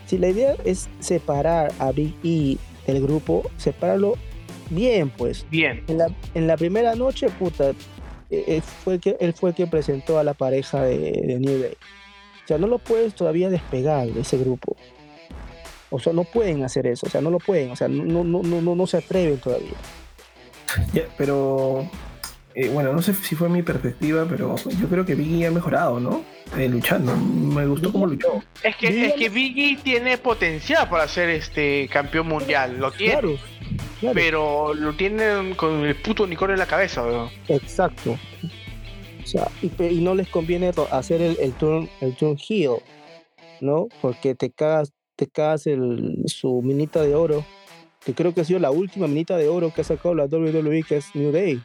[0.06, 4.16] Si la idea es separar a Big E del grupo, separarlo
[4.70, 5.46] bien, pues.
[5.50, 5.84] Bien.
[5.88, 7.72] En la, en la primera noche, puta,
[8.30, 11.78] eh, fue que, él fue el que presentó a la pareja de, de New Day.
[12.44, 14.76] O sea, no lo puedes todavía despegar de ese grupo.
[15.90, 18.24] O sea, no pueden hacer eso, o sea, no lo pueden, o sea, no, no,
[18.24, 19.76] no, no, no se atreven todavía.
[20.94, 21.90] ya, pero
[22.60, 26.00] eh, bueno, no sé si fue mi perspectiva, pero yo creo que Biggie ha mejorado,
[26.00, 26.24] ¿no?
[26.58, 27.16] Eh, luchando.
[27.16, 28.42] Me gustó cómo luchó.
[28.64, 33.38] Es que, es que Biggie tiene potencial para ser este campeón mundial, lo tiene, Claro,
[34.00, 37.04] claro, pero lo tienen con el puto unicornio en la cabeza,
[37.48, 38.18] exacto.
[39.24, 42.78] O sea, y, no les conviene hacer el, el turn, el turn heel,
[43.60, 43.88] ¿no?
[44.02, 47.44] Porque te cagas, te cagas el, su minita de oro,
[48.06, 50.84] que creo que ha sido la última minita de oro que ha sacado la WWE,
[50.84, 51.62] que es New Day.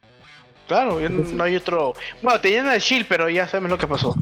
[0.66, 1.94] Claro, no hay otro.
[2.22, 4.14] Bueno, tenían al Shield, pero ya sabemos lo que pasó.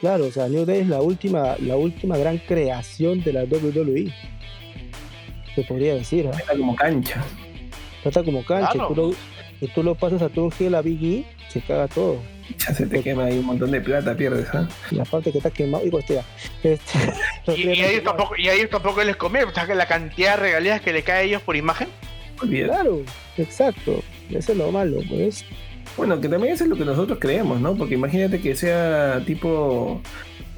[0.00, 4.12] Claro, o sea, New Day es la última, la última gran creación de la WWE.
[5.58, 6.36] Se podría decir, ¿ah?
[6.38, 7.20] Está como cancha.
[8.04, 8.90] Trata como cancha Claro.
[8.92, 9.14] y, tú lo,
[9.60, 12.20] y tú lo pasas a Turn heel a Big E, se caga todo.
[12.58, 14.68] Ya se te quema ahí un montón de plata, pierdes, ¿ah?
[14.92, 16.22] Y aparte que está quemado, digo, este,
[16.62, 16.98] este,
[17.56, 20.36] Y, y a ellos tampoco, y a ellos tampoco les conviene, ¿sabes que la cantidad
[20.36, 21.88] de regalías que le cae a ellos por imagen?
[22.40, 22.72] Olvídate.
[22.72, 23.02] Claro,
[23.36, 24.00] exacto.
[24.30, 25.44] Eso es lo malo, pues.
[25.96, 27.74] Bueno, que también eso es lo que nosotros creemos, ¿no?
[27.74, 30.00] Porque imagínate que sea tipo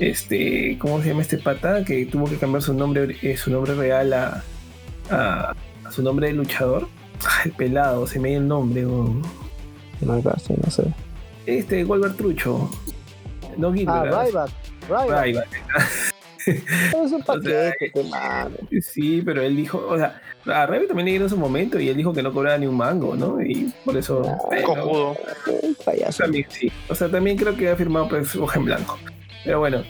[0.01, 1.85] este, ¿cómo se llama este pata?
[1.85, 4.43] Que tuvo que cambiar su nombre, eh, su nombre real a,
[5.11, 5.55] a,
[5.85, 6.89] a su nombre de luchador.
[7.23, 8.81] Ah, el pelado, se me dio el nombre.
[8.81, 10.85] No, casi, no sé.
[11.45, 12.71] Este, Wolver Trucho.
[13.59, 14.03] No Ah, Gilbert.
[14.05, 14.25] ¿verdad?
[14.27, 14.51] Ryback.
[14.89, 15.25] Ryback.
[15.27, 15.49] Ryback.
[16.47, 18.57] Es un paquete, que mano.
[18.81, 21.97] Sí, pero él dijo, o sea, a Ryback también le dieron su momento y él
[21.99, 23.43] dijo que no cobraba ni un mango, ¿no?
[23.43, 24.23] Y por eso.
[24.27, 25.15] Ah, Cojudo.
[25.85, 26.23] Payaso.
[26.23, 26.73] También, sí.
[26.89, 28.99] O sea, también creo que ha firmado pues hoja en blanco.
[29.45, 29.83] Pero bueno,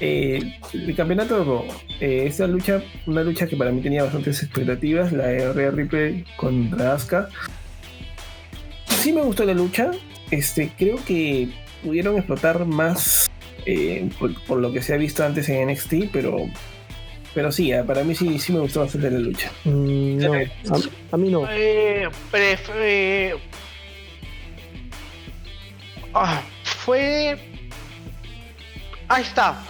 [0.00, 2.06] eh, el campeonato de.
[2.06, 6.24] Eh, esta lucha, una lucha que para mí tenía bastantes expectativas, la de Rhea Ripley
[6.36, 7.28] contra Asuka.
[8.86, 9.90] Sí me gustó la lucha.
[10.30, 11.48] Este, creo que
[11.82, 13.30] pudieron explotar más
[13.66, 16.38] eh, por, por lo que se ha visto antes en NXT, pero,
[17.34, 19.52] pero sí, eh, para mí sí, sí me gustó bastante la lucha.
[19.64, 20.40] Mm, no, a,
[21.12, 21.46] a mí no.
[21.50, 23.34] Eh, pref- eh,
[26.14, 27.36] ah, fue.
[29.08, 29.62] Ahí está.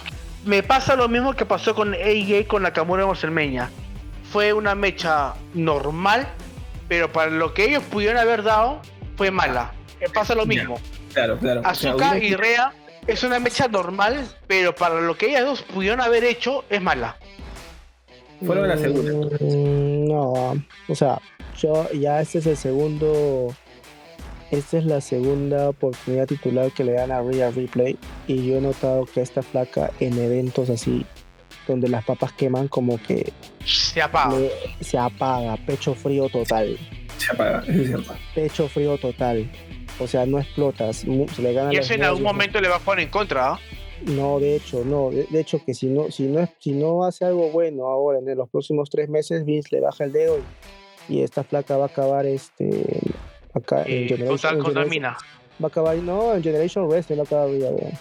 [0.45, 3.69] Me pasa lo mismo que pasó con AJ con Nakamura en WrestleMania.
[4.31, 6.27] Fue una mecha normal,
[6.87, 8.81] pero para lo que ellos pudieron haber dado,
[9.17, 9.71] fue mala.
[9.99, 10.79] Me pasa lo mismo.
[11.13, 11.61] Claro, claro.
[11.61, 12.73] O sea, Azuka y Rea
[13.07, 17.17] es una mecha normal, pero para lo que ellas dos pudieron haber hecho, es mala.
[18.45, 19.37] Fueron la segunda.
[19.39, 20.55] Mm, No,
[20.89, 21.19] o sea,
[21.57, 23.55] yo ya este es el segundo.
[24.55, 27.97] Esta es la segunda oportunidad titular que le dan a Rhea Replay.
[28.27, 31.05] Y yo he notado que esta flaca en eventos así,
[31.67, 33.33] donde las papas queman, como que
[33.65, 34.37] Se apaga.
[34.37, 34.51] le-
[34.81, 36.77] se apaga, pecho frío total.
[37.17, 38.13] se apaga, eso es cierto.
[38.33, 39.49] Pecho frío total.
[39.99, 40.97] O sea, no explotas.
[41.35, 43.53] Se le ganan Y eso en algún momento le va a jugar en contra.
[43.53, 43.59] ¿ah?
[44.05, 45.09] No, de hecho, no.
[45.09, 48.37] De, de hecho, que si no, si no, si no hace algo bueno ahora en
[48.37, 50.37] los próximos tres meses, Vince le baja el dedo
[51.09, 52.83] y, y esta flaca va a acabar este
[53.55, 55.09] acá en Eh, Generation, total en Generation- contamina.
[55.61, 57.91] va a acabar, no, en Generation Wrestling va a acabar ya, weón.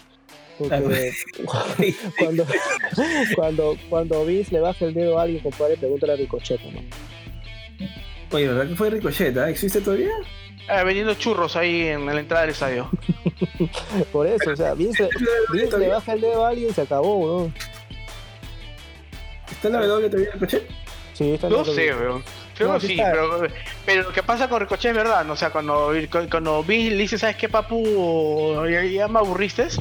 [0.57, 1.13] Porque
[2.19, 2.47] cuando,
[3.35, 6.81] cuando, cuando Vince le baja el dedo a alguien, compadre, pregúntale a Ricochet, ¿no?
[8.31, 9.37] Oye, ¿verdad que fue Ricochet?
[9.37, 9.51] ah?
[9.51, 10.11] ¿Existe todavía?
[10.69, 12.89] Eh, vendiendo churros ahí en la entrada del estadio.
[14.13, 15.09] Por eso, o sea, Vince,
[15.53, 17.55] Vince le baja el dedo a alguien y se acabó, weón.
[19.51, 20.69] ¿Está en la W todavía Ricochet?
[21.15, 21.95] Sí, está en No la sé, W.
[22.09, 22.25] weón.
[22.57, 23.11] Creo No, que sí sí, está.
[23.11, 23.43] pero,
[23.85, 25.33] pero lo que pasa con Ricochet es verdad, ¿no?
[25.33, 25.93] O sea, cuando,
[26.31, 28.65] cuando vi le dice, ¿sabes qué, papu?
[28.71, 29.69] Ya, ya me aburriste.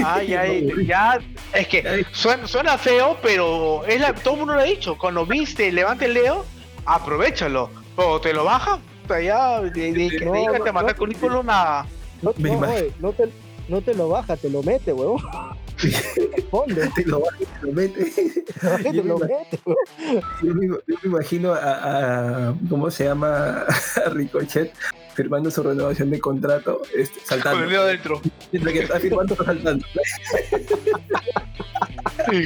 [0.00, 0.86] Ya, Me aburrí.
[0.86, 1.18] ya,
[1.52, 4.96] es que suena, suena feo, pero es la, todo el mundo lo ha dicho.
[4.96, 6.46] Cuando viste, levante el dedo,
[6.86, 7.70] aprovechalo.
[7.96, 8.78] O te lo baja,
[9.22, 10.98] ya, de, de, No, dedícate no, a mandar no.
[10.98, 11.84] currículum a.
[12.22, 12.50] No, Me
[12.98, 13.28] no, te,
[13.68, 15.18] no te lo baja, te lo mete, weón.
[15.80, 18.04] Responde, Te lo, te lo mete.
[18.04, 19.60] te Yo me lo imag- mete.
[20.42, 23.64] Yo me, yo me imagino a, a- ¿Cómo se llama?
[24.04, 24.72] A Ricochet
[25.14, 27.68] firmando su renovación de contrato, este, Con el saltando.
[27.68, 28.20] dedo adentro.
[28.52, 29.84] Mientras que está firmando, está saltando.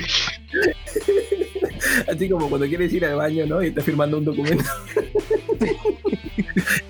[2.09, 3.63] Así como cuando quieres ir al baño, ¿no?
[3.63, 4.65] Y estás firmando un documento.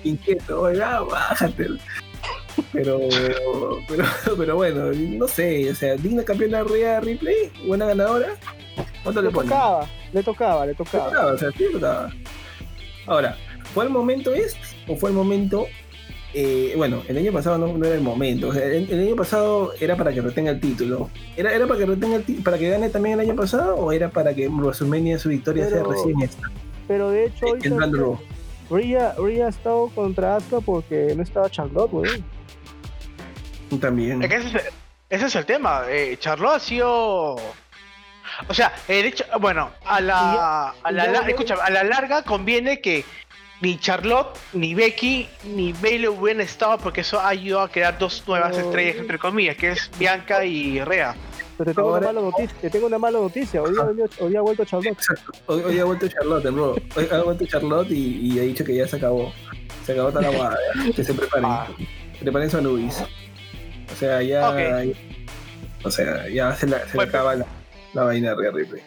[0.03, 1.67] Inquieto, oiga, bájate.
[2.71, 2.99] Pero,
[3.87, 4.05] pero,
[4.37, 8.35] pero bueno, no sé, o sea, digna campeona Rhea Ripley, buena ganadora.
[9.03, 11.09] ¿Cuánto le Le tocaba, le tocaba, le Le tocaba.
[11.09, 12.11] tocaba, o sea, sí le tocaba.
[13.05, 13.37] Ahora,
[13.73, 15.67] ¿fue el momento este o fue el momento?
[16.33, 18.49] eh, bueno, el año pasado no, no era el momento.
[18.49, 21.09] O sea, el, el año pasado era para que retenga el título.
[21.37, 24.09] ¿Era, era para que retenga el para que gane también el año pasado o era
[24.09, 26.49] para que WrestleMania su victoria sea recién esta?
[26.87, 27.45] Pero de hecho,
[28.69, 32.25] hoy Rhea ha estado contra Asuka porque no estaba Charlotte, weón.
[33.79, 34.21] También.
[34.23, 34.69] Es que ese, es-
[35.09, 35.83] ese es el tema.
[35.89, 37.35] Eh, Charlotte ha sido.
[38.47, 39.25] O sea, el hecho.
[39.39, 40.69] Bueno, a la.
[40.83, 43.05] A la, la- escúchame, a la larga conviene que
[43.61, 48.23] ni Charlotte, ni Becky, ni Bailey hubieran estado porque eso ha ayudado a crear dos
[48.27, 48.65] nuevas No.
[48.65, 51.15] estrellas, entre comillas, que es Bianca y Rea.
[51.57, 53.61] Pero te tengo Ahora- una mala noticia, te tengo una mala noticia.
[53.61, 54.97] Hoy, día, vendió- hoy ha vuelto Charlotte.
[55.45, 56.75] Hoy, hoy ha vuelto Charlotte, bro.
[56.95, 59.31] Hoy ha vuelto Charlotte y, y ha dicho que ya se acabó.
[59.85, 60.57] Se acabó toda la guada.
[60.95, 61.45] Que se preparen.
[61.45, 61.67] Ah.
[62.19, 63.03] Preparen su Anubis.
[63.91, 64.49] O sea, ya.
[65.83, 67.09] O sea, ya se, la, se le Bueno.
[67.09, 67.45] acaba la,
[67.93, 68.81] la vaina de Ripley.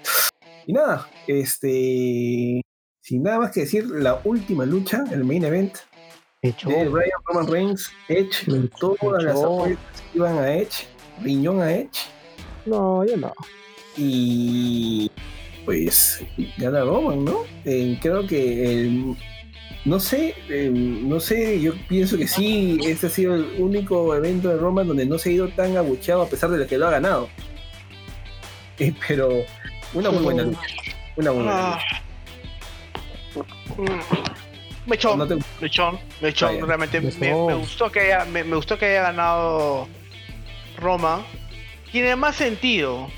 [0.66, 2.60] Y nada, este.
[3.02, 5.76] Sin nada más que decir, la última lucha, el main event
[6.42, 6.68] Hecho.
[6.68, 10.88] de Brian Roman Reigns, Edge, todas las apuestas iban a Edge,
[11.22, 12.08] riñón a Edge.
[12.64, 13.32] No, yo no.
[13.96, 15.10] y
[15.64, 16.20] pues
[16.58, 17.44] gana Roman, ¿no?
[17.64, 19.16] Eh, creo que el-
[19.86, 24.48] no sé, eh, no sé, yo pienso que sí, este ha sido el único evento
[24.50, 26.86] de Roman donde no se ha ido tan abucheado a pesar de lo que lo
[26.88, 27.28] ha ganado.
[28.78, 29.30] Eh, pero
[29.94, 30.60] una muy buena lucha,
[31.16, 31.78] una muy buena Ah.
[33.34, 33.46] lucha.
[33.78, 34.88] Mm.
[34.90, 36.46] Me echó, No te- me echó, me echó.
[36.46, 36.64] Vaya.
[36.66, 39.88] Realmente me, gustó que haya, me, me gustó que haya ganado
[40.78, 41.24] Roma.
[41.90, 43.08] tiene más sentido.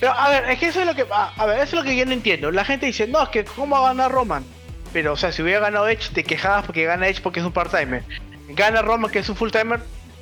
[0.00, 1.06] Pero a ver, es que eso es lo que.
[1.10, 2.50] A, a ver, eso es lo que yo no entiendo.
[2.50, 4.44] La gente dice, no, es que ¿cómo va a ganar Roman?
[4.92, 7.52] Pero, o sea, si hubiera ganado Edge, te quejabas porque gana Edge porque es un
[7.52, 8.02] part-timer.
[8.48, 9.80] Gana Roman, que es un full-timer,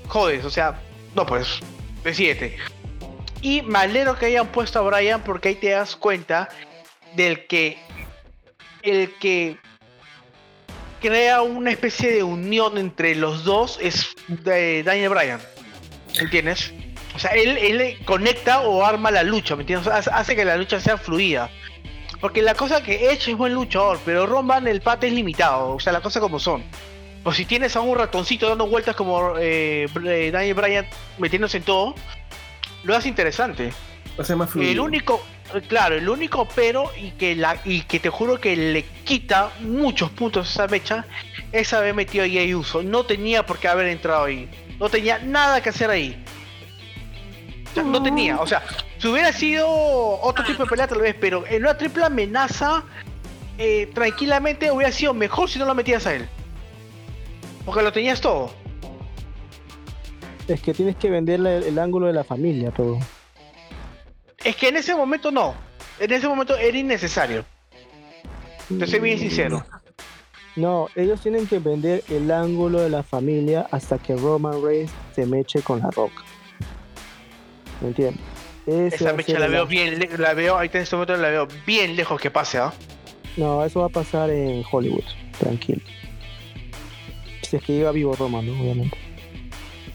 [0.09, 0.81] jodes, o sea,
[1.15, 1.61] no, pues,
[2.03, 2.57] decídete.
[3.43, 3.79] Y me
[4.19, 6.49] que hayan puesto a Brian porque ahí te das cuenta
[7.15, 7.79] del que.
[8.83, 9.59] El que
[11.01, 15.41] crea una especie de unión entre los dos es de Daniel Bryan.
[16.19, 16.73] ¿Entiendes?
[17.15, 19.89] O sea, él, él conecta o arma la lucha, ¿me entiendes?
[19.89, 21.51] Hace que la lucha sea fluida.
[22.25, 25.79] Porque la cosa que Edge es buen luchador, pero Roman el pate es limitado, o
[25.79, 26.65] sea, las cosas como son.
[27.23, 30.87] Pues si tienes a un ratoncito dando vueltas como eh, eh, Daniel Bryan
[31.19, 31.95] metiéndose en todo,
[32.83, 33.75] lo hace interesante.
[34.19, 34.73] Va a ser más fluido.
[34.73, 35.23] El único,
[35.69, 40.09] claro, el único pero y que la y que te juro que le quita muchos
[40.09, 41.05] puntos a esa mecha
[41.53, 42.83] es haber metido a Jey Uso.
[42.83, 44.49] No tenía por qué haber entrado ahí.
[44.81, 46.25] No tenía nada que hacer ahí.
[47.75, 48.63] O sea, no tenía, o sea,
[48.99, 52.85] si hubiera sido otro tipo de pelea tal vez, pero en una triple amenaza
[53.59, 56.29] eh, tranquilamente hubiera sido mejor si no lo metías a él.
[57.65, 58.53] Porque lo tenías todo.
[60.47, 63.01] Es que tienes que venderle el, el ángulo de la familia, todo.
[64.45, 65.55] Es que en ese momento no.
[65.99, 67.45] En ese momento era innecesario.
[68.79, 69.65] Te soy bien sincero.
[70.55, 75.27] No, ellos tienen que vender el ángulo de la familia hasta que Roman Reigns se
[75.27, 76.23] meche con la roca.
[77.85, 78.25] ¿Me entiendes?
[78.67, 81.17] Ese Esa va a mecha ser la veo bien, la veo, ahorita en este momento
[81.19, 82.73] la veo bien lejos que pase, ¿ah?
[83.37, 85.05] No, eso va a pasar en Hollywood,
[85.39, 85.83] tranquilo.
[87.43, 88.53] Si es que llega vivo Roman, ¿no?
[88.59, 88.97] Obviamente.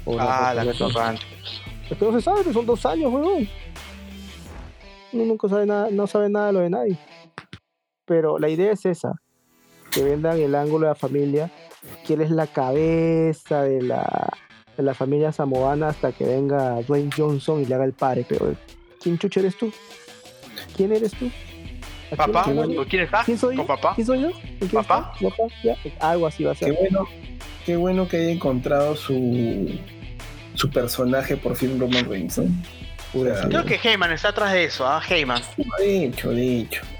[0.05, 1.23] O Ah, la torrante.
[1.89, 3.49] Es que no se sabe, son dos años, weón.
[5.13, 6.97] Uno nunca sabe nada, no sabe nada de lo de nadie.
[8.05, 9.13] Pero la idea es esa,
[9.89, 11.49] que vendan el ángulo de la familia,
[12.05, 14.29] que él es la cabeza de la,
[14.79, 18.25] de la familia samoana hasta que venga Dwayne Johnson y le haga el pare.
[18.27, 18.55] Pero,
[19.03, 19.71] ¿quién chucha eres tú?
[20.77, 21.25] ¿Quién eres tú?
[21.25, 22.43] ¿A quién- ¿Papá?
[22.45, 23.23] quién ¿Con quién está?
[23.25, 23.65] ¿Quién soy yo?
[23.67, 23.91] ¿Con papá?
[23.95, 24.27] ¿Quién soy yo?
[24.29, 25.11] ¿En quién ¿Papá?
[25.15, 25.29] está?
[25.29, 25.43] ¿Papá?
[25.65, 26.75] Ya, Algo así va a Qué ser.
[26.79, 27.07] bueno,
[27.65, 29.69] qué bueno que haya encontrado su,
[30.53, 32.39] su personaje por fin Roman Reigns,
[33.11, 35.01] Creo que Heyman está atrás de eso, ¿ah?
[35.09, 35.41] Heyman.
[35.79, 36.31] De hecho,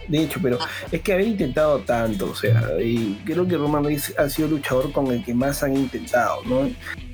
[0.10, 0.60] de hecho, pero
[0.92, 4.56] es que haber intentado tanto, o sea, y creo que Roman Reigns ha sido el
[4.56, 6.70] luchador con el que más han intentado, ¿no?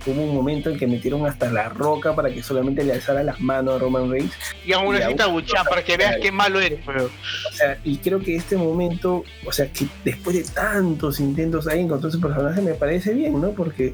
[0.08, 3.40] Hubo un momento en que metieron hasta la roca para que solamente le alzara las
[3.42, 4.32] manos a Roman Reigns,
[4.66, 7.06] Y aún Y necesita buchar para que veas qué malo eres, pero.
[7.06, 11.82] o sea, y creo que este momento, o sea, que después de tantos intentos ahí
[11.82, 13.50] encontró ese personaje me parece bien, ¿no?
[13.52, 13.94] Porque,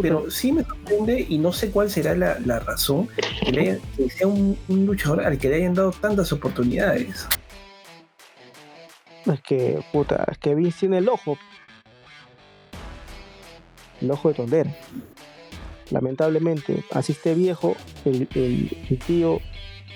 [0.00, 3.08] pero sí me sorprende y no sé cuál será la, la razón
[3.42, 7.26] que, le haya- que sea un, un luchador al que le hayan dado tantas oportunidades.
[9.32, 11.36] Es que, puta, es que Vince tiene el ojo.
[14.00, 14.70] El ojo de tondera.
[15.90, 19.40] Lamentablemente, así esté viejo, el, el- el tío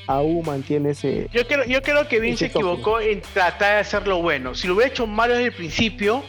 [0.07, 1.29] aún mantiene ese.
[1.33, 2.67] Yo creo, yo creo que Vince se toque.
[2.67, 4.55] equivocó en tratar de hacerlo bueno.
[4.55, 6.23] Si lo hubiera hecho malo desde el principio,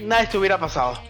[0.00, 1.00] nada de esto hubiera pasado.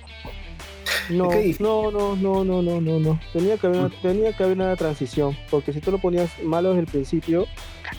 [1.08, 3.20] No, no, no, no, no, no, no, no.
[3.32, 5.36] Tenía que haber una, tenía que haber una transición.
[5.50, 7.46] Porque si tú lo ponías malo desde el principio,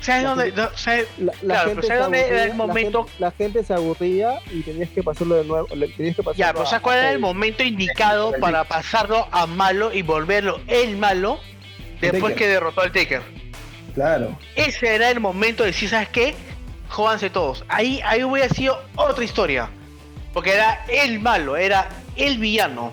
[0.02, 0.52] ¿Sabes La dónde?
[0.52, 1.08] no, ¿sabes?
[1.18, 3.04] la, la Claro, gente pero se ¿sabes dónde era el momento?
[3.06, 5.68] gente- La gente, se aburría y tenías que pasarlo de nuevo.
[5.76, 9.48] le- Tenías que pasarlo Ya, pero ¿sabes cuál era el momento indicado para pasarlo a
[9.48, 11.40] malo y volverlo el malo
[12.02, 13.24] después que derrotó al Taker?
[13.96, 14.38] Claro.
[14.56, 16.36] Ese era el momento de decir, ¿sabes qué?
[16.90, 17.66] Jódanse todos.
[17.68, 19.70] Ahí, ahí hubiera sido otra historia.
[20.34, 21.90] Porque era el malo, era
[22.20, 22.92] el villano.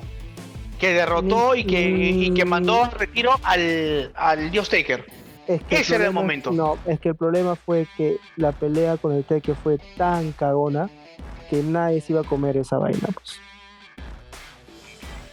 [0.78, 5.06] Que derrotó y que, y que mandó a retiro al, al Dios Taker.
[5.46, 6.50] Es que Ese era el momento.
[6.50, 10.90] No, es que el problema fue que la pelea con el Teke fue tan cagona
[11.48, 13.08] que nadie se iba a comer esa vaina.
[13.14, 13.38] Pues.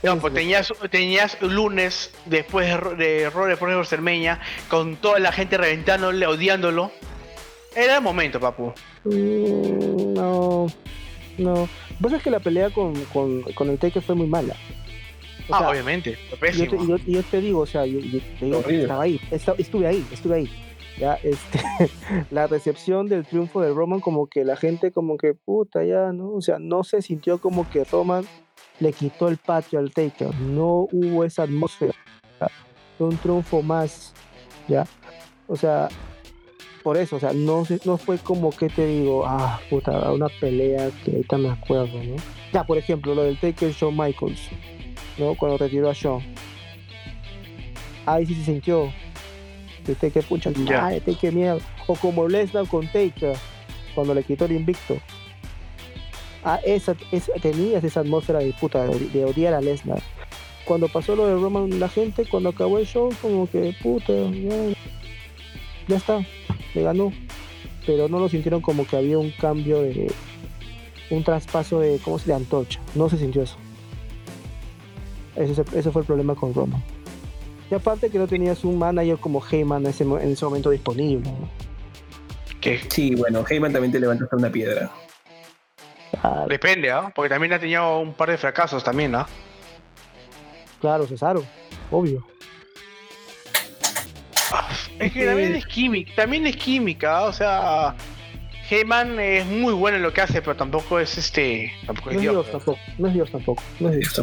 [0.03, 4.39] No, pues tenías, tenías lunes después de, Ro- de Raw después de WrestleMania
[4.69, 6.91] con toda la gente reventándole, odiándolo.
[7.75, 8.73] Era el momento, papu.
[9.05, 10.67] Mm, no,
[11.37, 11.69] no.
[12.03, 14.57] Lo que pasa es que la pelea con, con, con el Teke fue muy mala.
[15.47, 16.17] O ah, sea, obviamente.
[16.53, 18.81] yo te, yo, yo te digo, o sea, yo, yo te digo, Horrible.
[18.81, 20.49] estaba ahí, estuve ahí, estuve ahí.
[20.99, 21.61] Ya, este,
[22.29, 26.33] la recepción del triunfo de Roman, como que la gente, como que puta, ya, ¿no?
[26.33, 28.25] O sea, no se sintió como que Roman
[28.81, 31.93] le quitó el patio al Taker, no hubo esa atmósfera.
[32.97, 34.13] Fue un triunfo más,
[34.67, 34.85] ¿ya?
[35.47, 35.87] O sea,
[36.83, 40.89] por eso, o sea, no, no fue como que te digo, ah, puta, una pelea
[41.03, 42.15] que ahorita me acuerdo, ¿no?
[42.51, 44.49] Ya, por ejemplo, lo del Taker Shawn Michaels,
[45.17, 45.35] ¿no?
[45.35, 46.21] Cuando retiró a Shawn.
[48.05, 48.91] Ahí sí se sintió.
[49.87, 50.85] El Taker, pucha, Ya.
[50.87, 51.61] ay, Taker mierda.
[51.87, 53.35] O como Lesnar con Taker,
[53.95, 54.97] cuando le quitó el invicto.
[56.43, 60.01] Ah, esa, esa- tenías esa atmósfera de puta, de, de odiar a Lesnar.
[60.65, 64.73] cuando pasó lo de Roman, la gente, cuando acabó el show, como que, puta, ya,
[65.87, 66.25] ya está,
[66.73, 67.11] le ganó.
[67.85, 70.11] Pero no lo sintieron como que había un cambio de.
[71.09, 71.99] un traspaso de.
[72.03, 72.39] ¿cómo se llama?
[72.39, 72.79] antorcha.
[72.95, 73.57] No se sintió eso.
[75.35, 76.81] Ese, ese fue el problema con Roman.
[77.69, 81.29] Y aparte que no tenías un manager como Heyman en ese, en ese momento disponible.
[81.29, 81.49] ¿no?
[82.61, 84.91] Que Sí, bueno, Heyman también te levanta hasta una piedra.
[86.11, 87.11] Claro, depende, ¿ah?
[87.13, 89.25] Porque también ha tenido un par de fracasos también, ¿ah?
[90.79, 91.43] claro, Cesaro,
[91.91, 92.25] obvio.
[94.99, 97.95] Es que también es química, también es química, o sea,
[98.69, 102.15] Heyman es muy bueno en lo que hace, pero tampoco es este, tampoco No es
[102.17, 102.33] es Dios.
[102.33, 103.63] Dios tampoco, no es Dios tampoco.
[103.79, 104.21] No es Dios.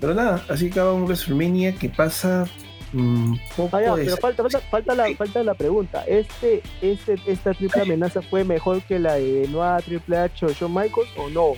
[0.00, 2.46] Pero nada, así acaba un WrestleMania que pasa
[2.92, 6.04] mm, poco Ah, ya, de- pero falta, falta, falta, la, falta la pregunta.
[6.06, 10.72] Este, este, ¿Esta triple amenaza fue mejor que la de Noah Triple H o Shawn
[10.74, 11.52] Michaels o no?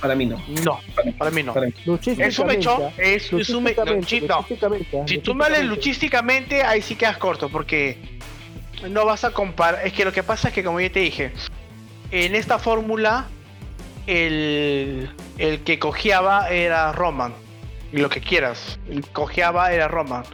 [0.00, 0.36] Para mí no.
[0.64, 0.78] No,
[1.18, 1.54] para mí no.
[1.54, 1.72] Para mí.
[2.18, 4.36] Es un mechón, es, es un me- no, Luchísticamente, chi- no.
[4.38, 5.74] luchísticamente, ah, Si tú me hables luchísticamente.
[5.74, 7.98] luchísticamente, ahí sí quedas corto, porque
[8.90, 9.86] no vas a comparar.
[9.86, 11.32] Es que lo que pasa es que, como ya te dije,
[12.10, 13.26] en esta fórmula,
[14.06, 17.32] el, el que cojeaba era Roman.
[17.92, 20.24] Y lo que quieras, el cojeaba era Roman.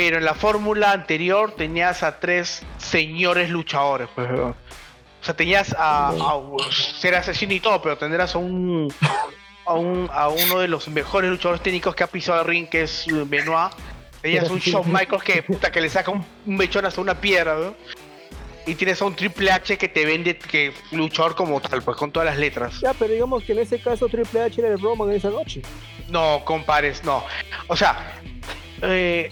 [0.00, 4.08] Pero en la fórmula anterior tenías a tres señores luchadores.
[4.14, 4.54] Pues, o
[5.20, 6.40] sea, tenías a, a
[6.72, 8.90] ser asesino y todo, pero tendrás a un,
[9.66, 12.84] a un a uno de los mejores luchadores técnicos que ha pisado el ring, que
[12.84, 13.72] es Benoit.
[14.22, 17.56] Tenías un Shawn Michaels que puta que le saca un, un mechón hasta una piedra,
[17.56, 17.74] ¿no?
[18.66, 22.10] Y tienes a un Triple H que te vende que luchador como tal, pues con
[22.10, 22.80] todas las letras.
[22.80, 25.60] Ya, pero digamos que en ese caso Triple H era el Roman en esa noche.
[26.08, 27.22] No compares, no.
[27.66, 28.14] O sea,
[28.82, 29.30] eh,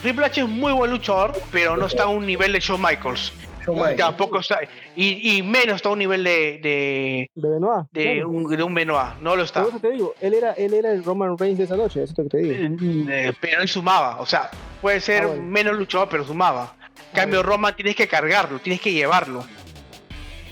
[0.00, 3.32] Triple H es muy buen luchador, pero no está a un nivel de Shawn Michaels.
[3.64, 3.96] Shawn Michaels.
[3.98, 4.58] Tampoco está,
[4.96, 7.86] y, y menos está a un nivel de, de, De Benoit.
[7.92, 8.28] de claro.
[8.30, 9.16] un, de un Benoit.
[9.20, 9.62] No lo está.
[9.62, 12.18] Eso te digo, él era, él era el Roman Reigns de esa noche, eso es
[12.18, 12.76] lo que te digo.
[13.10, 14.50] Eh, pero él sumaba, o sea,
[14.80, 15.42] puede ser Ah, bueno.
[15.42, 16.74] menos luchador, pero sumaba.
[17.12, 17.50] En cambio, bueno.
[17.52, 19.44] Roma tienes que cargarlo, tienes que llevarlo.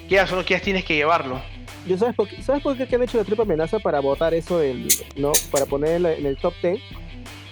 [0.09, 1.41] Quieras o no quieras, tienes que llevarlo.
[1.87, 4.35] Yo sabes por qué, ¿sabes por qué que han hecho la triple amenaza para votar
[4.35, 4.87] eso del,
[5.17, 5.33] ¿no?
[5.51, 6.79] Para ponerla en el top 10,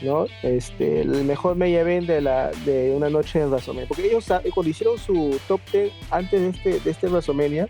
[0.03, 0.27] ¿no?
[0.43, 3.89] Este, el mejor main event de la de una noche en WrestleMania.
[3.89, 7.69] Porque ellos sa- cuando hicieron su top 10 antes de este de este WrestleMania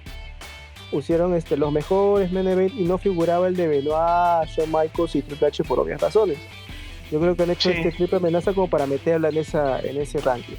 [0.90, 5.22] pusieron este los mejores main event y no figuraba el de Benoit, Shawn Michaels y
[5.22, 6.38] Triple H por obvias razones.
[7.10, 7.76] Yo creo que han hecho Sí.
[7.78, 10.56] este triple amenaza como para meterla en esa en ese ranking.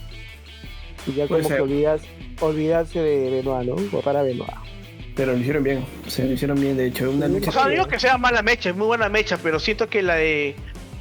[1.07, 2.01] Y ya como que olvidas,
[2.41, 3.75] olvidarse de Benoit, ¿no?
[3.91, 4.49] Votar a Benoit.
[5.15, 5.85] Pero lo hicieron bien.
[6.05, 7.09] O sea, lo hicieron bien, de hecho.
[7.09, 9.37] Una Sí, lucha O sea, no digo que sea mala mecha, es muy buena mecha,
[9.41, 10.55] pero siento que la de.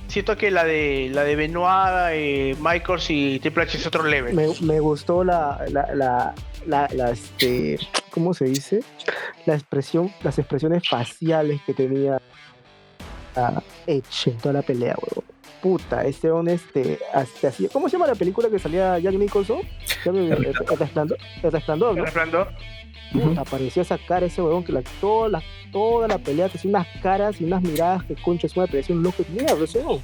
[0.08, 4.34] Siento que la de la de Benoit, eh, Michaels y Triple H es otro level.
[4.34, 6.34] me, me gustó la, la, la,
[6.66, 7.78] la, la, este,
[8.10, 8.80] ¿cómo se dice?
[9.44, 12.20] La expresión, las expresiones faciales que tenía
[13.36, 15.24] a Edge en toda la pelea, huevón.
[15.60, 19.60] Puta, este on este, así, ¿cómo se llama la película que salía Jack Nicholson?
[20.04, 21.98] El, el, el resplandor, el resplandor, ¿no?
[21.98, 22.48] El resplandor.
[23.12, 26.68] Puta, parecía esa cara ese huevón que la, toda, la, toda la pelea te hacía
[26.70, 29.78] unas caras y unas miradas que concha es una parecía un loco de mierda, ese
[29.78, 30.02] huevón.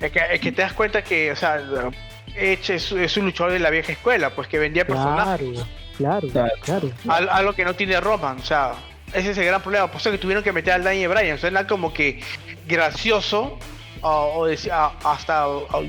[0.00, 1.60] Es que, es que te das cuenta que, o sea,
[2.36, 5.64] Edge es, es un luchador de la vieja escuela, pues que vendía personajes.
[5.98, 6.90] Claro, claro, Claro.
[6.90, 6.90] claro.
[7.08, 8.72] Al- algo que no tiene Roman, o sea,
[9.12, 9.88] ese es el gran problema.
[9.88, 11.36] Por eso que tuvieron que meter al Daniel Bryan.
[11.38, 12.20] Suena como que
[12.66, 13.58] gracioso,
[14.00, 15.84] o, o decía, hasta o- o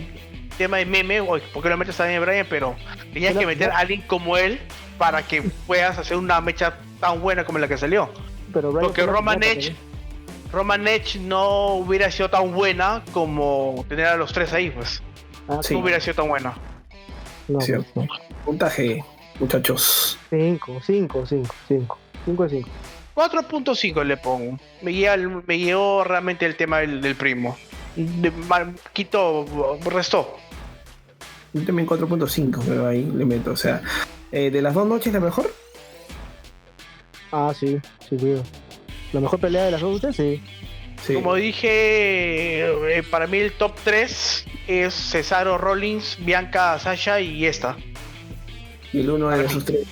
[0.58, 2.76] tema de meme, o por qué lo metes a Daniel Bryan, pero
[3.14, 4.60] tenías que meter a alguien como él
[5.02, 8.08] para que puedas hacer una mecha tan buena como la que salió.
[8.54, 9.76] Pero Porque Roman Edge.
[10.52, 15.02] Roman Edge no hubiera sido tan buena como tener a los tres ahí, pues.
[15.48, 15.74] Ah, Sí.
[15.74, 16.54] No hubiera sido tan buena.
[17.48, 17.90] No, Cierto.
[17.96, 18.14] pues, no.
[18.46, 19.04] Puntaje,
[19.40, 20.20] muchachos.
[20.30, 21.98] 5, 5, 5, 5.
[22.26, 22.70] 5 de 5.
[23.16, 24.60] 4.5 le pongo.
[24.84, 27.58] Me guía me guió realmente el tema del, del primo.
[27.96, 30.38] De- ma- quitó, restó.
[31.54, 33.52] Yo también 4.5, pero ahí le meto.
[33.52, 33.82] O sea,
[34.32, 35.52] eh, de las dos noches, la mejor.
[37.32, 37.80] Ah, sí,
[38.10, 38.44] sí, cuido.
[39.14, 40.12] La mejor pelea de las dos, ¿usted?
[40.12, 40.42] Sí.
[41.04, 41.16] Sí.
[41.16, 47.76] Como dije, eh, para mí el top 3 es Cesaro Rollins, Bianca Sasha y esta.
[48.94, 49.88] Y el uno de Para esos tres.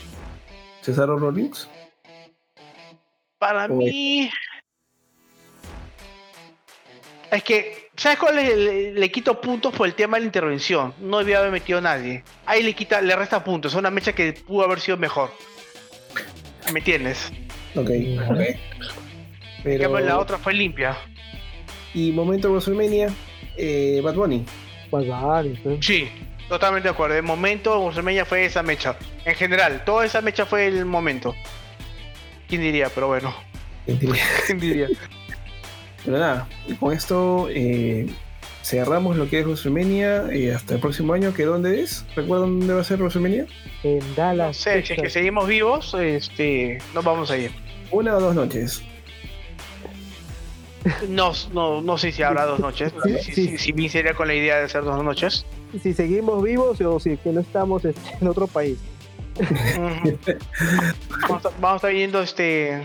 [0.82, 1.68] Cesaro Rollins.
[3.40, 3.86] Para Uy.
[3.86, 4.32] mí.
[7.32, 8.36] Es que, ¿sabes cuál?
[8.36, 10.94] Le, le quito puntos por el tema de la intervención.
[11.00, 12.24] No debía haber metido a nadie.
[12.46, 13.74] Ahí le quita, le resta puntos.
[13.74, 15.32] Es una mecha que pudo haber sido mejor.
[16.72, 17.32] ¿Me entiendes?
[17.76, 17.90] Ok,
[18.30, 18.40] ok.
[19.64, 20.98] Pero, cambio, la otra fue limpia.
[21.94, 23.10] Y momento WrestleMania,
[23.58, 24.46] eh, Bad Bunny.
[24.90, 25.06] Pues
[25.62, 25.86] pues.
[25.86, 26.10] Sí,
[26.48, 27.16] totalmente de acuerdo.
[27.16, 28.96] De momento, WrestleMania fue esa mecha.
[29.26, 31.36] En general, toda esa mecha fue el momento.
[32.48, 32.90] ¿Quién diría?
[32.90, 33.36] Pero bueno,
[33.86, 34.88] ¿quién diría?
[36.06, 36.48] Pero nada,
[36.80, 38.08] con esto eh,
[38.64, 42.06] cerramos lo que es WrestleMania y hasta el próximo año, que dónde es?
[42.16, 43.46] ¿Recuerdan dónde va a ser WrestleMania?
[43.84, 44.58] En No Dallas.
[44.58, 47.52] sé, si es que seguimos vivos, este, nos vamos a ir.
[47.92, 48.82] Una o dos noches.
[51.10, 52.94] No, no, no sé si habrá dos noches.
[53.04, 53.58] Sí, Si, sí.
[53.58, 55.46] si, si iría con la idea de hacer dos noches.
[55.84, 58.78] Si seguimos vivos o si que no estamos en otro país.
[61.22, 62.82] Vamos, a, vamos a estar viendo este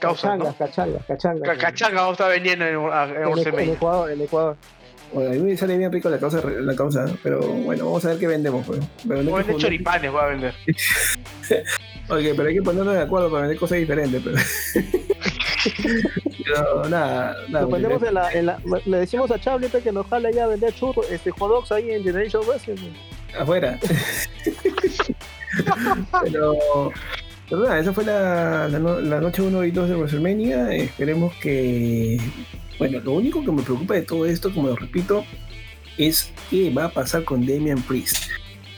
[0.00, 0.54] causa, Cachanga, ¿no?
[0.56, 1.56] cachanga, cachanga.
[1.56, 3.70] Cachanga vamos a estar vendiendo en, en, En.
[3.70, 4.56] Ecuador, en Ecuador.
[5.12, 8.08] Bueno, a mí me sale bien rico la causa, la causa, pero bueno, vamos a
[8.08, 8.66] ver qué vendemos.
[8.66, 8.80] Pues.
[9.06, 10.54] Pero no vender choripanes voy a vender.
[12.06, 14.20] Ok, pero hay que ponernos de acuerdo para vender cosas diferentes.
[14.22, 14.36] Pero,
[16.44, 17.66] pero nada, nada.
[17.66, 20.48] Ponemos en la, en la- le decimos a Charlie pe, que nos jale ya a
[20.48, 22.92] vender churros, este hot dogs ahí en Generation Wrestling.
[23.38, 23.78] afuera.
[26.24, 26.54] pero,
[27.48, 30.72] pero nada, esa fue la, la, no- la noche 1 y 2 de WrestleMania.
[30.74, 32.18] Esperemos que.
[32.78, 35.24] Bueno, lo único que me preocupa de todo esto, como lo repito,
[35.98, 38.16] es qué va a pasar con Damian Priest.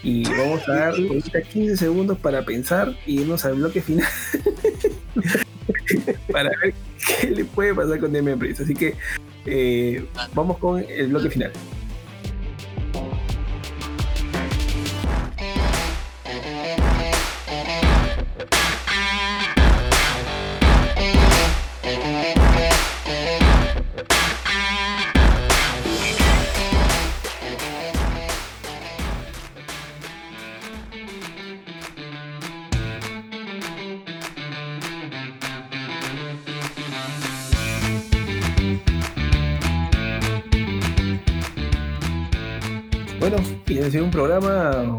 [0.02, 4.06] Y vamos a dar ahorita 15 segundos para pensar y irnos al bloque final.
[6.32, 6.74] para ver
[7.20, 8.60] qué le puede pasar con Damian Priest.
[8.60, 8.94] Así que
[9.46, 10.04] eh,
[10.34, 11.52] vamos con el bloque final.
[43.86, 44.98] Ha sido un programa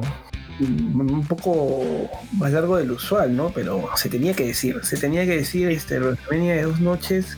[0.60, 3.50] un poco más largo del usual, ¿no?
[3.52, 7.38] Pero se tenía que decir, se tenía que decir este WrestleMania de dos noches.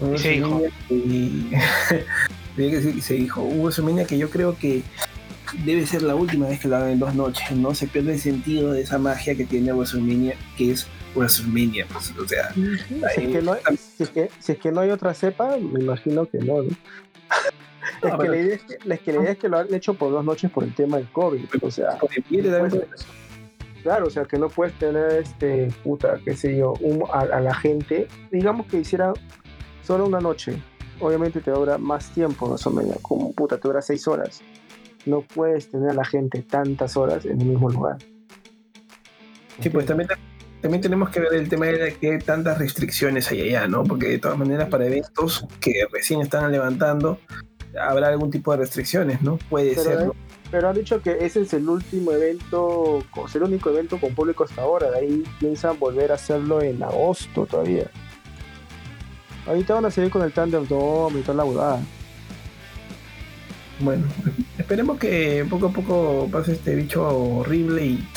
[0.16, 0.62] se dijo.
[0.96, 1.50] Y
[3.00, 4.82] se dijo, WrestleMania que yo creo que
[5.64, 7.74] debe ser la última vez que lo hagan en dos noches, ¿no?
[7.74, 12.26] Se pierde el sentido de esa magia que tiene WrestleMania, que es WrestleMania, pues, o
[12.26, 12.62] sea, Si
[13.20, 15.80] es, que no, hay- si, es que, si es que no hay otra cepa, me
[15.80, 16.62] imagino que no.
[16.62, 16.70] ¿no?
[18.08, 19.94] Es, que la idea es que, es que la idea es que lo han hecho
[19.94, 21.44] por dos noches por el tema del COVID.
[21.62, 22.84] O sea, también-
[23.82, 27.40] claro, o sea, que no puedes tener, este, puta, qué sé yo, un- a, a
[27.40, 29.12] la gente, digamos que hiciera
[29.82, 30.56] solo una noche.
[31.00, 34.40] Obviamente te dura más tiempo, más o menos, como puta, te dura seis horas.
[35.06, 37.98] No puedes tener a la gente tantas horas en el mismo lugar.
[39.60, 40.08] Sí, pues también,
[40.62, 43.84] también tenemos que ver el tema de que tantas restricciones hay allá, ¿no?
[43.84, 47.18] Porque de todas maneras para eventos que recién están levantando,
[47.80, 49.38] habrá algún tipo de restricciones, ¿no?
[49.48, 50.14] Puede Pero, ser, eh, ¿no?
[50.50, 54.44] pero han dicho que ese es el último evento, sea, el único evento con público
[54.44, 54.90] hasta ahora.
[54.90, 57.90] De ahí piensan volver a hacerlo en agosto todavía.
[59.46, 61.80] Ahorita van a seguir con el Tandem Dome y toda la huevada.
[63.80, 64.06] Bueno,
[64.56, 68.08] esperemos que poco a poco pase este bicho horrible y,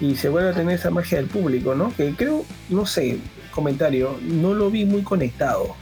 [0.00, 1.92] y se vuelva a tener esa magia del público, ¿no?
[1.96, 3.18] Que creo, no sé,
[3.50, 5.74] comentario, no lo vi muy conectado.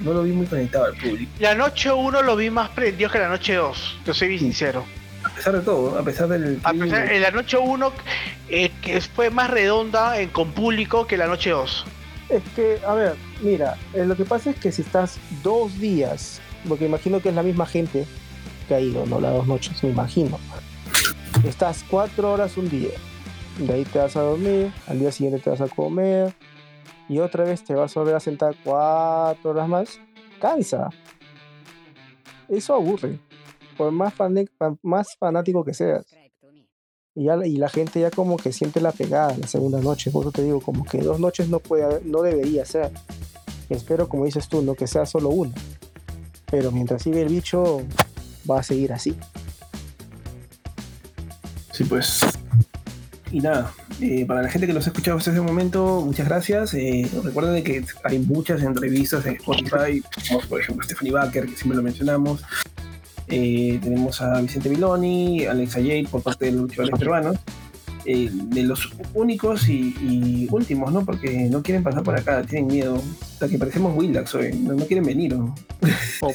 [0.00, 1.30] No lo vi muy conectado al público.
[1.38, 4.84] La noche 1 lo vi más prendido que la noche 2, te soy bien sincero.
[5.22, 6.58] A pesar de todo, a pesar del...
[6.62, 7.92] A pesar, en la noche 1
[8.48, 11.84] eh, que fue más redonda en, con público que la noche 2.
[12.30, 16.40] Es que, a ver, mira, eh, lo que pasa es que si estás dos días,
[16.66, 18.06] porque imagino que es la misma gente
[18.68, 19.20] que ha ido, ¿no?
[19.20, 20.38] Las dos noches, me imagino.
[21.44, 22.90] Estás cuatro horas un día,
[23.58, 26.32] de ahí te vas a dormir, al día siguiente te vas a comer,
[27.10, 30.00] y otra vez te vas a volver a sentar cuatro horas más,
[30.40, 30.88] cansa.
[32.48, 33.18] Eso aburre,
[33.76, 34.48] por más, fan-
[34.82, 36.06] más fanático que seas.
[37.14, 40.10] Y, la- gente ya como que siente la pegada la segunda noche.
[40.12, 42.92] Por eso te digo, como que dos noches no puede no debería ser.
[43.68, 45.52] Espero, como dices tú, no que sea solo una.
[46.50, 47.82] Pero mientras sigue el bicho,
[48.48, 49.16] va a seguir así.
[51.72, 52.20] Sí, pues.
[53.32, 56.74] Y nada, eh, para la gente que nos ha escuchado hasta ese momento, muchas gracias.
[56.74, 61.56] Eh, recuerden de que hay muchas entrevistas en Spotify, como por ejemplo Stephanie Baker, que
[61.56, 62.42] siempre lo mencionamos.
[63.28, 67.36] Eh, tenemos a Vicente Viloni, Alexa Jade por parte de los luchadores peruanos.
[68.04, 71.04] De los únicos y, últimos, ¿no?
[71.04, 73.00] Porque no quieren pasar por acá, tienen miedo.
[73.38, 75.36] Sea, que parecemos Willax hoy, no, no quieren venir.
[75.36, 75.54] ¿no?
[76.22, 76.32] O,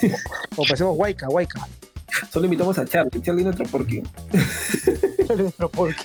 [0.56, 1.68] o, pasemos Waika, Waika.
[2.32, 4.04] Solo invitamos a Charlie, Charlie nuestro porque.
[5.28, 6.04] Pero ¿por qué?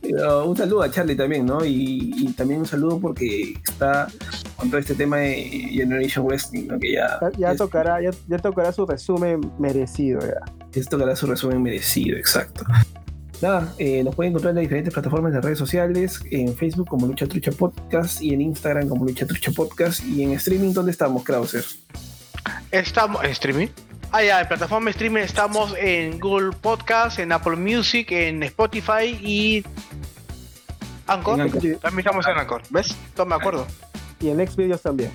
[0.00, 1.64] Pero un saludo a Charlie también, ¿no?
[1.64, 4.08] Y, y también un saludo porque está
[4.56, 5.34] con todo este tema de
[5.72, 6.78] Generation Wrestling, ¿no?
[6.78, 10.20] Que ya, Ya, ya ya- tocará, ya, ya tocará su resumen merecido.
[10.20, 10.40] Ya.
[10.72, 12.64] esto tocará su resumen merecido, exacto.
[13.42, 17.06] nada, eh, nos pueden encontrar en las diferentes plataformas de redes sociales, en Facebook como
[17.06, 21.24] Lucha Trucha Podcast y en Instagram como Lucha Trucha Podcast y en streaming, ¿dónde estamos,
[21.24, 21.64] Krauser?
[22.70, 23.68] Estamos en streaming.
[24.12, 29.06] Ah, ya, en plataforma de streaming estamos en Google Podcast, en Apple Music, en Spotify
[29.20, 29.64] y
[31.06, 31.40] Anchor.
[31.40, 31.60] Anchor.
[31.80, 32.96] También estamos en Anchor, ¿ves?
[33.16, 33.66] No me acuerdo.
[34.20, 35.10] Y en Xvideos también.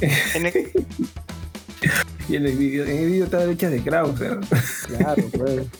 [0.00, 0.70] En el-
[2.28, 4.38] Y en el video, en el video está la leche de Krauser.
[4.98, 5.62] Claro, pues.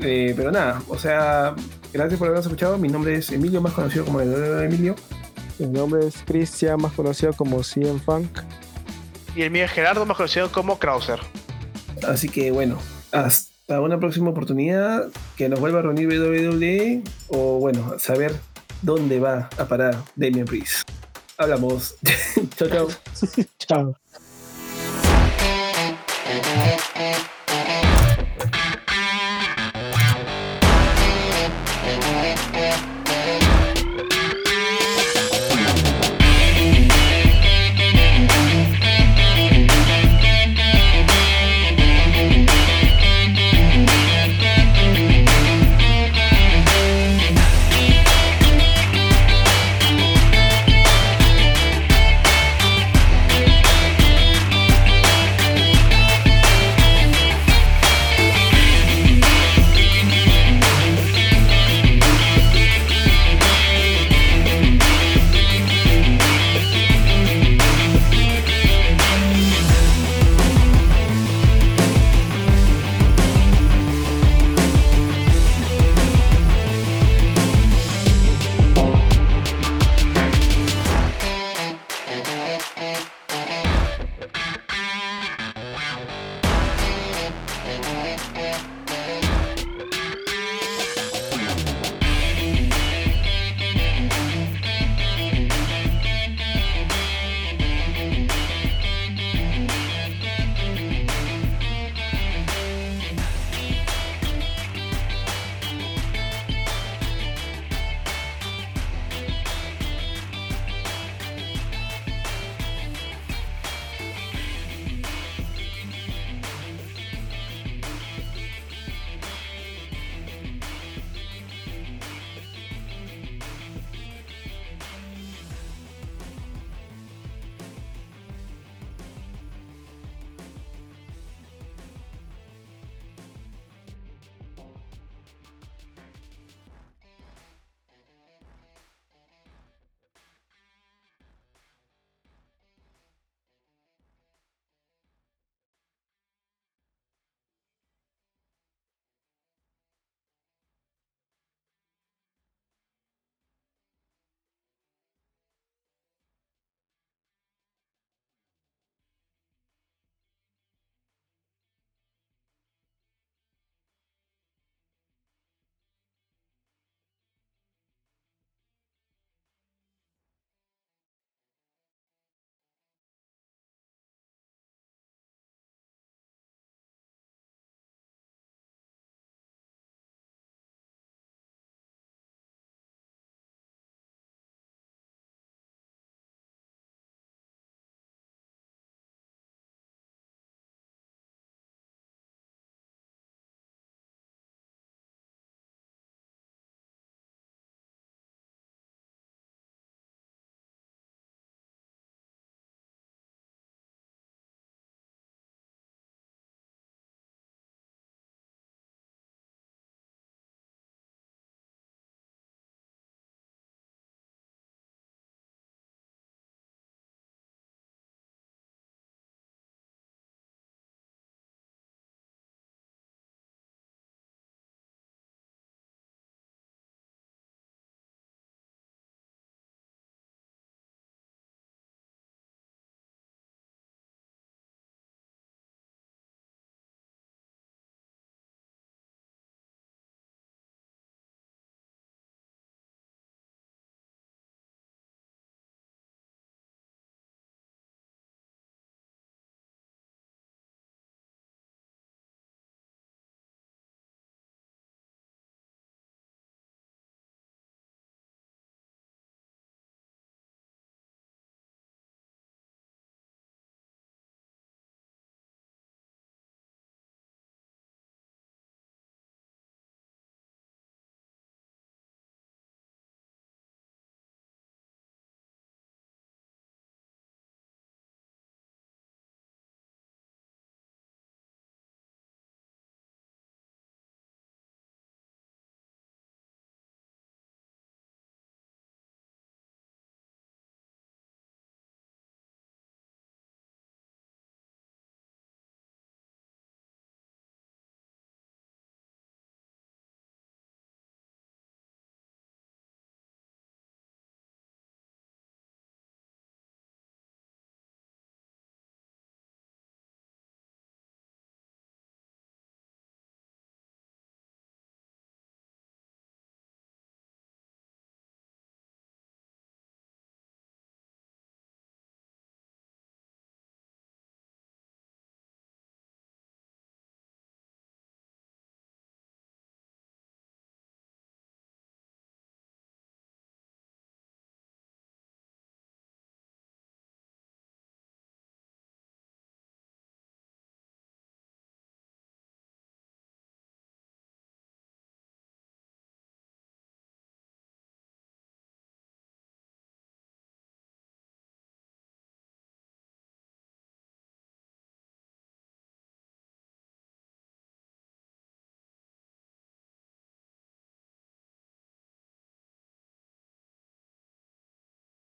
[0.00, 1.54] Eh, pero nada, o sea,
[1.92, 2.76] gracias por habernos escuchado.
[2.76, 4.96] Mi nombre es Emilio, más conocido como el de Emilio.
[5.58, 8.40] Mi nombre es Cristian, más conocido como CM Funk.
[9.34, 11.20] Y el mío es Gerardo, más conocido como Krauser.
[12.06, 12.78] Así que bueno,
[13.12, 18.34] hasta una próxima oportunidad que nos vuelva a reunir WWE o bueno, saber
[18.82, 20.88] dónde va a parar Damian Priest.
[21.38, 21.96] Hablamos.
[22.56, 22.88] chao, chao.
[23.58, 23.96] Chao.